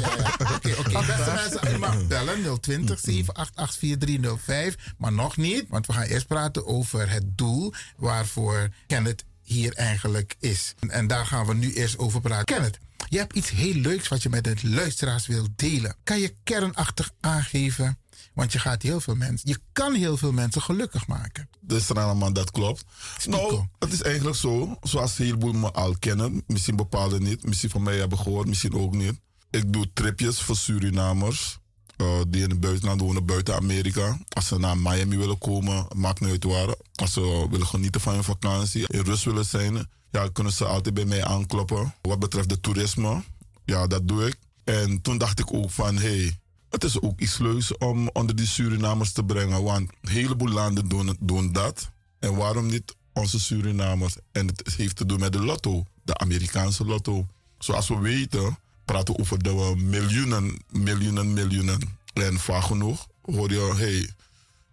ja. 0.00 0.34
Oké, 0.56 0.74
oké. 0.78 1.06
Beste 1.06 1.32
mensen, 1.34 1.74
u 1.74 1.78
mag 1.78 2.06
bellen 2.06 2.60
020 2.60 2.98
788 3.00 3.78
4305. 3.78 4.74
Maar 4.98 5.12
nog 5.12 5.36
niet, 5.36 5.64
want 5.68 5.86
we 5.86 5.92
gaan 5.92 6.02
eerst 6.02 6.26
praten 6.26 6.66
over 6.66 7.10
het 7.10 7.38
doel 7.38 7.72
waarvoor 7.96 8.68
Kenneth 8.86 9.24
hier 9.52 9.74
eigenlijk 9.74 10.36
is. 10.40 10.74
En, 10.88 11.06
daar 11.06 11.26
gaan 11.26 11.46
we 11.46 11.54
nu 11.54 11.72
eerst 11.74 11.98
over 11.98 12.20
praten. 12.20 12.44
Kenneth, 12.44 12.78
je 13.08 13.18
hebt 13.18 13.36
iets 13.36 13.50
heel 13.50 13.74
leuks 13.74 14.08
wat 14.08 14.22
je 14.22 14.28
met 14.28 14.44
de 14.44 14.56
luisteraars 14.62 15.26
wilt 15.26 15.50
delen. 15.56 15.96
Kan 16.04 16.20
je 16.20 16.34
kernachtig 16.44 17.10
aangeven? 17.20 17.98
Want 18.34 18.52
je 18.52 18.58
gaat 18.58 18.82
heel 18.82 19.00
veel 19.00 19.14
mensen, 19.14 19.48
je 19.48 19.58
kan 19.72 19.94
heel 19.94 20.16
veel 20.16 20.32
mensen 20.32 20.62
gelukkig 20.62 21.06
maken. 21.06 21.48
Dus 21.60 21.92
man, 21.92 22.32
dat 22.32 22.50
klopt. 22.50 22.84
Nou, 23.26 23.64
het 23.78 23.92
is 23.92 24.02
eigenlijk 24.02 24.36
zo, 24.36 24.78
zoals 24.82 25.18
een 25.18 25.24
heleboel 25.24 25.52
me 25.52 25.72
al 25.72 25.96
kennen. 25.98 26.42
Misschien 26.46 26.76
bepaalde 26.76 27.20
niet, 27.20 27.44
misschien 27.44 27.70
van 27.70 27.82
mij 27.82 27.96
hebben 27.96 28.18
gehoord, 28.18 28.48
misschien 28.48 28.74
ook 28.74 28.94
niet. 28.94 29.20
Ik 29.50 29.72
doe 29.72 29.92
tripjes 29.92 30.40
voor 30.40 30.56
Surinamers 30.56 31.59
eh, 31.96 32.20
die 32.28 32.42
in 32.42 32.50
het 32.50 32.60
buitenland 32.60 33.00
wonen, 33.00 33.24
buiten 33.26 33.54
Amerika. 33.54 34.18
Als 34.28 34.46
ze 34.46 34.58
naar 34.58 34.78
Miami 34.78 35.16
willen 35.16 35.38
komen, 35.38 35.86
maakt 35.96 36.20
niet 36.20 36.30
uit 36.30 36.44
waar. 36.44 36.74
Als 36.94 37.12
ze 37.12 37.46
willen 37.50 37.66
genieten 37.66 38.00
van 38.00 38.14
hun 38.14 38.24
vakantie, 38.24 38.84
in 38.88 39.00
rust 39.00 39.24
willen 39.24 39.44
zijn, 39.44 39.88
ja, 40.10 40.28
kunnen 40.32 40.52
ze 40.52 40.64
altijd 40.64 40.94
bij 40.94 41.04
mij 41.04 41.24
aankloppen. 41.24 41.94
Wat 42.02 42.18
betreft 42.18 42.48
de 42.48 42.60
toerisme, 42.60 43.22
ja, 43.64 43.86
dat 43.86 44.08
doe 44.08 44.26
ik. 44.26 44.36
En 44.64 45.00
toen 45.02 45.18
dacht 45.18 45.38
ik 45.38 45.52
ook 45.52 45.70
van, 45.70 45.96
hé, 45.96 46.16
hey, 46.18 46.38
het 46.70 46.84
is 46.84 47.00
ook 47.00 47.20
iets 47.20 47.38
leuks 47.38 47.76
om 47.78 48.10
onder 48.12 48.36
die 48.36 48.46
Surinamers 48.46 49.12
te 49.12 49.24
brengen. 49.24 49.62
Want 49.62 49.90
een 50.00 50.08
heleboel 50.10 50.48
landen 50.48 50.88
doen, 50.88 51.06
het- 51.06 51.16
doen 51.20 51.52
dat. 51.52 51.90
En 52.18 52.36
waarom 52.36 52.66
niet 52.66 52.94
onze 53.12 53.40
Surinamers? 53.40 54.14
En 54.32 54.46
het 54.46 54.74
heeft 54.76 54.96
te 54.96 55.06
doen 55.06 55.18
met 55.20 55.32
de 55.32 55.40
lotto, 55.44 55.84
de 56.02 56.16
Amerikaanse 56.18 56.84
lotto. 56.84 57.26
Zoals 57.58 57.88
we 57.88 57.98
weten, 57.98 58.58
praten 58.90 59.18
over 59.18 59.42
de 59.42 59.74
miljoenen, 59.76 60.56
miljoenen, 60.68 61.32
miljoenen. 61.32 61.98
En 62.12 62.38
vaak 62.38 62.62
genoeg 62.62 63.06
hoor 63.22 63.50
je, 63.50 63.74
hey, 63.76 64.10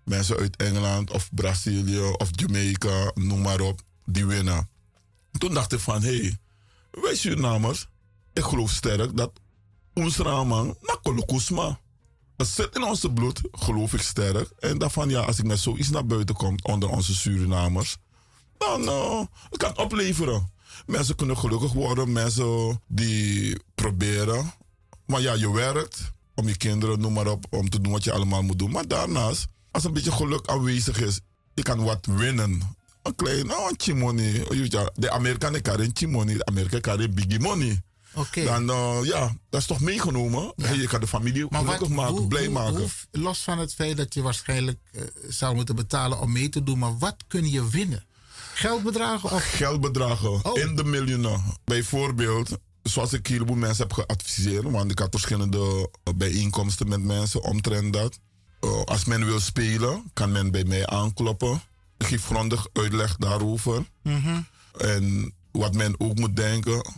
mensen 0.04 0.38
uit 0.38 0.56
Engeland 0.56 1.12
of 1.12 1.30
Brazilië 1.34 2.00
of 2.00 2.30
Jamaica, 2.32 3.12
noem 3.14 3.42
maar 3.42 3.60
op, 3.60 3.82
die 4.06 4.26
winnen. 4.26 4.70
Toen 5.38 5.54
dacht 5.54 5.74
ik 5.74 5.80
van, 5.80 6.02
hé, 6.02 6.18
hey, 6.18 6.38
wij 6.92 7.16
Surinamers, 7.16 7.88
ik 8.34 8.44
geloof 8.44 8.72
sterk 8.72 9.18
dat 9.18 9.32
ons 9.94 10.18
raman 10.18 10.78
na 10.82 10.98
kolokusma. 11.04 11.80
Het 12.38 12.48
zit 12.48 12.76
in 12.76 12.84
onze 12.84 13.14
bloed, 13.14 13.42
geloof 13.52 13.94
ik 13.94 14.02
sterk. 14.02 14.50
En 14.60 14.78
daarvan, 14.78 15.10
ja, 15.10 15.22
als 15.22 15.40
ik 15.40 15.46
met 15.46 15.60
zoiets 15.60 15.90
naar 15.90 16.06
buiten 16.06 16.36
kom 16.36 16.56
onder 16.62 16.90
onze 16.90 17.16
Surinamers, 17.16 17.98
dan 18.58 18.82
uh, 18.82 19.20
het 19.50 19.58
kan 19.58 19.70
het 19.70 19.78
opleveren. 19.78 20.56
Mensen 20.86 21.16
kunnen 21.16 21.38
gelukkig 21.38 21.74
worden, 21.74 22.12
mensen 22.12 22.82
die 22.88 23.58
proberen. 23.76 24.54
Maar 25.06 25.22
ja, 25.22 25.34
je 25.34 25.52
werkt 25.54 26.12
om 26.36 26.48
je 26.48 26.58
kinderen, 26.58 27.00
noem 27.00 27.14
maar 27.14 27.28
op, 27.28 27.46
om 27.50 27.70
te 27.70 27.82
doen 27.82 27.92
wat 27.92 28.04
je 28.04 28.12
allemaal 28.12 28.42
moet 28.42 28.60
doen. 28.60 28.72
Maar 28.72 28.88
daarnaast, 28.88 29.48
als 29.72 29.84
een 29.84 29.94
beetje 29.94 30.12
geluk 30.12 30.48
aanwezig 30.48 31.02
is, 31.02 31.20
je 31.54 31.62
kan 31.62 31.84
wat 31.84 32.06
winnen. 32.06 32.76
Een 33.04 33.16
klein, 33.16 33.52
oh, 33.52 33.70
een 33.70 33.76
chimoni. 33.78 34.44
Ja, 34.50 34.92
De 34.96 35.12
Amerikanen 35.12 35.62
krijgen 35.62 35.90
chimoni, 35.94 36.34
de 36.38 36.46
Amerikanen 36.46 36.82
krijgen 36.82 37.14
biggie 37.14 37.40
money. 37.40 37.82
Oké. 38.14 38.44
Dan, 38.44 38.70
eh, 38.70 38.98
ja, 39.04 39.36
dat 39.50 39.62
is 39.62 39.68
toch 39.68 39.80
meegenomen. 39.80 40.54
En 40.56 40.80
je 40.80 40.88
kan 40.88 41.00
de 41.00 41.08
familie 41.08 41.48
gelukkig 41.50 41.88
maken, 41.90 42.16
hoe- 42.16 42.28
blij 42.28 42.44
hoe- 42.46 42.54
maken. 42.54 42.78
hoe- 42.80 42.90
los 43.22 43.40
van 43.44 43.60
het 43.60 43.74
feit 43.74 43.98
dat 43.98 44.14
je 44.14 44.22
waarschijnlijk 44.22 44.80
eh, 44.92 45.02
zou 45.30 45.56
moeten 45.56 45.76
betalen 45.76 46.20
om 46.22 46.32
mee 46.32 46.50
te 46.50 46.64
doen, 46.64 46.80
maar 46.80 46.98
wat 46.98 47.16
kun 47.28 47.50
je 47.50 47.70
winnen? 47.70 48.06
Geldbedragen 48.58 49.32
of 49.32 49.44
Geldbedragen 49.44 50.46
Oh. 50.46 50.60
in 50.60 50.76
de 50.76 50.84
miljoenen. 50.84 51.42
Bijvoorbeeld, 51.64 52.58
zoals 52.84 53.14
ik 53.14 53.28
een 53.28 53.34
heleboel 53.34 53.56
mensen 53.56 53.88
heb 53.88 53.94
geadviseerd, 53.94 54.64
want 54.64 54.92
ik 54.92 55.00
had 55.00 55.08
verschillende 55.12 55.90
eh, 56.04 56.14
bijeenkomsten 56.16 56.88
met 56.88 57.04
mensen 57.04 57.44
omtrent 57.44 57.94
dat. 57.94 58.20
Eh, 58.60 58.82
als 58.84 59.06
men 59.06 59.26
wil 59.26 59.40
spelen, 59.40 60.12
kan 60.14 60.32
men 60.32 60.52
bij 60.52 60.64
mij 60.64 60.88
aankloppen. 60.88 61.62
Ik 61.98 62.06
geef 62.08 62.26
grondig 62.26 62.68
uitleg 62.74 63.16
daarover. 63.16 63.86
En 64.78 65.34
wat 65.52 65.74
men 65.74 65.96
ook 66.00 66.16
moet 66.20 66.36
denken, 66.36 66.94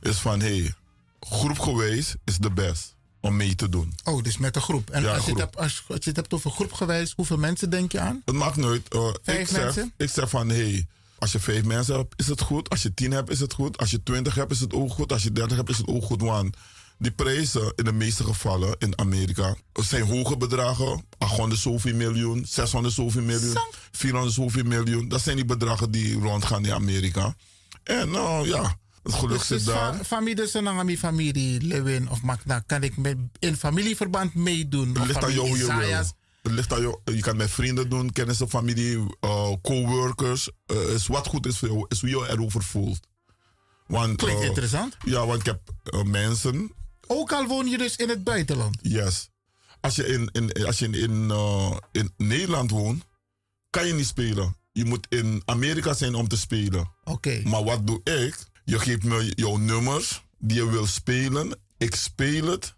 is 0.00 0.16
van 0.18 0.40
hé, 0.40 0.58
hey, 0.58 0.74
groepgewijs 1.20 2.14
is 2.24 2.36
de 2.38 2.50
best 2.50 2.95
om 3.26 3.36
mee 3.36 3.54
te 3.54 3.68
doen. 3.68 3.94
Oh, 4.04 4.22
dus 4.22 4.38
met 4.38 4.56
een 4.56 4.62
groep. 4.62 4.90
En 4.90 5.02
Ja, 5.02 5.14
als, 5.14 5.24
Je 5.24 5.30
het 5.30 5.40
hebt, 5.40 5.56
als, 5.56 5.84
als 5.88 5.98
je 6.00 6.08
het 6.08 6.16
hebt 6.16 6.34
over 6.34 6.50
groepgewijs, 6.50 7.12
hoeveel 7.16 7.36
mensen 7.36 7.70
denk 7.70 7.92
je 7.92 8.00
aan? 8.00 8.22
Het 8.24 8.34
maakt 8.34 8.56
nooit. 8.56 8.82
Vijf 9.22 9.40
ik, 9.40 9.46
zeg, 9.46 9.64
mensen? 9.64 9.92
ik 9.96 10.10
zeg 10.10 10.30
van 10.30 10.48
hé, 10.48 10.70
hey, 10.70 10.86
als 11.18 11.32
je 11.32 11.40
vijf 11.40 11.64
mensen 11.64 11.96
hebt, 11.96 12.14
is 12.16 12.26
het 12.26 12.40
goed. 12.40 12.68
Als 12.68 12.82
je 12.82 12.94
tien 12.94 13.10
hebt, 13.10 13.30
is 13.30 13.40
het 13.40 13.52
goed. 13.52 13.78
Als 13.78 13.90
je 13.90 14.02
twintig 14.02 14.34
hebt, 14.34 14.52
is 14.52 14.60
het 14.60 14.74
ook 14.74 14.92
goed. 14.92 15.12
Als 15.12 15.22
je 15.22 15.32
dertig 15.32 15.56
hebt, 15.56 15.68
is 15.68 15.78
het 15.78 15.88
ook 15.88 16.04
goed. 16.04 16.22
Want 16.22 16.56
die 16.98 17.10
prijzen 17.10 17.72
in 17.76 17.84
de 17.84 17.92
meeste 17.92 18.24
gevallen 18.24 18.76
in 18.78 18.98
Amerika 18.98 19.56
zijn 19.72 20.06
hoge 20.06 20.36
bedragen. 20.36 21.04
800 21.18 21.60
zoveel 21.60 21.94
miljoen, 21.94 22.44
600 22.48 22.94
zoveel 22.94 23.22
miljoen, 23.22 23.58
400 23.90 24.34
zoveel 24.34 24.64
miljoen. 24.64 25.08
Dat 25.08 25.20
zijn 25.20 25.36
die 25.36 25.44
bedragen 25.44 25.90
die 25.90 26.18
rondgaan 26.18 26.64
in 26.64 26.72
Amerika. 26.72 27.36
En 27.82 28.10
nou 28.10 28.48
ja, 28.48 28.76
het 29.06 29.14
geluk 29.14 29.38
Dus, 29.38 29.46
zit 29.46 29.64
dus 29.64 29.74
fa- 29.74 30.04
familie, 30.04 30.98
familie 30.98 31.60
Lewin 31.60 32.10
of 32.10 32.22
Magna, 32.22 32.58
kan 32.60 32.82
ik 32.82 32.96
met, 32.96 33.16
in 33.38 33.56
familieverband 33.56 34.34
meedoen. 34.34 34.88
Het 34.94 35.06
ligt 35.06 35.24
aan 35.24 35.32
jou 35.32 35.46
familie 35.46 35.64
hoe 35.64 35.72
je 35.72 35.78
wil. 35.78 35.88
Isaias. 35.88 36.12
Het 36.42 36.52
ligt 36.52 36.72
aan 36.72 36.80
jou. 36.80 36.98
Je 37.04 37.20
kan 37.20 37.36
met 37.36 37.50
vrienden 37.50 37.88
doen, 37.88 38.12
kennissen, 38.12 38.48
familie, 38.48 39.16
eh, 39.20 39.52
coworkers. 39.62 40.50
Eh, 40.66 40.76
is 40.94 41.06
wat 41.06 41.26
goed 41.26 41.46
is 41.46 41.58
voor 41.58 41.68
jou, 41.68 41.84
is 41.88 42.00
hoe 42.00 42.10
je 42.10 42.28
erover 42.30 42.62
voelt. 42.62 43.00
Want, 43.86 44.16
Klinkt 44.16 44.40
eh, 44.40 44.46
interessant. 44.46 44.96
Ja, 45.04 45.26
want 45.26 45.40
ik 45.40 45.46
heb 45.46 45.60
mensen. 46.06 46.72
Ook 47.06 47.32
al 47.32 47.46
woon 47.46 47.66
je 47.66 47.78
dus 47.78 47.96
in 47.96 48.08
het 48.08 48.24
buitenland. 48.24 48.78
Yes. 48.82 49.28
Als 49.80 49.96
je 49.96 50.06
in, 50.06 50.28
in, 50.32 50.66
als 50.66 50.78
je 50.78 50.86
in, 50.86 50.94
in, 50.94 51.30
in 51.92 52.12
Nederland 52.16 52.70
woont, 52.70 53.04
kan 53.70 53.86
je 53.86 53.92
niet 53.92 54.06
spelen. 54.06 54.56
Je 54.72 54.84
moet 54.84 55.06
in 55.08 55.42
Amerika 55.44 55.94
zijn 55.94 56.14
om 56.14 56.28
te 56.28 56.36
spelen. 56.36 56.92
Oké. 57.04 57.40
Maar 57.44 57.64
wat 57.64 57.86
doe 57.86 58.00
ik? 58.02 58.36
Je 58.68 58.78
geeft 58.78 59.02
me 59.04 59.32
jouw 59.34 59.56
nummers 59.56 60.22
die 60.38 60.56
je 60.56 60.70
wil 60.70 60.86
spelen. 60.86 61.58
Ik 61.78 61.94
speel 61.94 62.46
het. 62.46 62.74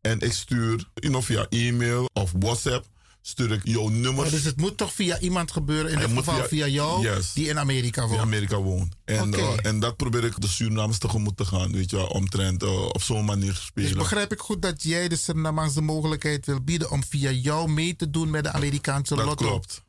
En 0.00 0.20
ik 0.20 0.32
stuur, 0.32 0.88
you 0.94 1.12
know, 1.12 1.22
via 1.22 1.46
e-mail 1.48 2.08
of 2.12 2.32
WhatsApp, 2.38 2.86
stuur 3.22 3.52
ik 3.52 3.60
jouw 3.64 3.88
nummers. 3.88 4.30
Dus 4.30 4.44
het 4.44 4.56
moet 4.56 4.76
toch 4.76 4.92
via 4.94 5.18
iemand 5.20 5.52
gebeuren, 5.52 5.92
in 5.92 5.98
dit 5.98 6.08
geval 6.18 6.44
via, 6.44 6.66
jou, 6.66 7.02
Yes. 7.02 7.32
die 7.32 7.48
in 7.48 7.58
Amerika 7.58 8.00
die 8.00 8.08
woont. 8.10 8.20
in 8.20 8.26
Amerika 8.26 8.56
woont. 8.56 8.94
En, 9.04 9.34
eh, 9.34 9.48
en 9.62 9.80
dat 9.80 9.96
probeer 9.96 10.24
ik 10.24 10.40
de 10.40 10.48
Surinamers 10.48 10.98
tegemoet 10.98 11.36
te 11.36 11.44
gaan, 11.44 11.72
weet 11.72 11.90
je, 11.90 12.08
omtrent 12.08 12.62
eh, 12.62 12.82
op 12.84 13.02
zo'n 13.02 13.24
manier 13.24 13.48
te 13.52 13.54
Dus 13.54 13.64
spelen. 13.64 13.98
begrijp 13.98 14.32
ik 14.32 14.40
goed 14.40 14.62
dat 14.62 14.82
jij 14.82 15.08
de 15.08 15.16
Surinamers 15.16 15.72
de 15.74 15.80
mogelijkheid 15.82 16.46
wil 16.46 16.60
bieden 16.60 16.90
om 16.90 17.04
via 17.04 17.30
jou 17.30 17.70
mee 17.70 17.96
te 17.96 18.10
doen 18.10 18.30
met 18.30 18.44
de 18.44 18.52
Amerikaanse 18.52 19.14
dat 19.14 19.24
lotto? 19.24 19.46
klopt. 19.48 19.82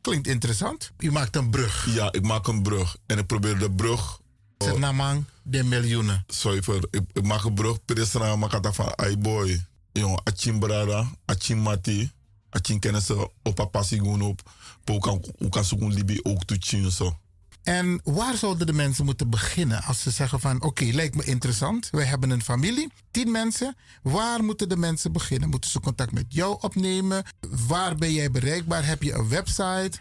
Klinkt 0.00 0.26
interessant. 0.26 0.92
U 0.98 1.10
maakt 1.12 1.36
een 1.36 1.50
brug. 1.50 1.86
Ja, 1.94 2.12
ik 2.12 2.22
maak 2.22 2.46
een 2.46 2.62
brug. 2.62 2.96
En 3.06 3.18
ik 3.18 3.26
probeer 3.26 3.58
de 3.58 3.70
brug. 3.72 4.18
Oh, 4.58 4.68
Surinamang 4.68 5.24
de 5.42 5.62
miljoenen. 5.64 6.24
zuiver. 6.26 6.86
Ik, 6.90 7.02
ik 7.12 7.22
maak 7.22 7.44
een 7.44 7.54
brug. 7.54 7.84
Peresra 7.84 8.36
makata 8.36 8.72
van 8.72 8.96
ai 8.98 9.16
boy. 9.16 9.64
Jong, 9.92 10.20
achin 10.24 10.58
brada, 10.58 11.10
achin 11.24 11.58
mati. 11.62 12.10
Achin 12.50 12.78
kennis 12.80 13.10
op 13.42 13.54
papa 13.54 13.82
sigun 13.82 14.22
op. 14.22 14.42
Po 14.84 14.98
kan 14.98 15.24
u 15.38 15.48
kan 15.48 15.64
zoeken 15.64 15.92
libi 15.92 16.20
ook 16.22 16.44
toe 16.44 16.56
chin 16.60 16.90
zo. 16.90 17.18
En 17.62 18.00
waar 18.04 18.36
zouden 18.36 18.66
de 18.66 18.72
mensen 18.72 19.04
moeten 19.04 19.30
beginnen 19.30 19.82
als 19.82 20.02
ze 20.02 20.10
zeggen 20.10 20.40
van 20.40 20.62
oké, 20.62 20.84
lijkt 20.84 21.14
me 21.14 21.24
interessant. 21.24 21.88
Wij 21.90 22.04
hebben 22.04 22.30
een 22.30 22.42
familie, 22.42 22.92
tien 23.10 23.30
mensen. 23.30 23.76
Waar 24.02 24.44
moeten 24.44 24.68
de 24.68 24.76
mensen 24.76 25.12
beginnen? 25.12 25.48
Moeten 25.48 25.70
ze 25.70 25.80
contact 25.80 26.12
met 26.12 26.24
jou 26.28 26.56
opnemen? 26.60 27.24
Waar 27.66 27.94
ben 27.94 28.12
jij 28.12 28.30
bereikbaar? 28.30 28.86
Heb 28.86 29.02
je 29.02 29.12
een 29.12 29.28
website? 29.28 29.92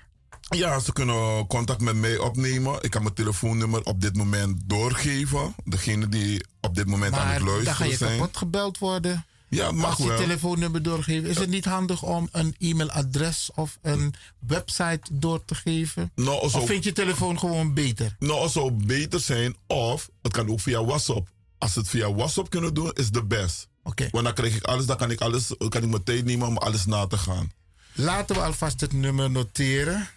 Ja, 0.50 0.80
ze 0.80 0.94
kunnen 0.94 1.48
contact 1.48 1.82
met 1.82 1.96
mij 1.96 2.18
opnemen. 2.18 2.78
Ik 2.82 2.90
kan 2.92 3.02
mijn 3.04 3.14
telefoonnummer 3.14 3.84
op 3.84 4.02
dit 4.02 4.16
moment 4.16 4.58
doorgeven. 4.66 5.56
Degene 5.64 6.08
die 6.10 6.46
op 6.62 6.76
dit 6.76 6.88
moment 6.88 7.14
aan 7.14 7.26
Maar 7.26 7.34
het 7.34 7.40
dan 7.46 7.50
ga 7.50 7.54
luisteren 7.56 7.90
je 7.92 7.98
zijn. 7.98 8.18
kapot 8.18 8.38
gebeld 8.38 8.78
worden. 8.78 9.26
Ja, 9.50 9.72
mag 9.72 9.90
Als 9.90 9.98
je 9.98 10.08
wel. 10.08 10.18
telefoonnummer 10.18 10.84
doorgeven. 10.84 11.30
Is 11.30 11.38
het 11.38 11.50
niet 11.50 11.66
handig 11.66 12.04
om 12.04 12.30
een 12.32 12.56
e-mailadres 12.60 13.50
of 13.56 13.78
een 13.82 14.14
website 14.40 15.02
door 15.12 15.46
te 15.46 15.56
geven? 15.56 16.12
Nou, 16.16 16.42
Of 16.42 16.66
vind 16.66 16.84
je 16.84 16.92
telefoon 16.92 17.40
gewoon 17.40 17.74
beter? 17.74 18.16
Nou, 18.20 18.42
het 18.44 18.52
zou 18.52 18.72
beter 18.72 19.20
zijn 19.20 19.56
of 19.68 20.10
het 20.22 20.32
kan 20.32 20.50
ook 20.50 20.60
via 20.60 20.86
WhatsApp. 20.86 21.28
Als 21.58 21.74
ze 21.74 21.80
het 21.80 21.90
via 21.90 22.14
WhatsApp 22.14 22.50
kunnen 22.50 22.74
doen, 22.74 22.92
is 22.94 23.10
de 23.10 23.24
best. 23.24 23.68
Oké. 23.84 24.08
Want 24.12 24.24
dan 24.26 24.34
krijg 24.34 24.56
ik 24.56 24.64
alles, 24.64 24.86
dan 24.86 24.98
kan 24.98 25.12
ik, 25.12 25.22
alles, 25.22 25.54
kan 25.70 25.84
ik 25.84 25.90
mijn 25.90 26.04
tijd 26.04 26.26
nemen 26.26 26.48
om 26.48 26.58
alles 26.58 26.86
na 26.86 27.08
te 27.08 27.18
gaan. 27.18 27.52
Laten 27.94 28.36
we 28.36 28.42
alvast 28.42 28.82
het 28.82 28.94
nummer 28.94 29.32
noteren 29.32 30.08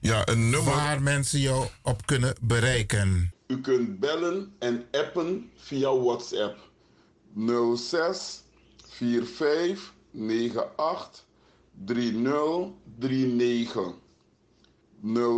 Ja, 0.00 0.28
een 0.28 0.50
nummer. 0.50 0.74
waar 0.74 1.02
mensen 1.02 1.40
jou 1.40 1.66
op 1.82 2.06
kunnen 2.06 2.34
bereiken. 2.40 3.32
U 3.46 3.60
kunt 3.60 4.00
bellen 4.00 4.52
en 4.58 4.84
appen 4.90 5.50
via 5.56 5.96
WhatsApp. 5.96 6.58
06 7.76 8.42
45 8.88 9.92
98 10.76 11.24
3039. 11.86 13.94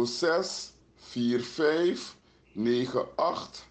06 0.06 0.72
45 0.96 2.14
98 3.16 3.64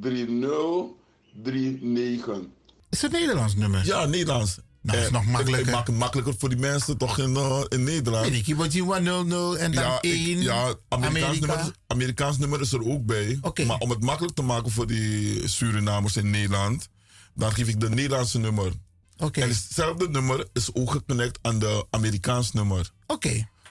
3039. 0.00 2.46
Is 2.90 3.02
het 3.02 3.12
Nederlands 3.12 3.54
nummer? 3.54 3.86
Ja, 3.86 4.04
Nederlands. 4.04 4.58
Nou, 4.92 5.00
is 5.00 5.06
En 5.06 5.12
nog 5.12 5.24
makkelijker. 5.24 5.68
Ik, 5.68 5.74
maak 5.74 5.86
het 5.86 5.96
makkelijker 5.96 6.34
voor 6.38 6.48
die 6.48 6.58
mensen 6.58 6.96
toch 6.98 7.18
in, 7.18 7.36
eh, 7.36 7.60
in 7.68 7.84
Nederland. 7.84 8.26
Ik, 8.32 8.46
je 8.46 8.54
wordt 8.54 8.72
hier 8.72 8.82
100 8.82 9.58
en 9.58 9.72
dan 9.72 9.82
ja, 9.84 9.98
ik- 10.00 10.12
1. 10.12 10.42
ja, 10.42 10.74
Amerikaans 10.88 11.16
Amerika. 11.26 11.46
nummer, 11.46 11.60
is- 11.60 11.70
Amerikaans 11.86 12.38
nummer 12.38 12.60
is 12.60 12.72
er 12.72 12.84
ook 12.88 13.04
bij. 13.06 13.38
Oké. 13.40 13.64
Maar 13.64 13.78
om 13.78 13.90
het 13.90 14.02
makkelijk 14.02 14.34
te 14.34 14.42
maken 14.42 14.70
voor 14.70 14.86
die 14.86 15.48
Surinamers 15.48 16.16
in 16.16 16.30
Nederland, 16.30 16.88
dan 17.34 17.52
geef 17.52 17.68
ik 17.68 17.80
de 17.80 17.88
Nederlandse 17.88 18.38
nummer. 18.38 18.72
Oké, 19.16 19.40
En 19.40 19.48
hetzelfde 19.48 20.08
nummer 20.08 20.46
is 20.52 20.74
ook 20.74 20.90
geconnect 20.90 21.38
aan 21.42 21.58
de 21.58 21.86
Amerikaans 21.90 22.52
nummer. 22.52 22.90
oké. 23.06 23.28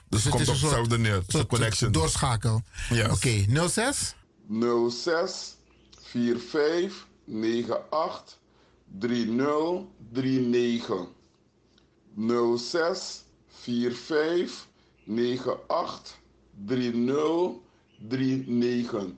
Dus, 0.08 0.24
het 0.24 0.32
het 0.32 0.32
komt 0.32 0.40
is 0.42 0.48
op 0.48 0.54
een 0.54 0.60
soort- 0.60 0.72
hetzelfde 0.72 0.98
neer. 0.98 1.12
Het 1.12 1.20
is 1.20 1.26
een 1.34 1.40
soort- 1.40 1.48
connection. 1.48 1.92
Doorschakel. 1.92 2.62
Yes. 2.90 3.08
Oké, 3.10 3.44
06 3.68 4.14
06 4.90 5.56
45 6.02 7.06
98 7.90 8.37
3039. 8.98 11.06
06 12.58 13.24
45 13.48 14.66
98 15.66 16.16
3039. 16.66 19.12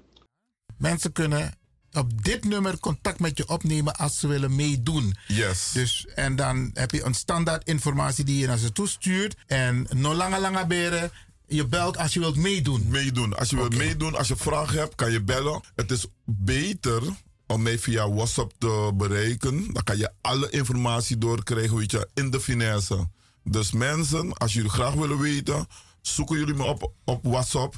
Mensen 0.76 1.12
kunnen 1.12 1.54
op 1.92 2.24
dit 2.24 2.44
nummer 2.44 2.78
contact 2.78 3.20
met 3.20 3.38
je 3.38 3.48
opnemen 3.48 3.96
als 3.96 4.18
ze 4.18 4.26
willen 4.26 4.54
meedoen. 4.54 5.16
Yes. 5.26 5.70
Dus, 5.72 6.06
en 6.14 6.36
dan 6.36 6.70
heb 6.74 6.90
je 6.90 7.04
een 7.04 7.14
standaard 7.14 7.68
informatie 7.68 8.24
die 8.24 8.38
je 8.38 8.46
naar 8.46 8.58
ze 8.58 8.72
toestuurt. 8.72 9.36
En 9.46 9.86
no 9.94 10.14
langer 10.14 10.40
langer 10.40 10.66
beren, 10.66 11.10
je 11.46 11.66
belt 11.66 11.96
als 11.96 12.14
je 12.14 12.20
wilt 12.20 12.36
meedoen. 12.36 12.88
meedoen. 12.88 13.36
Als 13.36 13.50
je 13.50 13.56
wilt 13.56 13.76
meedoen, 13.76 14.14
als 14.14 14.28
je 14.28 14.36
vragen 14.36 14.78
hebt, 14.78 14.94
kan 14.94 15.12
je 15.12 15.22
bellen. 15.22 15.60
Het 15.74 15.90
is 15.90 16.06
beter 16.24 17.02
om 17.50 17.62
mij 17.62 17.78
via 17.78 18.10
WhatsApp 18.10 18.52
te 18.58 18.92
bereiken. 18.94 19.72
Dan 19.72 19.82
kan 19.82 19.96
je 19.96 20.12
alle 20.20 20.50
informatie 20.50 21.18
doorkrijgen, 21.18 21.76
weet 21.76 21.90
je, 21.90 22.08
in 22.14 22.30
de 22.30 22.40
finesse. 22.40 23.08
Dus 23.44 23.72
mensen, 23.72 24.32
als 24.32 24.52
jullie 24.52 24.70
graag 24.70 24.94
willen 24.94 25.18
weten, 25.18 25.66
zoeken 26.00 26.38
jullie 26.38 26.54
me 26.54 26.64
op 26.64 26.92
op 27.04 27.24
WhatsApp. 27.24 27.74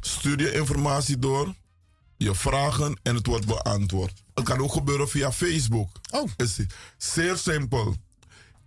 Stuur 0.00 0.40
je 0.40 0.52
informatie 0.52 1.18
door, 1.18 1.54
je 2.16 2.34
vragen 2.34 2.98
en 3.02 3.14
het 3.14 3.26
wordt 3.26 3.46
beantwoord. 3.46 4.22
Het 4.34 4.44
kan 4.44 4.60
ook 4.60 4.72
gebeuren 4.72 5.08
via 5.08 5.32
Facebook. 5.32 5.90
Oh. 6.10 6.30
Is 6.36 6.60
zeer 6.96 7.36
simpel. 7.36 7.96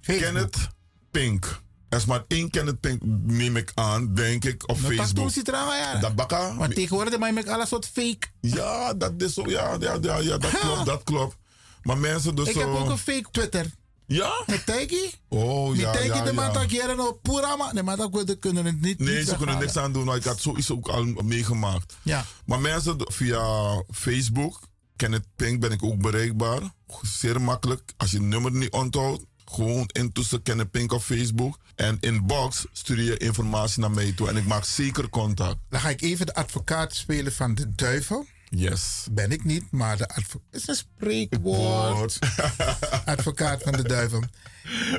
Facebook. 0.02 0.24
Kenneth 0.24 0.68
Pink. 1.12 1.63
Er 1.94 2.00
is 2.00 2.06
maar 2.06 2.24
één 2.28 2.50
Kenneth 2.50 2.80
Pink, 2.80 3.02
neem 3.24 3.58
ik 3.58 3.72
aan, 3.74 4.14
denk 4.14 4.46
ik, 4.46 4.70
op 4.70 4.82
dat 4.82 4.94
Facebook. 4.94 5.30
trouwens, 5.30 5.78
ja. 5.78 6.00
Dat 6.00 6.16
bakka. 6.16 6.54
Maar 6.54 6.70
tegenwoordig 6.70 7.20
maak 7.20 7.30
je 7.30 7.36
met 7.36 7.48
alle 7.48 7.68
soort 7.68 7.90
fake. 7.94 8.28
Ja, 8.42 8.94
dat 8.94 9.14
is 9.18 9.34
zo. 9.34 9.50
Ja, 9.50 9.78
ja, 9.80 9.98
ja, 10.02 10.18
ja 10.18 10.38
dat 10.38 10.60
klopt, 10.60 10.86
dat 10.86 11.04
klopt. 11.04 11.36
Maar 11.84 11.98
mensen 11.98 12.36
dus 12.36 12.48
Ik 12.48 12.54
zo... 12.54 12.60
heb 12.60 12.70
ook 12.70 12.90
een 12.90 12.98
fake 12.98 13.26
Twitter. 13.32 13.72
Ja? 14.08 14.44
Met 14.46 14.66
Taggy. 14.66 15.12
Oh, 15.30 15.72
Die 15.72 15.82
ja, 15.82 15.92
Taggy 15.92 16.08
ja, 16.08 16.24
de 16.24 16.34
ja. 16.34 16.50
dat 16.50 16.72
jaren 16.72 17.08
op 17.08 17.20
Purama. 17.22 17.74
Nee, 17.74 17.84
maar 17.84 17.98
dat 17.98 18.38
kunnen 18.40 18.66
het 18.66 18.82
niet. 18.82 19.00
Nee, 19.00 19.24
ze 19.24 19.36
kunnen 19.36 19.60
niks 19.60 19.78
aan 19.78 19.94
doen. 19.94 20.06
maar 20.06 20.16
Ik 20.16 20.24
had 20.24 20.42
zoiets 20.42 20.72
ook 20.72 20.88
al 20.88 21.04
meegemaakt. 21.04 21.96
Ja. 22.02 22.26
Maar 22.46 22.60
mensen 22.60 22.96
via 22.98 23.44
Facebook, 23.92 24.60
Kenneth 24.96 25.28
Pink, 25.36 25.60
ben 25.60 25.72
ik 25.72 25.84
ook 25.84 26.02
bereikbaar. 26.02 26.62
Zeer 27.02 27.42
makkelijk. 27.42 27.94
Als 27.98 28.12
je 28.12 28.18
het 28.18 28.26
nummer 28.26 28.52
niet 28.52 28.72
onthoudt, 28.72 29.24
gewoon 29.46 29.90
intussen 29.92 30.42
Kenneth 30.42 30.72
Pink 30.72 30.92
op 30.92 31.02
Facebook. 31.02 31.58
En 31.76 31.98
in 32.00 32.26
box 32.26 32.66
stuur 32.72 33.02
je 33.02 33.18
informatie 33.18 33.80
naar 33.80 33.92
mij 33.92 34.12
toe. 34.12 34.30
En 34.30 34.38
ik 34.38 34.46
maak 34.46 34.66
zeker 34.66 35.10
contact. 35.10 35.58
Dan 35.70 35.80
ga 35.80 35.90
ik 35.90 36.02
even 36.02 36.26
de 36.26 36.34
advocaat 36.34 36.96
spelen 36.96 37.34
van 37.34 37.56
de 37.56 37.72
duivel. 37.76 38.26
Yes. 38.50 39.08
Ben 39.12 39.32
ik 39.32 39.44
niet, 39.44 39.72
maar 39.72 39.98
de 39.98 40.08
advocaat. 40.08 40.48
is 40.52 40.68
een 40.68 40.76
spreekwoord. 40.76 42.20
advocaat 43.06 43.64
van 43.64 43.72
de 43.72 43.84
duivel. 43.84 44.24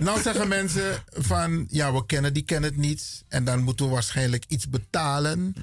Nou 0.01 0.22
zeggen 0.22 0.49
mensen 0.49 1.05
van, 1.12 1.66
ja, 1.70 1.92
we 1.92 2.07
kennen 2.07 2.32
die 2.32 2.42
kennen 2.42 2.70
het 2.70 2.78
niet. 2.78 3.24
En 3.28 3.45
dan 3.45 3.62
moeten 3.62 3.86
we 3.86 3.92
waarschijnlijk 3.92 4.45
iets 4.49 4.68
betalen. 4.68 5.55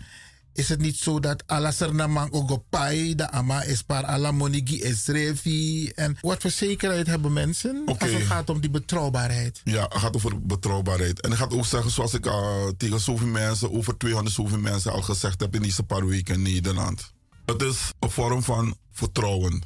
Is 0.53 0.69
het 0.69 0.79
niet 0.79 0.97
zo 0.97 1.19
dat 1.19 1.43
alla 1.47 1.71
sernamang 1.71 2.31
ogopai, 2.31 3.15
de 3.15 3.29
ama 3.29 3.63
is 3.63 3.81
par 3.81 4.05
alla 4.05 4.31
monigi 4.31 4.81
is 4.81 5.07
revi. 5.07 5.89
En 5.95 6.17
wat 6.21 6.41
voor 6.41 6.51
zekerheid 6.51 7.07
hebben 7.07 7.33
mensen 7.33 7.83
als 7.85 8.11
het 8.11 8.23
gaat 8.23 8.49
om 8.49 8.59
die 8.59 8.69
betrouwbaarheid? 8.69 9.61
Ja, 9.63 9.81
het 9.81 9.97
gaat 9.97 10.15
over 10.15 10.41
betrouwbaarheid. 10.41 11.21
En 11.21 11.31
ik 11.31 11.37
ga 11.37 11.43
het 11.43 11.53
ook 11.53 11.65
zeggen, 11.65 11.91
zoals 11.91 12.13
ik 12.13 12.25
uh, 12.25 12.67
tegen 12.77 12.99
zoveel 12.99 13.27
mensen, 13.27 13.71
over 13.71 13.97
200 13.97 14.35
zoveel 14.35 14.59
mensen 14.59 14.91
al 14.91 15.01
gezegd 15.01 15.39
heb 15.39 15.55
in 15.55 15.61
deze 15.61 15.83
paar 15.83 16.07
weken 16.07 16.35
in 16.35 16.41
Nederland. 16.41 17.13
Het 17.45 17.61
is 17.61 17.89
een 17.99 18.11
vorm 18.11 18.43
van 18.43 18.77
vertrouwen. 18.91 19.61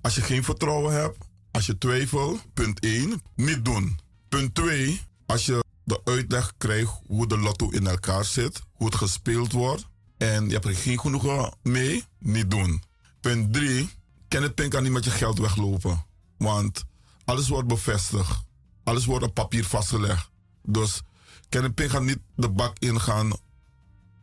Als 0.00 0.14
je 0.14 0.20
geen 0.20 0.44
vertrouwen 0.44 0.92
hebt, 0.92 1.16
als 1.50 1.66
je 1.66 1.78
twijfelt, 1.78 2.40
punt 2.54 2.80
1, 2.80 3.22
niet 3.34 3.64
doen. 3.64 3.98
Punt 4.28 4.54
2, 4.54 5.00
als 5.26 5.46
je 5.46 5.64
de 5.88 6.00
uitleg 6.04 6.52
krijgt 6.58 6.92
hoe 7.06 7.26
de 7.26 7.38
lotto 7.38 7.70
in 7.70 7.86
elkaar 7.86 8.24
zit, 8.24 8.60
hoe 8.72 8.86
het 8.86 8.96
gespeeld 8.96 9.52
wordt, 9.52 9.86
en 10.16 10.46
je 10.46 10.52
hebt 10.52 10.64
er 10.64 10.74
geen 10.74 11.00
genoegen 11.00 11.54
mee, 11.62 12.04
niet 12.18 12.50
doen. 12.50 12.82
Punt 13.20 13.52
3, 13.52 13.90
Kenneth 14.28 14.54
Pink 14.54 14.70
kan 14.72 14.82
niet 14.82 14.92
met 14.92 15.04
je 15.04 15.10
geld 15.10 15.38
weglopen. 15.38 16.06
Want 16.36 16.84
alles 17.24 17.48
wordt 17.48 17.68
bevestigd. 17.68 18.44
Alles 18.84 19.04
wordt 19.04 19.24
op 19.24 19.34
papier 19.34 19.64
vastgelegd. 19.64 20.30
Dus 20.62 21.02
Kenneth 21.48 21.74
Pink 21.74 21.90
gaat 21.90 22.02
niet 22.02 22.18
de 22.36 22.48
bak 22.48 22.78
ingaan 22.78 23.32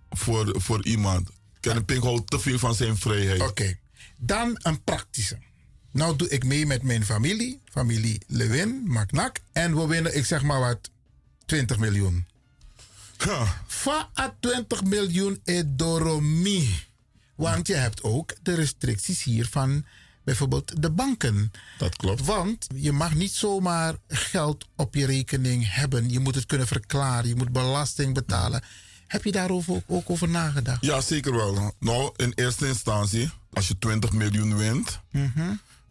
voor, 0.09 0.61
voor 0.61 0.85
iemand. 0.85 1.29
Kenneth 1.59 1.85
Pink 1.85 2.03
houdt 2.03 2.29
te 2.29 2.39
veel 2.39 2.59
van 2.59 2.75
zijn 2.75 2.97
vrijheid. 2.97 3.41
Oké. 3.41 3.77
Dan 4.17 4.59
een 4.61 4.83
praktische. 4.83 5.37
Nou 5.91 6.15
doe 6.15 6.29
ik 6.29 6.43
mee 6.43 6.65
met 6.65 6.83
mijn 6.83 7.05
familie, 7.05 7.61
familie 7.71 8.21
Lewin, 8.27 8.81
Maknak. 8.85 9.39
En 9.51 9.75
we 9.75 9.87
winnen, 9.87 10.17
ik 10.17 10.25
zeg 10.25 10.43
maar 10.43 10.59
wat, 10.59 10.91
20 11.45 11.77
miljoen. 11.77 12.25
Van 13.67 14.05
a 14.19 14.35
20 14.39 14.83
miljoen 14.83 15.39
is 15.43 15.63
doromi. 15.67 16.83
Want 17.35 17.67
je 17.67 17.73
hebt 17.73 18.03
ook 18.03 18.33
de 18.41 18.53
restricties 18.53 19.23
hier 19.23 19.47
van 19.47 19.85
bijvoorbeeld 20.23 20.81
de 20.81 20.91
banken. 20.91 21.51
Dat 21.77 21.95
klopt. 21.95 22.25
Want 22.25 22.67
je 22.75 22.91
mag 22.91 23.15
niet 23.15 23.31
zomaar 23.31 23.95
geld 24.07 24.67
op 24.75 24.95
je 24.95 25.05
rekening 25.05 25.73
hebben. 25.73 26.09
Je 26.09 26.19
moet 26.19 26.35
het 26.35 26.45
kunnen 26.45 26.67
verklaren. 26.67 27.27
Je 27.27 27.35
moet 27.35 27.51
belasting 27.51 28.13
betalen. 28.13 28.63
Heb 29.07 29.23
je 29.23 29.31
daarover 29.31 29.83
ook, 29.87 30.09
over 30.09 30.29
nagedacht? 30.29 30.85
Ja, 30.85 31.01
zeker 31.01 31.35
wel. 31.35 31.73
Nou, 31.79 32.13
in 32.15 32.31
eerste 32.35 32.67
instantie, 32.67 33.29
als 33.53 33.67
je 33.67 33.77
20 33.77 34.11
miljoen 34.11 34.57
wint, 34.57 34.99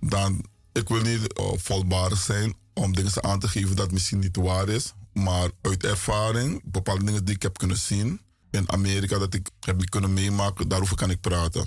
dan, 0.00 0.44
ik 0.72 0.88
wil 0.88 1.02
niet 1.02 1.38
uh, 1.38 1.52
volbarig 1.56 2.20
zijn 2.20 2.54
om 2.72 2.94
dingen 2.94 3.24
aan 3.24 3.40
te 3.40 3.48
geven 3.48 3.76
dat 3.76 3.90
misschien 3.90 4.18
niet 4.18 4.36
waar 4.36 4.68
is. 4.68 4.94
Maar 5.14 5.50
uit 5.60 5.84
ervaring, 5.84 6.60
bepaalde 6.64 7.04
dingen 7.04 7.24
die 7.24 7.34
ik 7.34 7.42
heb 7.42 7.58
kunnen 7.58 7.76
zien 7.76 8.20
in 8.50 8.70
Amerika, 8.72 9.18
dat 9.18 9.34
ik 9.34 9.50
heb 9.60 9.90
kunnen 9.90 10.12
meemaken, 10.12 10.68
daarover 10.68 10.96
kan 10.96 11.10
ik 11.10 11.20
praten. 11.20 11.66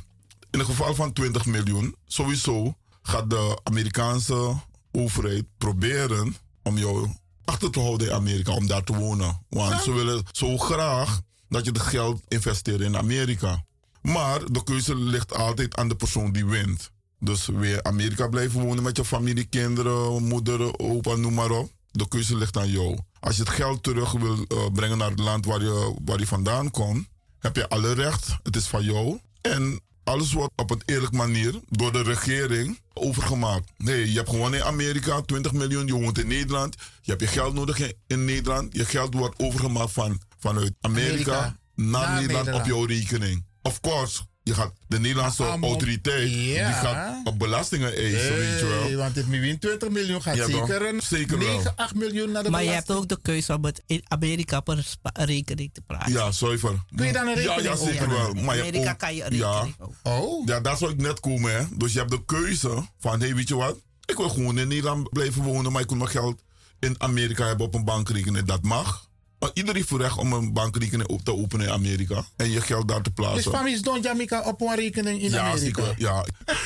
In 0.51 0.59
het 0.59 0.67
geval 0.67 0.95
van 0.95 1.13
20 1.13 1.45
miljoen, 1.45 1.95
sowieso 2.05 2.75
gaat 3.01 3.29
de 3.29 3.59
Amerikaanse 3.63 4.55
overheid 4.91 5.45
proberen 5.57 6.35
om 6.63 6.77
jou 6.77 7.09
achter 7.45 7.71
te 7.71 7.79
houden 7.79 8.07
in 8.07 8.13
Amerika, 8.13 8.51
om 8.51 8.67
daar 8.67 8.83
te 8.83 8.95
wonen. 8.95 9.45
Want 9.49 9.81
ze 9.81 9.91
willen 9.91 10.23
zo 10.31 10.57
graag 10.57 11.21
dat 11.49 11.65
je 11.65 11.71
het 11.71 11.81
geld 11.81 12.21
investeert 12.27 12.81
in 12.81 12.97
Amerika. 12.97 13.65
Maar 14.01 14.51
de 14.51 14.63
keuze 14.63 14.95
ligt 14.95 15.33
altijd 15.33 15.75
aan 15.75 15.87
de 15.87 15.95
persoon 15.95 16.31
die 16.31 16.45
wint. 16.45 16.91
Dus 17.19 17.45
weer 17.45 17.83
Amerika 17.83 18.27
blijven 18.27 18.61
wonen 18.61 18.83
met 18.83 18.97
je 18.97 19.05
familie, 19.05 19.45
kinderen, 19.45 20.23
moeder, 20.23 20.79
opa, 20.79 21.15
noem 21.15 21.33
maar 21.33 21.51
op. 21.51 21.71
De 21.91 22.07
keuze 22.07 22.37
ligt 22.37 22.57
aan 22.57 22.69
jou. 22.69 22.97
Als 23.19 23.35
je 23.35 23.41
het 23.41 23.51
geld 23.51 23.83
terug 23.83 24.11
wil 24.11 24.45
eh, 24.47 24.65
brengen 24.73 24.97
naar 24.97 25.09
het 25.09 25.19
land 25.19 25.45
waar 25.45 25.61
je, 25.61 25.95
waar 26.05 26.19
je 26.19 26.27
vandaan 26.27 26.71
komt, 26.71 27.07
heb 27.39 27.55
je 27.55 27.69
alle 27.69 27.93
recht. 27.93 28.37
Het 28.43 28.55
is 28.55 28.67
van 28.67 28.83
jou. 28.83 29.19
En 29.41 29.79
alles 30.03 30.33
wordt 30.33 30.51
op 30.55 30.71
een 30.71 30.81
eerlijke 30.85 31.15
manier 31.15 31.59
door 31.69 31.91
de 31.91 32.01
regering 32.01 32.79
overgemaakt. 32.93 33.71
Nee, 33.77 34.11
je 34.11 34.17
hebt 34.17 34.29
gewoon 34.29 34.55
in 34.55 34.63
Amerika 34.63 35.21
20 35.21 35.51
miljoen, 35.51 35.87
je 35.87 35.93
woont 35.93 36.17
in 36.17 36.27
Nederland. 36.27 36.75
Je 37.01 37.11
hebt 37.11 37.21
je 37.23 37.27
geld 37.27 37.53
nodig 37.53 37.79
in, 37.79 37.93
in 38.07 38.25
Nederland. 38.25 38.73
Je 38.73 38.85
geld 38.85 39.13
wordt 39.13 39.39
overgemaakt 39.39 39.91
van, 39.91 40.21
vanuit 40.39 40.73
Amerika, 40.81 41.09
Amerika 41.11 41.55
naar, 41.75 41.91
naar 41.91 42.15
Nederland, 42.15 42.45
Nederland. 42.45 42.61
op 42.61 42.65
jouw 42.65 42.85
rekening. 42.85 43.45
Of 43.61 43.79
course, 43.79 44.21
je 44.47 44.53
gaat, 44.53 44.73
de 44.87 44.99
Nederlandse 44.99 45.43
Allemaal- 45.43 45.69
autoriteit 45.69 46.29
Ja. 46.31 46.65
die 46.65 46.73
gaat 46.75 47.25
op 47.27 47.39
belastingen 47.39 47.95
eisen, 47.95 48.35
weet 48.37 48.59
je 48.59 48.65
wel. 48.89 48.97
Want 48.97 49.15
het 49.15 49.27
miljoen 49.27 49.59
20 49.59 49.89
miljoen 49.89 50.21
gaat 50.21 50.35
Ja, 50.35 50.45
zeker 50.45 50.87
een 50.93 51.01
Zeker 51.01 51.37
wel. 51.39 51.47
9, 51.55 51.75
8 51.75 51.95
miljoen 51.95 52.31
naar 52.31 52.43
de 52.43 52.49
Maar 52.49 52.63
je 52.63 52.69
hebt 52.69 52.91
ook 52.91 53.07
de 53.07 53.19
keuze 53.21 53.55
om 53.55 53.65
het 53.65 53.81
in 53.85 54.01
Amerika 54.07 54.61
spa- 54.81 55.09
rekening 55.13 55.69
te 55.73 55.81
plaatsen. 55.81 56.11
Ja, 56.11 56.31
zuiver. 56.31 56.83
Kun 56.95 57.05
je 57.05 57.13
dan 57.13 57.27
een 57.27 57.41
Ja, 57.41 57.53
rekening 57.55 57.61
ja, 57.79 57.85
zeker 57.85 58.01
openen? 58.03 58.33
wel. 58.33 58.43
Maar 58.43 58.55
je 58.55 58.61
Amerika 58.61 58.91
ook- 58.91 58.97
kan 58.97 59.15
je 59.15 59.23
een 59.25 59.35
ja, 59.35 59.51
rekening 59.51 59.75
ook. 59.79 59.93
Oh, 60.03 60.45
Ja, 60.47 60.59
daar 60.59 60.77
zou 60.77 60.91
ik 60.91 61.01
net 61.01 61.19
komen, 61.19 61.51
hè. 61.57 61.63
Dus 61.77 61.93
je 61.93 61.99
hebt 61.99 62.11
de 62.11 62.25
keuze 62.25 62.87
van, 62.99 63.21
hé, 63.21 63.33
weet 63.33 63.47
je 63.47 63.55
wat? 63.55 63.77
Ik 64.05 64.17
wil 64.17 64.29
gewoon 64.29 64.57
in 64.59 64.67
Nederland 64.67 65.09
blijven 65.09 65.41
wonen, 65.43 65.71
maar 65.71 65.81
ik 65.81 65.87
wil 65.89 65.97
mijn 65.97 66.09
geld 66.09 66.41
in 66.79 66.95
Amerika 66.97 67.45
hebben 67.47 67.65
op 67.65 67.73
een 67.75 67.83
bankrekening. 67.85 68.45
Dat 68.45 68.63
mag. 68.63 69.06
Iedereen 69.53 69.75
heeft 69.87 70.01
recht 70.01 70.17
om 70.17 70.33
een 70.33 70.53
bankrekening 70.53 71.09
op 71.09 71.21
te 71.23 71.33
openen 71.35 71.65
in 71.65 71.71
Amerika 71.71 72.25
en 72.35 72.49
je 72.49 72.61
geld 72.61 72.87
daar 72.87 73.01
te 73.01 73.11
dus 73.13 73.25
plaatsen. 73.25 73.51
families 73.51 73.81
Don 73.81 74.01
Jamaica 74.01 74.41
op 74.43 74.61
een 74.61 74.75
rekening 74.75 75.21
in 75.21 75.29
ja, 75.29 75.39
Amerika. 75.51 75.81
zeker. 75.83 75.95
Ja. 75.97 76.25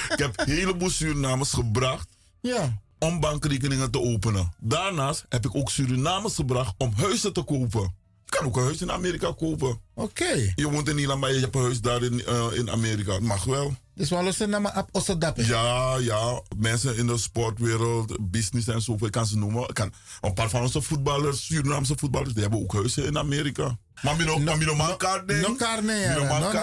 ik 0.09 0.17
heb 0.19 0.39
een 0.39 0.49
heleboel 0.49 0.89
Surinamers 0.89 1.51
gebracht 1.51 2.07
Ja. 2.41 2.78
om 2.99 3.19
bankrekeningen 3.19 3.91
te 3.91 3.99
openen. 3.99 4.51
Daarnaast 4.59 5.26
heb 5.30 5.45
ik 5.45 5.55
ook 5.55 5.69
Surinamers 5.69 6.36
gebracht 6.36 6.74
om 6.78 6.93
huizen 6.95 7.34
te 7.34 7.41
kopen. 7.43 7.82
Je 8.26 8.38
kan 8.38 8.45
ook 8.45 8.57
een 8.57 8.63
huis 8.63 8.82
in 8.82 8.91
Amerika 8.91 9.34
kopen. 9.38 9.80
Oké. 9.93 10.51
Je 10.55 10.69
woont 10.69 10.88
in 10.88 10.93
Nederland, 10.95 11.22
maar 11.22 11.34
je 11.34 11.39
hebt 11.39 11.55
een 11.55 11.61
huis 11.61 11.82
daar 11.82 12.03
in, 12.03 12.26
eh, 12.26 12.45
in 12.53 12.72
Amerika. 12.72 13.13
Het 13.13 13.24
mag 13.24 13.43
wel. 13.43 13.76
Dus 13.95 14.09
we 14.09 14.23
lossen 14.23 14.49
naar 14.49 14.61
mijn 14.61 14.85
Ossedappe. 14.91 15.45
Ja, 15.45 15.97
ja. 15.97 16.41
Mensen 16.57 16.97
in 16.97 17.07
de 17.07 17.17
sportwereld, 17.17 18.31
business 18.31 18.67
en 18.67 18.81
zo, 18.81 18.97
ik 18.99 19.11
kan 19.11 19.25
ze 19.25 19.37
noemen. 19.37 19.73
Kan, 19.73 19.93
een 20.21 20.33
paar 20.33 20.49
van 20.49 20.61
onze 20.61 20.81
voetballers, 20.81 21.45
Surinaamse 21.45 21.93
voetballers, 21.97 22.33
die 22.33 22.41
hebben 22.41 22.59
ook 22.61 22.73
huizen 22.73 23.05
in 23.05 23.17
Amerika. 23.17 23.77
Maar 24.01 24.15
mino, 24.15 24.37
No- 24.37 24.55
mino 24.55 24.75
man 24.75 24.87
no 24.87 24.97
No, 24.97 25.57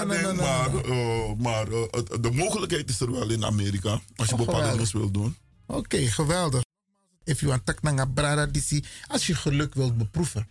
no, 0.05 0.33
no, 0.33 0.35
maar, 0.35 0.71
maar 1.37 1.65
de 2.21 2.31
mogelijkheid 2.33 2.89
is 2.91 3.01
er 3.01 3.11
wel 3.13 3.31
in 3.31 3.45
Amerika. 3.45 4.01
Als 4.17 4.29
je 4.29 4.35
Oh, 4.35 4.41
bepaalde 4.41 4.71
dingen 4.71 4.93
wil 4.93 5.11
doen. 5.11 5.37
Oké, 5.67 5.99
geweldig. 6.07 6.63
If 7.25 7.41
you 7.41 7.51
want 7.51 7.67
taknanga 7.67 8.05
brada 8.05 8.47
disi, 8.47 8.85
als 9.07 9.27
je 9.27 9.35
geluk 9.35 9.75
wilt 9.75 9.97
beproeven. 9.97 10.49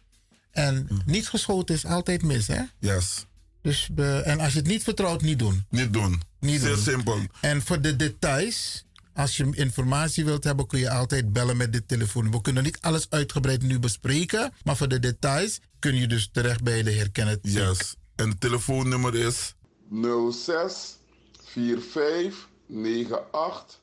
En 0.52 0.88
niet 1.06 1.30
geschoten 1.30 1.76
is 1.76 1.86
altijd 1.86 2.24
mis, 2.24 2.48
hè? 2.48 2.62
Yes. 2.80 3.26
Dus, 3.68 3.90
eh, 3.96 4.28
en 4.28 4.40
als 4.40 4.54
je 4.54 4.60
het 4.60 4.68
niet 4.68 4.84
vertrouwt, 4.84 5.22
niet 5.22 5.40
doen. 5.40 5.66
Niet 5.70 5.94
doen. 5.94 6.22
Niet 6.40 6.62
Zeer 6.62 6.70
doen. 6.70 6.80
simpel. 6.84 7.20
En 7.42 7.62
voor 7.62 7.82
de 7.82 7.96
details, 7.96 8.86
als 9.14 9.38
je 9.38 9.48
informatie 9.52 10.26
wilt 10.26 10.44
hebben, 10.44 10.68
kun 10.68 10.80
je 10.80 10.90
altijd 10.90 11.34
bellen 11.34 11.58
met 11.58 11.74
dit 11.74 11.88
telefoon. 11.88 12.32
We 12.32 12.42
kunnen 12.42 12.64
niet 12.64 12.78
alles 12.82 13.10
uitgebreid 13.10 13.62
nu 13.62 13.80
bespreken, 13.80 14.54
maar 14.64 14.78
voor 14.78 14.88
de 14.88 15.00
details 15.00 15.60
kun 15.80 15.96
je 15.96 16.08
dus 16.08 16.30
terecht 16.32 16.64
bij 16.64 16.84
de 16.84 16.90
heer 16.90 17.12
Kenneth. 17.12 17.40
Yes. 17.42 17.96
En 18.16 18.30
het 18.30 18.40
telefoonnummer 18.40 19.16
is 19.16 19.56
06 20.32 20.98
45 21.44 22.48
98 23.32 23.80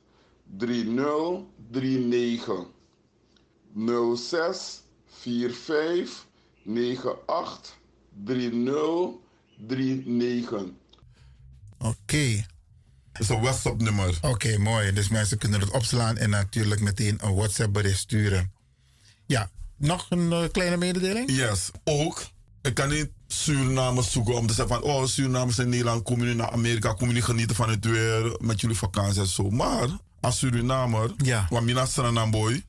3039. 0.59 2.67
06 4.17 4.83
45 5.07 6.27
98 7.27 7.79
3039. 8.25 9.24
Oké. 11.79 12.45
Het 13.13 13.23
is 13.23 13.29
een 13.29 13.41
WhatsApp-nummer. 13.41 14.19
Oké, 14.23 14.59
mooi. 14.59 14.93
Dus 14.93 15.09
mensen 15.09 15.39
kunnen 15.39 15.61
het 15.61 15.71
opslaan 15.71 16.17
en 16.17 16.31
natuurlijk 16.31 16.81
meteen 16.81 17.19
een 17.23 17.35
WhatsApp-bericht 17.35 17.99
sturen. 17.99 18.53
Ja, 19.27 19.51
nog 19.77 20.07
een 20.11 20.33
eh, 20.33 20.43
kleine 20.53 20.77
mededeling? 20.77 21.31
Yes, 21.31 21.71
ook. 21.85 22.27
Ik 22.63 22.75
kan 22.75 22.89
niet 22.89 23.11
Surinamers 23.27 24.13
zoeken 24.13 24.35
om 24.35 24.47
te 24.47 24.55
zeggen 24.55 24.75
van... 24.75 24.85
Oh, 24.85 25.07
Surinamers 25.07 25.59
in 25.59 25.69
Nederland, 25.69 26.03
komen 26.03 26.23
jullie 26.27 26.41
naar 26.41 26.51
Amerika... 26.51 26.89
komen 26.93 27.07
jullie 27.07 27.23
genieten 27.23 27.57
van 27.57 27.69
het 27.71 27.85
weer 27.85 28.37
met 28.41 28.61
jullie 28.61 28.77
vakantie 28.77 29.21
en 29.21 29.27
zo. 29.27 29.51
Maar 29.51 29.89
als 30.21 30.39
Surinamer, 30.39 31.11
Ja. 31.17 31.47
want 31.51 31.65
Mina 31.65 31.87
Sranamboy... 31.87 32.65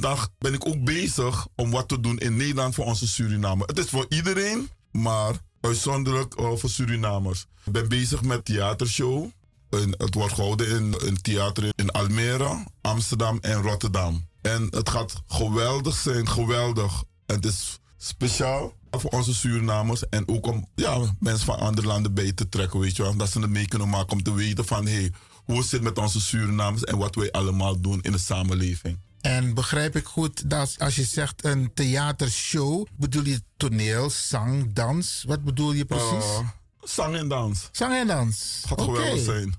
dan 0.00 0.18
ben 0.38 0.54
ik 0.54 0.66
ook 0.66 0.84
bezig 0.84 1.46
om 1.56 1.70
wat 1.70 1.88
te 1.88 2.00
doen 2.00 2.18
in 2.18 2.36
Nederland 2.36 2.74
voor 2.74 2.84
onze 2.84 3.08
Surinamers. 3.08 3.66
Het 3.66 3.78
is 3.84 3.90
voor 3.90 4.06
iedereen, 4.08 4.70
maar 4.92 5.34
uitzonderlijk 5.60 6.34
eh, 6.34 6.52
voor 6.54 6.70
Surinamers. 6.70 7.46
Ik 7.64 7.72
ben 7.72 7.88
bezig 7.88 8.22
met 8.22 8.44
theatershow. 8.44 9.26
Het 9.70 10.14
wordt 10.14 10.34
gehouden 10.34 10.68
in 10.68 10.94
een 10.98 11.20
theater 11.22 11.72
in 11.74 11.90
Almere, 11.90 12.64
Amsterdam 12.80 13.38
en 13.40 13.62
Rotterdam. 13.62 14.26
En 14.40 14.66
het 14.70 14.88
gaat 14.88 15.22
geweldig 15.26 15.96
zijn, 15.96 16.28
geweldig. 16.28 17.04
Het 17.26 17.44
is 17.44 17.80
speciaal 17.96 18.72
voor 18.90 19.10
onze 19.10 19.34
Surinamers 19.34 20.08
en 20.08 20.28
ook 20.28 20.46
om 20.46 20.68
ja, 20.74 21.14
mensen 21.18 21.46
van 21.46 21.58
andere 21.58 21.86
landen 21.86 22.14
bij 22.14 22.32
te 22.32 22.48
trekken, 22.48 22.80
weet 22.80 22.96
je 22.96 23.02
wel. 23.02 23.16
Dat 23.16 23.30
ze 23.30 23.40
het 23.40 23.50
mee 23.50 23.68
kunnen 23.68 23.88
maken 23.88 24.12
om 24.12 24.22
te 24.22 24.34
weten 24.34 24.64
van, 24.64 24.86
hé, 24.86 24.92
hey, 24.92 25.12
hoe 25.44 25.56
het 25.58 25.66
zit 25.66 25.82
met 25.82 25.98
onze 25.98 26.20
Surinamers 26.20 26.84
en 26.84 26.98
wat 26.98 27.14
wij 27.14 27.30
allemaal 27.30 27.80
doen 27.80 28.02
in 28.02 28.12
de 28.12 28.18
samenleving. 28.18 28.98
En 29.28 29.54
begrijp 29.54 29.96
ik 29.96 30.06
goed 30.06 30.50
dat 30.50 30.74
als 30.78 30.96
je 30.96 31.04
zegt 31.04 31.44
een 31.44 31.70
theatershow, 31.74 32.86
bedoel 32.96 33.24
je 33.24 33.42
toneel, 33.56 34.10
zang, 34.10 34.72
dans? 34.72 35.24
Wat 35.26 35.44
bedoel 35.44 35.72
je 35.72 35.84
precies? 35.84 36.24
Eh, 36.24 36.48
zang 36.82 37.16
en 37.16 37.28
dans. 37.28 37.68
zang 37.72 37.94
en 37.94 38.06
dans. 38.06 38.62
Gaat 38.66 38.80
Oké. 38.80 38.94
geweldig 38.94 39.24
zijn. 39.24 39.54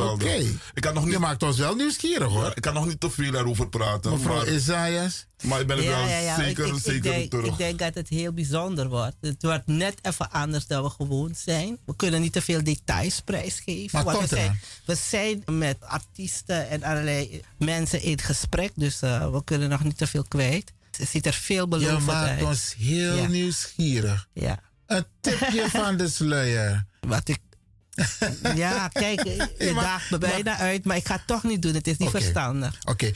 Geweldig. 0.00 0.26
Oké. 0.28 0.44
Ik, 0.74 0.82
kan 0.82 0.94
nog 0.94 1.04
Je 1.04 1.10
niet, 1.10 1.18
maakt 1.18 1.42
ons 1.42 1.58
wel 1.58 1.74
nieuwsgierig 1.74 2.28
hoor. 2.28 2.52
ik 2.54 2.62
kan 2.62 2.74
nog 2.74 2.86
niet 2.86 3.00
te 3.00 3.10
veel 3.10 3.34
erover 3.34 3.68
praten. 3.68 4.10
Mevrouw 4.12 4.36
maar, 4.36 4.48
Isaias. 4.48 5.26
maar 5.42 5.60
ik 5.60 5.66
ben 5.66 5.78
er 5.78 5.84
wel 5.84 6.06
zeker, 6.36 6.66
ik, 6.66 6.74
ik, 6.74 6.80
zeker 6.82 6.94
ik 6.94 7.02
denk, 7.02 7.30
terug. 7.30 7.46
ik 7.46 7.56
denk 7.56 7.78
dat 7.78 7.94
het 7.94 8.08
heel 8.08 8.32
bijzonder 8.32 8.88
wordt. 8.88 9.16
Het 9.20 9.42
wordt 9.42 9.66
net 9.66 9.98
even 10.02 10.30
anders 10.30 10.66
dan 10.66 10.82
we 10.82 10.90
gewoon 10.90 11.34
zijn. 11.36 11.78
We 11.86 11.96
kunnen 11.96 12.20
niet 12.20 12.32
te 12.32 12.42
veel 12.42 12.64
details 12.64 13.20
prijsgeven. 13.20 13.88
Maar 13.92 14.04
want 14.04 14.16
komt 14.16 14.30
we, 14.30 14.36
zijn, 14.36 14.60
we 14.86 14.94
zijn 14.94 15.58
met 15.58 15.76
artiesten 15.80 16.68
en 16.68 16.82
allerlei 16.82 17.40
mensen 17.58 18.02
in 18.02 18.20
gesprek. 18.20 18.72
Dus 18.74 19.02
eh, 19.02 19.30
we 19.30 19.44
kunnen 19.44 19.68
nog 19.68 19.84
niet 19.84 19.98
te 19.98 20.06
veel 20.06 20.24
kwijt. 20.28 20.72
Het 20.96 21.08
ziet 21.08 21.26
er 21.26 21.32
Je 21.32 21.38
veelbelovend 21.38 22.06
maakt 22.06 22.28
uit. 22.28 22.42
ons 22.42 22.74
heel 22.78 23.16
Ja. 23.16 23.26
nieuwsgierig. 23.26 24.28
Ja. 24.32 24.60
Een 24.86 25.04
tipje 25.20 25.70
van 25.80 25.96
de 25.96 26.08
sluier. 26.08 26.86
Wat 27.00 27.28
ik 27.28 27.38
Ja, 28.54 28.88
kijk, 28.88 29.22
je 29.58 29.72
daagt 29.74 30.10
me 30.10 30.18
bijna 30.18 30.58
uit, 30.58 30.84
maar 30.84 30.96
ik 30.96 31.06
ga 31.06 31.14
het 31.14 31.26
toch 31.26 31.42
niet 31.42 31.62
doen. 31.62 31.74
Het 31.74 31.86
is 31.86 31.96
niet 31.96 32.10
verstandig. 32.10 32.78
Oké. 32.84 33.12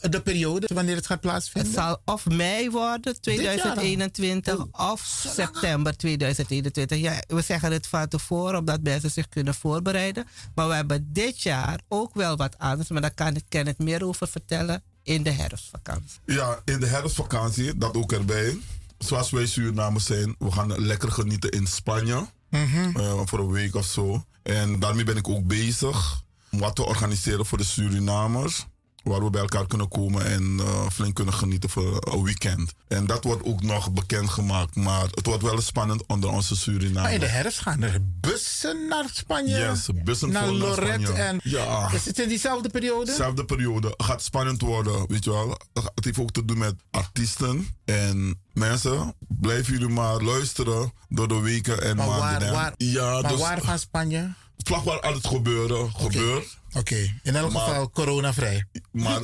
De 0.00 0.20
periode, 0.20 0.68
wanneer 0.74 0.96
het 0.96 1.06
gaat 1.06 1.22
Het 1.22 1.26
plaatsvinden? 1.26 1.72
zal 1.72 2.00
of 2.04 2.26
mei 2.26 2.70
worden, 2.70 3.16
jaar 3.20 3.52
al? 3.52 3.74
2021, 3.74 4.66
of 4.72 5.00
september 5.34 5.96
2021. 5.96 6.98
Ja, 6.98 7.22
we 7.26 7.42
zeggen 7.42 7.72
het 7.72 7.86
van 7.86 8.08
tevoren, 8.08 8.58
omdat 8.58 8.82
mensen 8.82 9.10
zich 9.10 9.28
kunnen 9.28 9.54
voorbereiden. 9.54 10.26
Maar 10.54 10.68
we 10.68 10.74
hebben 10.74 11.08
dit 11.12 11.42
jaar 11.42 11.80
ook 11.88 12.14
wel 12.14 12.36
wat 12.36 12.58
anders, 12.58 12.88
maar 12.88 13.00
daar 13.00 13.14
kan 13.14 13.36
ik 13.36 13.44
ken 13.48 13.66
het 13.66 13.78
meer 13.78 14.04
over 14.04 14.28
vertellen 14.28 14.82
in 15.02 15.22
de 15.22 15.30
herfstvakantie. 15.30 16.20
Ja, 16.24 16.60
in 16.64 16.80
de 16.80 16.86
herfstvakantie, 16.86 17.78
dat 17.78 17.94
ook 17.94 18.12
erbij. 18.12 18.58
Zoals 18.98 19.30
wij 19.30 19.46
Surinamers 19.46 20.04
zijn, 20.04 20.34
we 20.38 20.52
gaan 20.52 20.80
lekker 20.80 21.12
genieten 21.12 21.50
in 21.50 21.66
Spanje. 21.66 22.26
Eh, 22.50 23.20
voor 23.24 23.38
een 23.38 23.50
week 23.52 23.74
of 23.74 23.84
zo. 23.86 24.24
En 24.42 24.78
daarmee 24.78 25.04
ben 25.04 25.16
ik 25.16 25.28
ook 25.28 25.46
bezig 25.46 26.22
om 26.50 26.58
wat 26.58 26.74
te 26.76 26.84
organiseren 26.84 27.46
voor 27.46 27.58
de 27.58 27.64
Surinamers. 27.64 28.66
Waar 29.02 29.24
we 29.24 29.30
bij 29.30 29.40
elkaar 29.40 29.66
kunnen 29.66 29.88
komen 29.88 30.26
en 30.26 30.60
eh, 30.60 30.86
flink 30.92 31.14
kunnen 31.14 31.34
genieten 31.34 31.70
voor 31.70 32.06
een 32.12 32.22
weekend. 32.22 32.72
En 32.88 33.06
dat 33.06 33.24
wordt 33.24 33.44
ook 33.44 33.62
nog 33.62 33.92
bekendgemaakt. 33.92 34.76
Maar 34.76 35.02
het 35.02 35.26
wordt 35.26 35.42
wel 35.42 35.60
spannend 35.60 36.06
onder 36.06 36.30
onze 36.30 36.56
Surinamers. 36.56 37.02
Maar 37.02 37.12
in 37.12 37.20
de 37.20 37.26
herfst 37.26 37.60
gaan 37.60 37.82
er 37.82 37.98
bussen 38.20 38.88
naar 38.88 39.08
Spanje. 39.12 39.56
Yes, 39.56 39.88
bussen 40.04 40.30
naar 40.30 40.48
Lorette. 40.48 41.12
En 41.12 41.40
Ja. 41.42 41.92
Is 41.92 42.04
het 42.04 42.18
in 42.18 42.28
diezelfde 42.28 42.68
periode? 42.68 43.04
Dezelfde 43.04 43.44
periode. 43.44 43.88
Het 43.88 44.06
gaat 44.06 44.22
spannend 44.22 44.60
worden, 44.60 45.06
weet 45.08 45.24
je 45.24 45.30
wel. 45.30 45.60
Het 45.94 46.04
heeft 46.04 46.18
ook 46.18 46.30
te 46.30 46.44
doen 46.44 46.58
met 46.58 46.74
artiesten. 46.90 47.68
En 47.88 48.40
mensen, 48.52 49.14
blijven 49.28 49.72
jullie 49.72 49.88
maar 49.88 50.22
luisteren 50.22 50.92
door 51.08 51.28
de 51.28 51.40
weken 51.40 51.82
en 51.82 51.96
Maar 51.96 52.06
waar, 52.06 52.18
maanden. 52.18 52.48
hè. 52.48 52.54
waar, 52.54 52.72
ja, 52.76 53.20
maar 53.20 53.30
dus 53.30 53.40
waar 53.40 53.60
van 53.62 53.78
Spanje? 53.78 54.34
vlak 54.64 54.84
waar 54.84 55.00
alles 55.00 55.24
gebeuren, 55.24 55.90
gebeurt. 55.94 56.58
Oké, 56.72 57.18
in 57.22 57.36
elk 57.36 57.52
Maar- 57.52 57.62
geval 57.62 57.90
coronavrij. 57.90 58.64
Maar, 58.92 59.20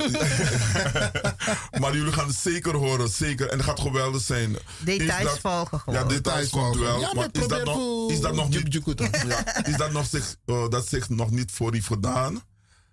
maar 1.81 1.95
jullie 1.95 2.11
gaan 2.11 2.27
het 2.27 2.35
zeker 2.35 2.75
horen, 2.75 3.09
zeker. 3.09 3.49
En 3.49 3.57
het 3.57 3.65
gaat 3.65 3.79
geweldig 3.79 4.21
zijn. 4.21 4.55
Details 4.83 5.23
dat- 5.23 5.39
volgen 5.39 5.79
gewoon. 5.79 5.99
Ja, 5.99 6.05
details 6.07 6.49
komt 6.49 6.75
wel. 6.77 6.99
Ja, 6.99 7.13
maar 7.13 7.27
is 7.31 7.47
dat, 7.47 7.63
nog, 7.65 8.11
is 8.11 8.19
dat 8.21 8.35
nog 8.35 8.49
niet... 8.49 8.79
Ja, 9.27 9.63
is 9.65 9.77
dat 9.77 9.91
nog 9.91 10.05
zich, 10.07 10.35
eh, 10.45 10.69
dat 10.69 10.87
zich 10.87 11.09
nog 11.09 11.31
niet 11.31 11.51
voor 11.51 11.73
heeft 11.73 11.87
gedaan? 11.87 12.41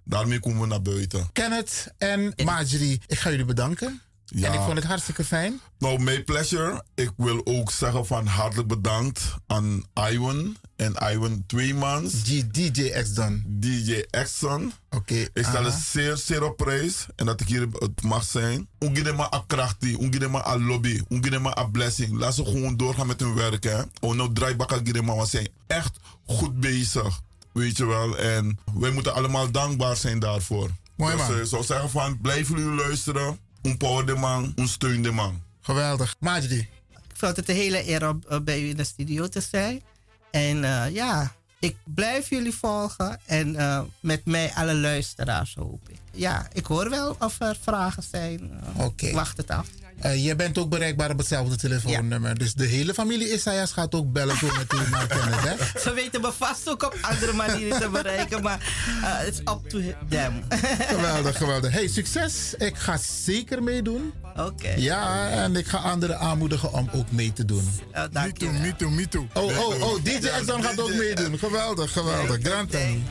Daarmee 0.05 0.41
komen 0.41 0.61
we 0.61 0.66
naar 0.66 0.83
buiten. 0.83 1.29
Kenneth 1.33 1.87
en 1.99 2.33
Marjorie, 2.45 3.01
ik 3.07 3.18
ga 3.18 3.31
jullie 3.31 3.45
bedanken. 3.45 4.03
Ja. 4.35 4.47
En 4.49 4.53
ik 4.55 4.61
vond 4.61 4.76
het 4.76 4.85
hartstikke 4.87 5.24
fijn. 5.24 5.61
Nou, 5.78 6.03
my 6.03 6.22
pleasure. 6.22 6.85
Ik 6.95 7.11
wil 7.16 7.41
ook 7.45 7.70
zeggen 7.70 8.07
van 8.07 8.26
hartelijk 8.26 8.68
bedankt 8.68 9.20
aan 9.47 9.85
Iwan 10.11 10.57
en 10.76 10.95
Iwan 11.12 11.45
Tweemans, 11.47 12.22
DJ 12.22 13.05
dan. 13.14 13.43
DJ 13.47 14.05
Exxon. 14.11 14.72
Oké. 14.91 15.14
Ik 15.14 15.45
stel 15.45 15.64
het 15.64 15.74
zeer, 15.74 16.16
zeer 16.16 16.45
op 16.45 16.57
prijs 16.57 17.07
en 17.16 17.26
dat 17.26 17.41
ik 17.41 17.49
hier 17.49 17.68
het 17.78 18.03
mag 18.03 18.24
zijn. 18.24 18.68
Ongedema 18.78 19.33
a 19.35 19.45
krachti, 19.47 19.95
ongedema 19.95 20.47
a 20.47 20.59
lobby, 20.59 21.01
ongedema 21.09 21.59
a 21.59 21.64
blessing. 21.64 22.12
Laat 22.18 22.35
ze 22.35 22.45
gewoon 22.45 22.76
doorgaan 22.76 23.07
met 23.07 23.20
hun 23.20 23.35
werk. 23.35 23.64
Hè. 23.64 23.83
Oh, 24.01 24.14
nou 24.14 24.33
draaibakken 24.33 24.87
gidema, 24.87 25.16
we 25.16 25.26
zijn 25.26 25.49
echt 25.66 25.97
goed 26.26 26.61
bezig. 26.61 27.20
Weet 27.53 27.76
je 27.76 27.87
wel. 27.87 28.18
En 28.18 28.59
wij 28.74 28.91
moeten 28.91 29.14
allemaal 29.14 29.51
dankbaar 29.51 29.97
zijn 29.97 30.18
daarvoor. 30.18 30.70
Mooi, 30.97 31.16
dus 31.16 31.26
man. 31.26 31.35
eh, 31.35 31.41
ik 31.43 31.49
zou 31.49 31.64
zeggen 31.64 31.91
van, 31.91 32.20
blijven 32.20 32.57
jullie 32.59 32.74
luisteren. 32.74 33.39
Empower 33.63 34.07
de 34.07 34.15
man, 34.15 34.55
steun 34.57 35.03
de 35.03 35.11
man. 35.11 35.43
Geweldig. 35.61 36.17
Marjorie. 36.19 36.69
Ik 36.91 37.19
vond 37.19 37.37
het 37.37 37.49
een 37.49 37.55
hele 37.55 37.89
eer 37.89 38.09
om 38.09 38.23
eh, 38.29 38.41
bij 38.41 38.63
u 38.63 38.69
in 38.69 38.77
de 38.77 38.85
studio 38.85 39.29
te 39.29 39.41
zijn. 39.41 39.83
En 40.31 40.65
eh, 40.65 40.95
ja, 40.95 41.33
ik 41.59 41.77
blijf 41.85 42.31
jullie 42.31 42.55
volgen. 42.55 43.21
En 43.25 43.57
eh, 43.57 43.81
met 44.01 44.25
mij 44.25 44.53
alle 44.55 44.75
luisteraars 44.75 45.55
hoop 45.55 45.89
ik. 45.89 45.99
Ja, 46.13 46.49
ik 46.53 46.67
hoor 46.67 46.91
wel 46.91 47.17
of 47.19 47.41
er 47.41 47.57
vragen 47.61 48.03
zijn. 48.03 48.51
Oké. 48.77 49.07
ik 49.07 49.15
Wacht 49.15 49.37
het 49.37 49.51
af. 49.51 49.67
Eh, 50.03 50.25
je 50.25 50.37
bent 50.37 50.59
ook 50.59 50.69
bereikbaar 50.69 51.11
op 51.11 51.19
hetzelfde 51.19 51.57
telefoonnummer. 51.57 52.39
Dus 52.39 52.55
de 52.55 52.67
hele 52.67 52.95
familie 52.95 53.33
Isaias 53.33 53.73
gaat 53.73 53.95
ook 53.95 54.13
bellen 54.13 54.39
toen 54.39 54.51
met 54.57 54.73
u 54.73 54.91
naar 54.91 55.07
Kenneth, 55.07 55.43
hè? 55.43 55.55
Ze 55.85 55.95
weten 55.95 56.21
me 56.21 56.33
vast 56.39 56.69
ook 56.69 56.83
op 56.83 56.97
andere 57.01 57.33
manieren 57.33 57.81
te 57.81 57.89
bereiken. 57.89 58.43
Maar 58.43 58.59
het 59.03 59.35
is 59.35 59.39
up 59.39 59.69
to 59.69 59.81
them. 60.09 60.43
Geweldig, 60.95 61.37
geweldig. 61.37 61.73
Hey, 61.73 61.89
succes. 61.89 62.55
Ik 62.59 62.77
ga 62.77 62.97
zeker 62.97 63.63
meedoen. 63.63 64.13
Oké. 64.37 64.75
Ja, 64.77 65.29
en 65.29 65.57
ik 65.57 65.67
ga 65.67 65.79
anderen 65.79 66.19
aanmoedigen 66.19 66.73
om 66.73 66.89
ook 66.93 67.11
mee 67.11 67.33
te 67.33 67.45
doen. 67.45 67.69
Uh, 67.95 68.03
dank 68.13 68.39
je. 68.39 68.51
Me 68.51 68.77
too, 68.77 68.91
me 68.91 69.09
too. 69.09 69.27
Oh, 69.33 69.45
oh, 69.45 69.83
oh, 69.83 70.05
DJ 70.05 70.45
dan 70.47 70.63
gaat 70.63 70.81
ook 70.81 70.95
meedoen. 70.95 71.39
Geweldig, 71.39 71.93
geweldig. 71.93 72.39
Grand 72.43 72.71
thing. 72.71 73.03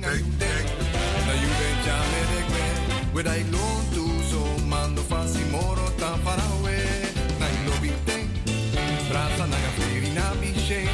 Na 0.00 0.12
you 1.32 1.52
den 1.60 1.76
chame 1.84 2.20
de 2.30 2.42
kwe 2.46 2.64
Where 3.12 3.28
I 3.28 3.42
long 3.50 3.94
to 3.94 4.05
so 4.05 4.05
mando 4.05 4.05
fasi 4.05 4.05
moro 6.16 6.24
tan 6.24 6.24
far 6.24 6.40
away 6.60 6.84
Na 7.38 7.46
you 7.46 7.70
lo 7.70 7.76
vite 7.80 8.28
Brasa 9.08 9.46
na 9.46 9.56
ga 9.56 9.70
feri 9.76 10.10
na 10.14 10.34
bishe 10.40 10.88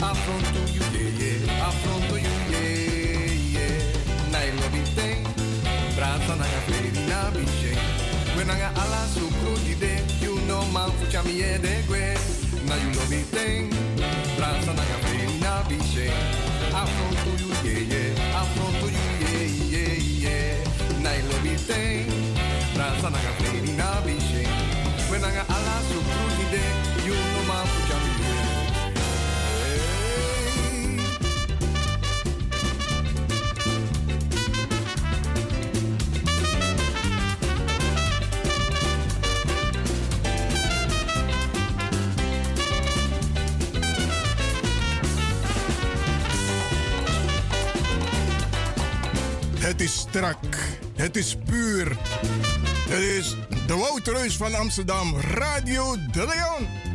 Affronto 0.00 0.60
you 0.74 0.82
yeah 0.92 1.20
yeah 1.20 1.66
Affronto 1.68 2.16
you 2.16 2.34
yeah 2.52 3.58
yeah 3.58 4.30
Na 4.32 4.38
you 4.42 4.52
lo 4.60 4.68
vite 4.68 5.22
Brasa 5.96 6.36
na 6.36 6.44
ga 6.44 6.60
feri 6.66 6.90
na 7.08 7.30
bishe 7.30 7.74
When 8.36 8.50
I 8.50 8.58
got 8.58 8.76
ala 8.78 9.06
su 9.14 9.28
cruji 9.40 9.74
de 9.80 10.02
You 10.24 10.38
know 10.46 10.64
man 10.72 10.90
fu 10.92 11.06
chami 11.06 11.40
e 11.40 11.58
de 11.58 11.82
kwe 11.86 12.16
Na 12.66 12.74
you 12.76 12.90
lo 12.94 13.04
vite 13.10 13.70
Brasa 14.36 14.72
na 14.74 14.82
ga 14.82 14.96
feri 15.04 15.26
na 15.40 15.62
bishe 15.68 16.10
Affronto 16.72 17.30
you 17.40 17.48
yeah 17.64 17.92
yeah 17.92 18.40
Affronto 18.40 18.86
you 18.90 19.04
yeah 19.22 19.46
yeah 19.72 19.94
yeah 20.24 21.02
Na 21.02 21.12
you 21.12 22.25
Got 25.34 25.50
ala 25.50 25.80
su 25.88 25.98
cruji 26.08 26.46
de 26.50 26.62
You 27.04 27.14
know 27.14 27.44
man 27.48 27.66
fu 27.66 27.80
chami 27.88 28.10
e 28.20 28.46
Het 49.58 49.80
is 49.80 49.98
strak. 49.98 50.36
Het 50.94 51.16
is 51.16 51.36
puur. 51.44 51.96
Het 52.88 53.02
is 53.02 53.36
de 53.66 53.74
Wouterreus 53.74 54.36
van 54.36 54.54
Amsterdam, 54.54 55.16
Radio 55.16 55.96
De 56.12 56.26
Leon. 56.26 56.85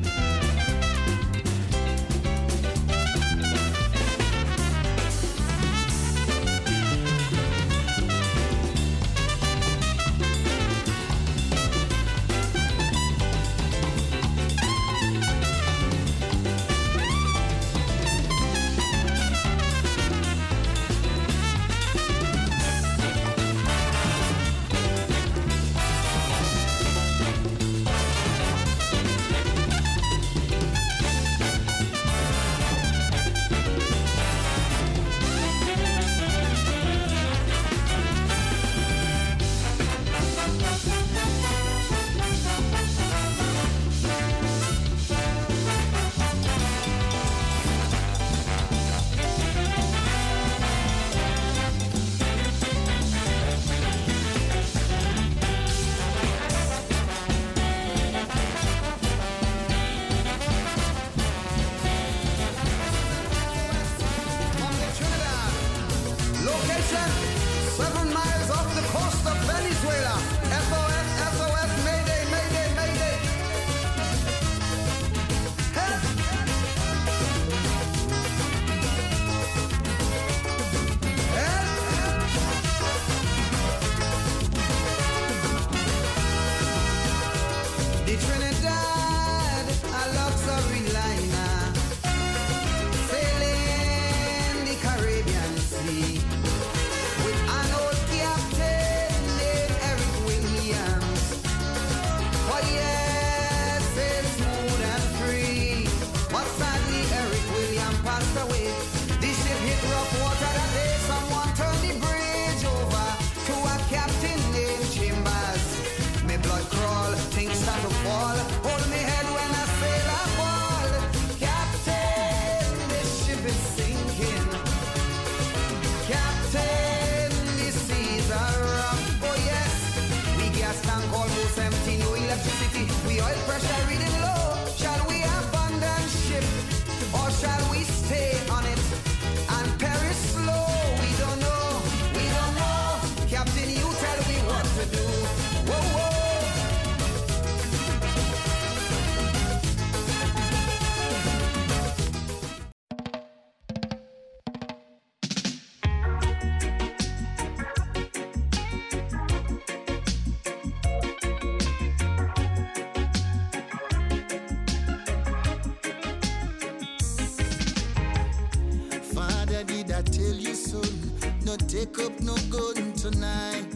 No 171.52 171.58
take 171.58 172.00
up 172.00 172.18
no 172.22 172.34
gun 172.50 172.94
tonight. 172.94 173.76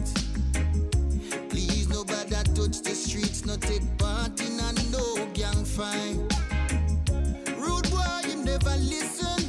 Please, 1.50 1.86
nobody 1.90 2.30
touch 2.54 2.80
the 2.80 2.94
streets, 2.94 3.44
No 3.44 3.56
take 3.56 3.84
part 3.98 4.40
in 4.40 4.58
a 4.58 4.72
no 4.90 5.26
gang 5.34 5.62
fight. 5.62 6.16
Rude 7.58 7.90
boy, 7.90 8.34
never 8.44 8.76
listen. 8.76 9.45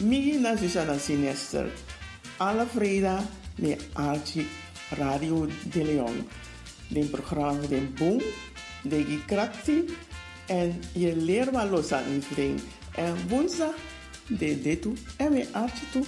Mi 0.00 0.38
na 0.40 0.56
Sinister. 0.98 1.70
Alle 2.38 2.66
vreda 2.66 3.22
me 3.56 3.76
Archie 3.92 4.46
Radio 4.96 5.46
de 5.72 5.84
Leon. 5.84 6.26
De 6.88 7.04
programma 7.04 7.66
de 7.68 7.80
Boom, 7.98 8.22
de 8.82 9.04
Gikrakti 9.04 9.84
en 10.46 10.82
je 10.92 11.16
leert 11.16 11.50
wat 11.50 11.70
los 11.70 11.92
aan 11.92 12.04
iedereen. 12.12 12.60
En 12.94 13.14
woensdag 13.28 13.74
de 14.26 14.78
toe 14.78 14.94
en 15.16 15.32
we 15.32 15.46
Archie 15.52 15.90
toe. 15.92 16.04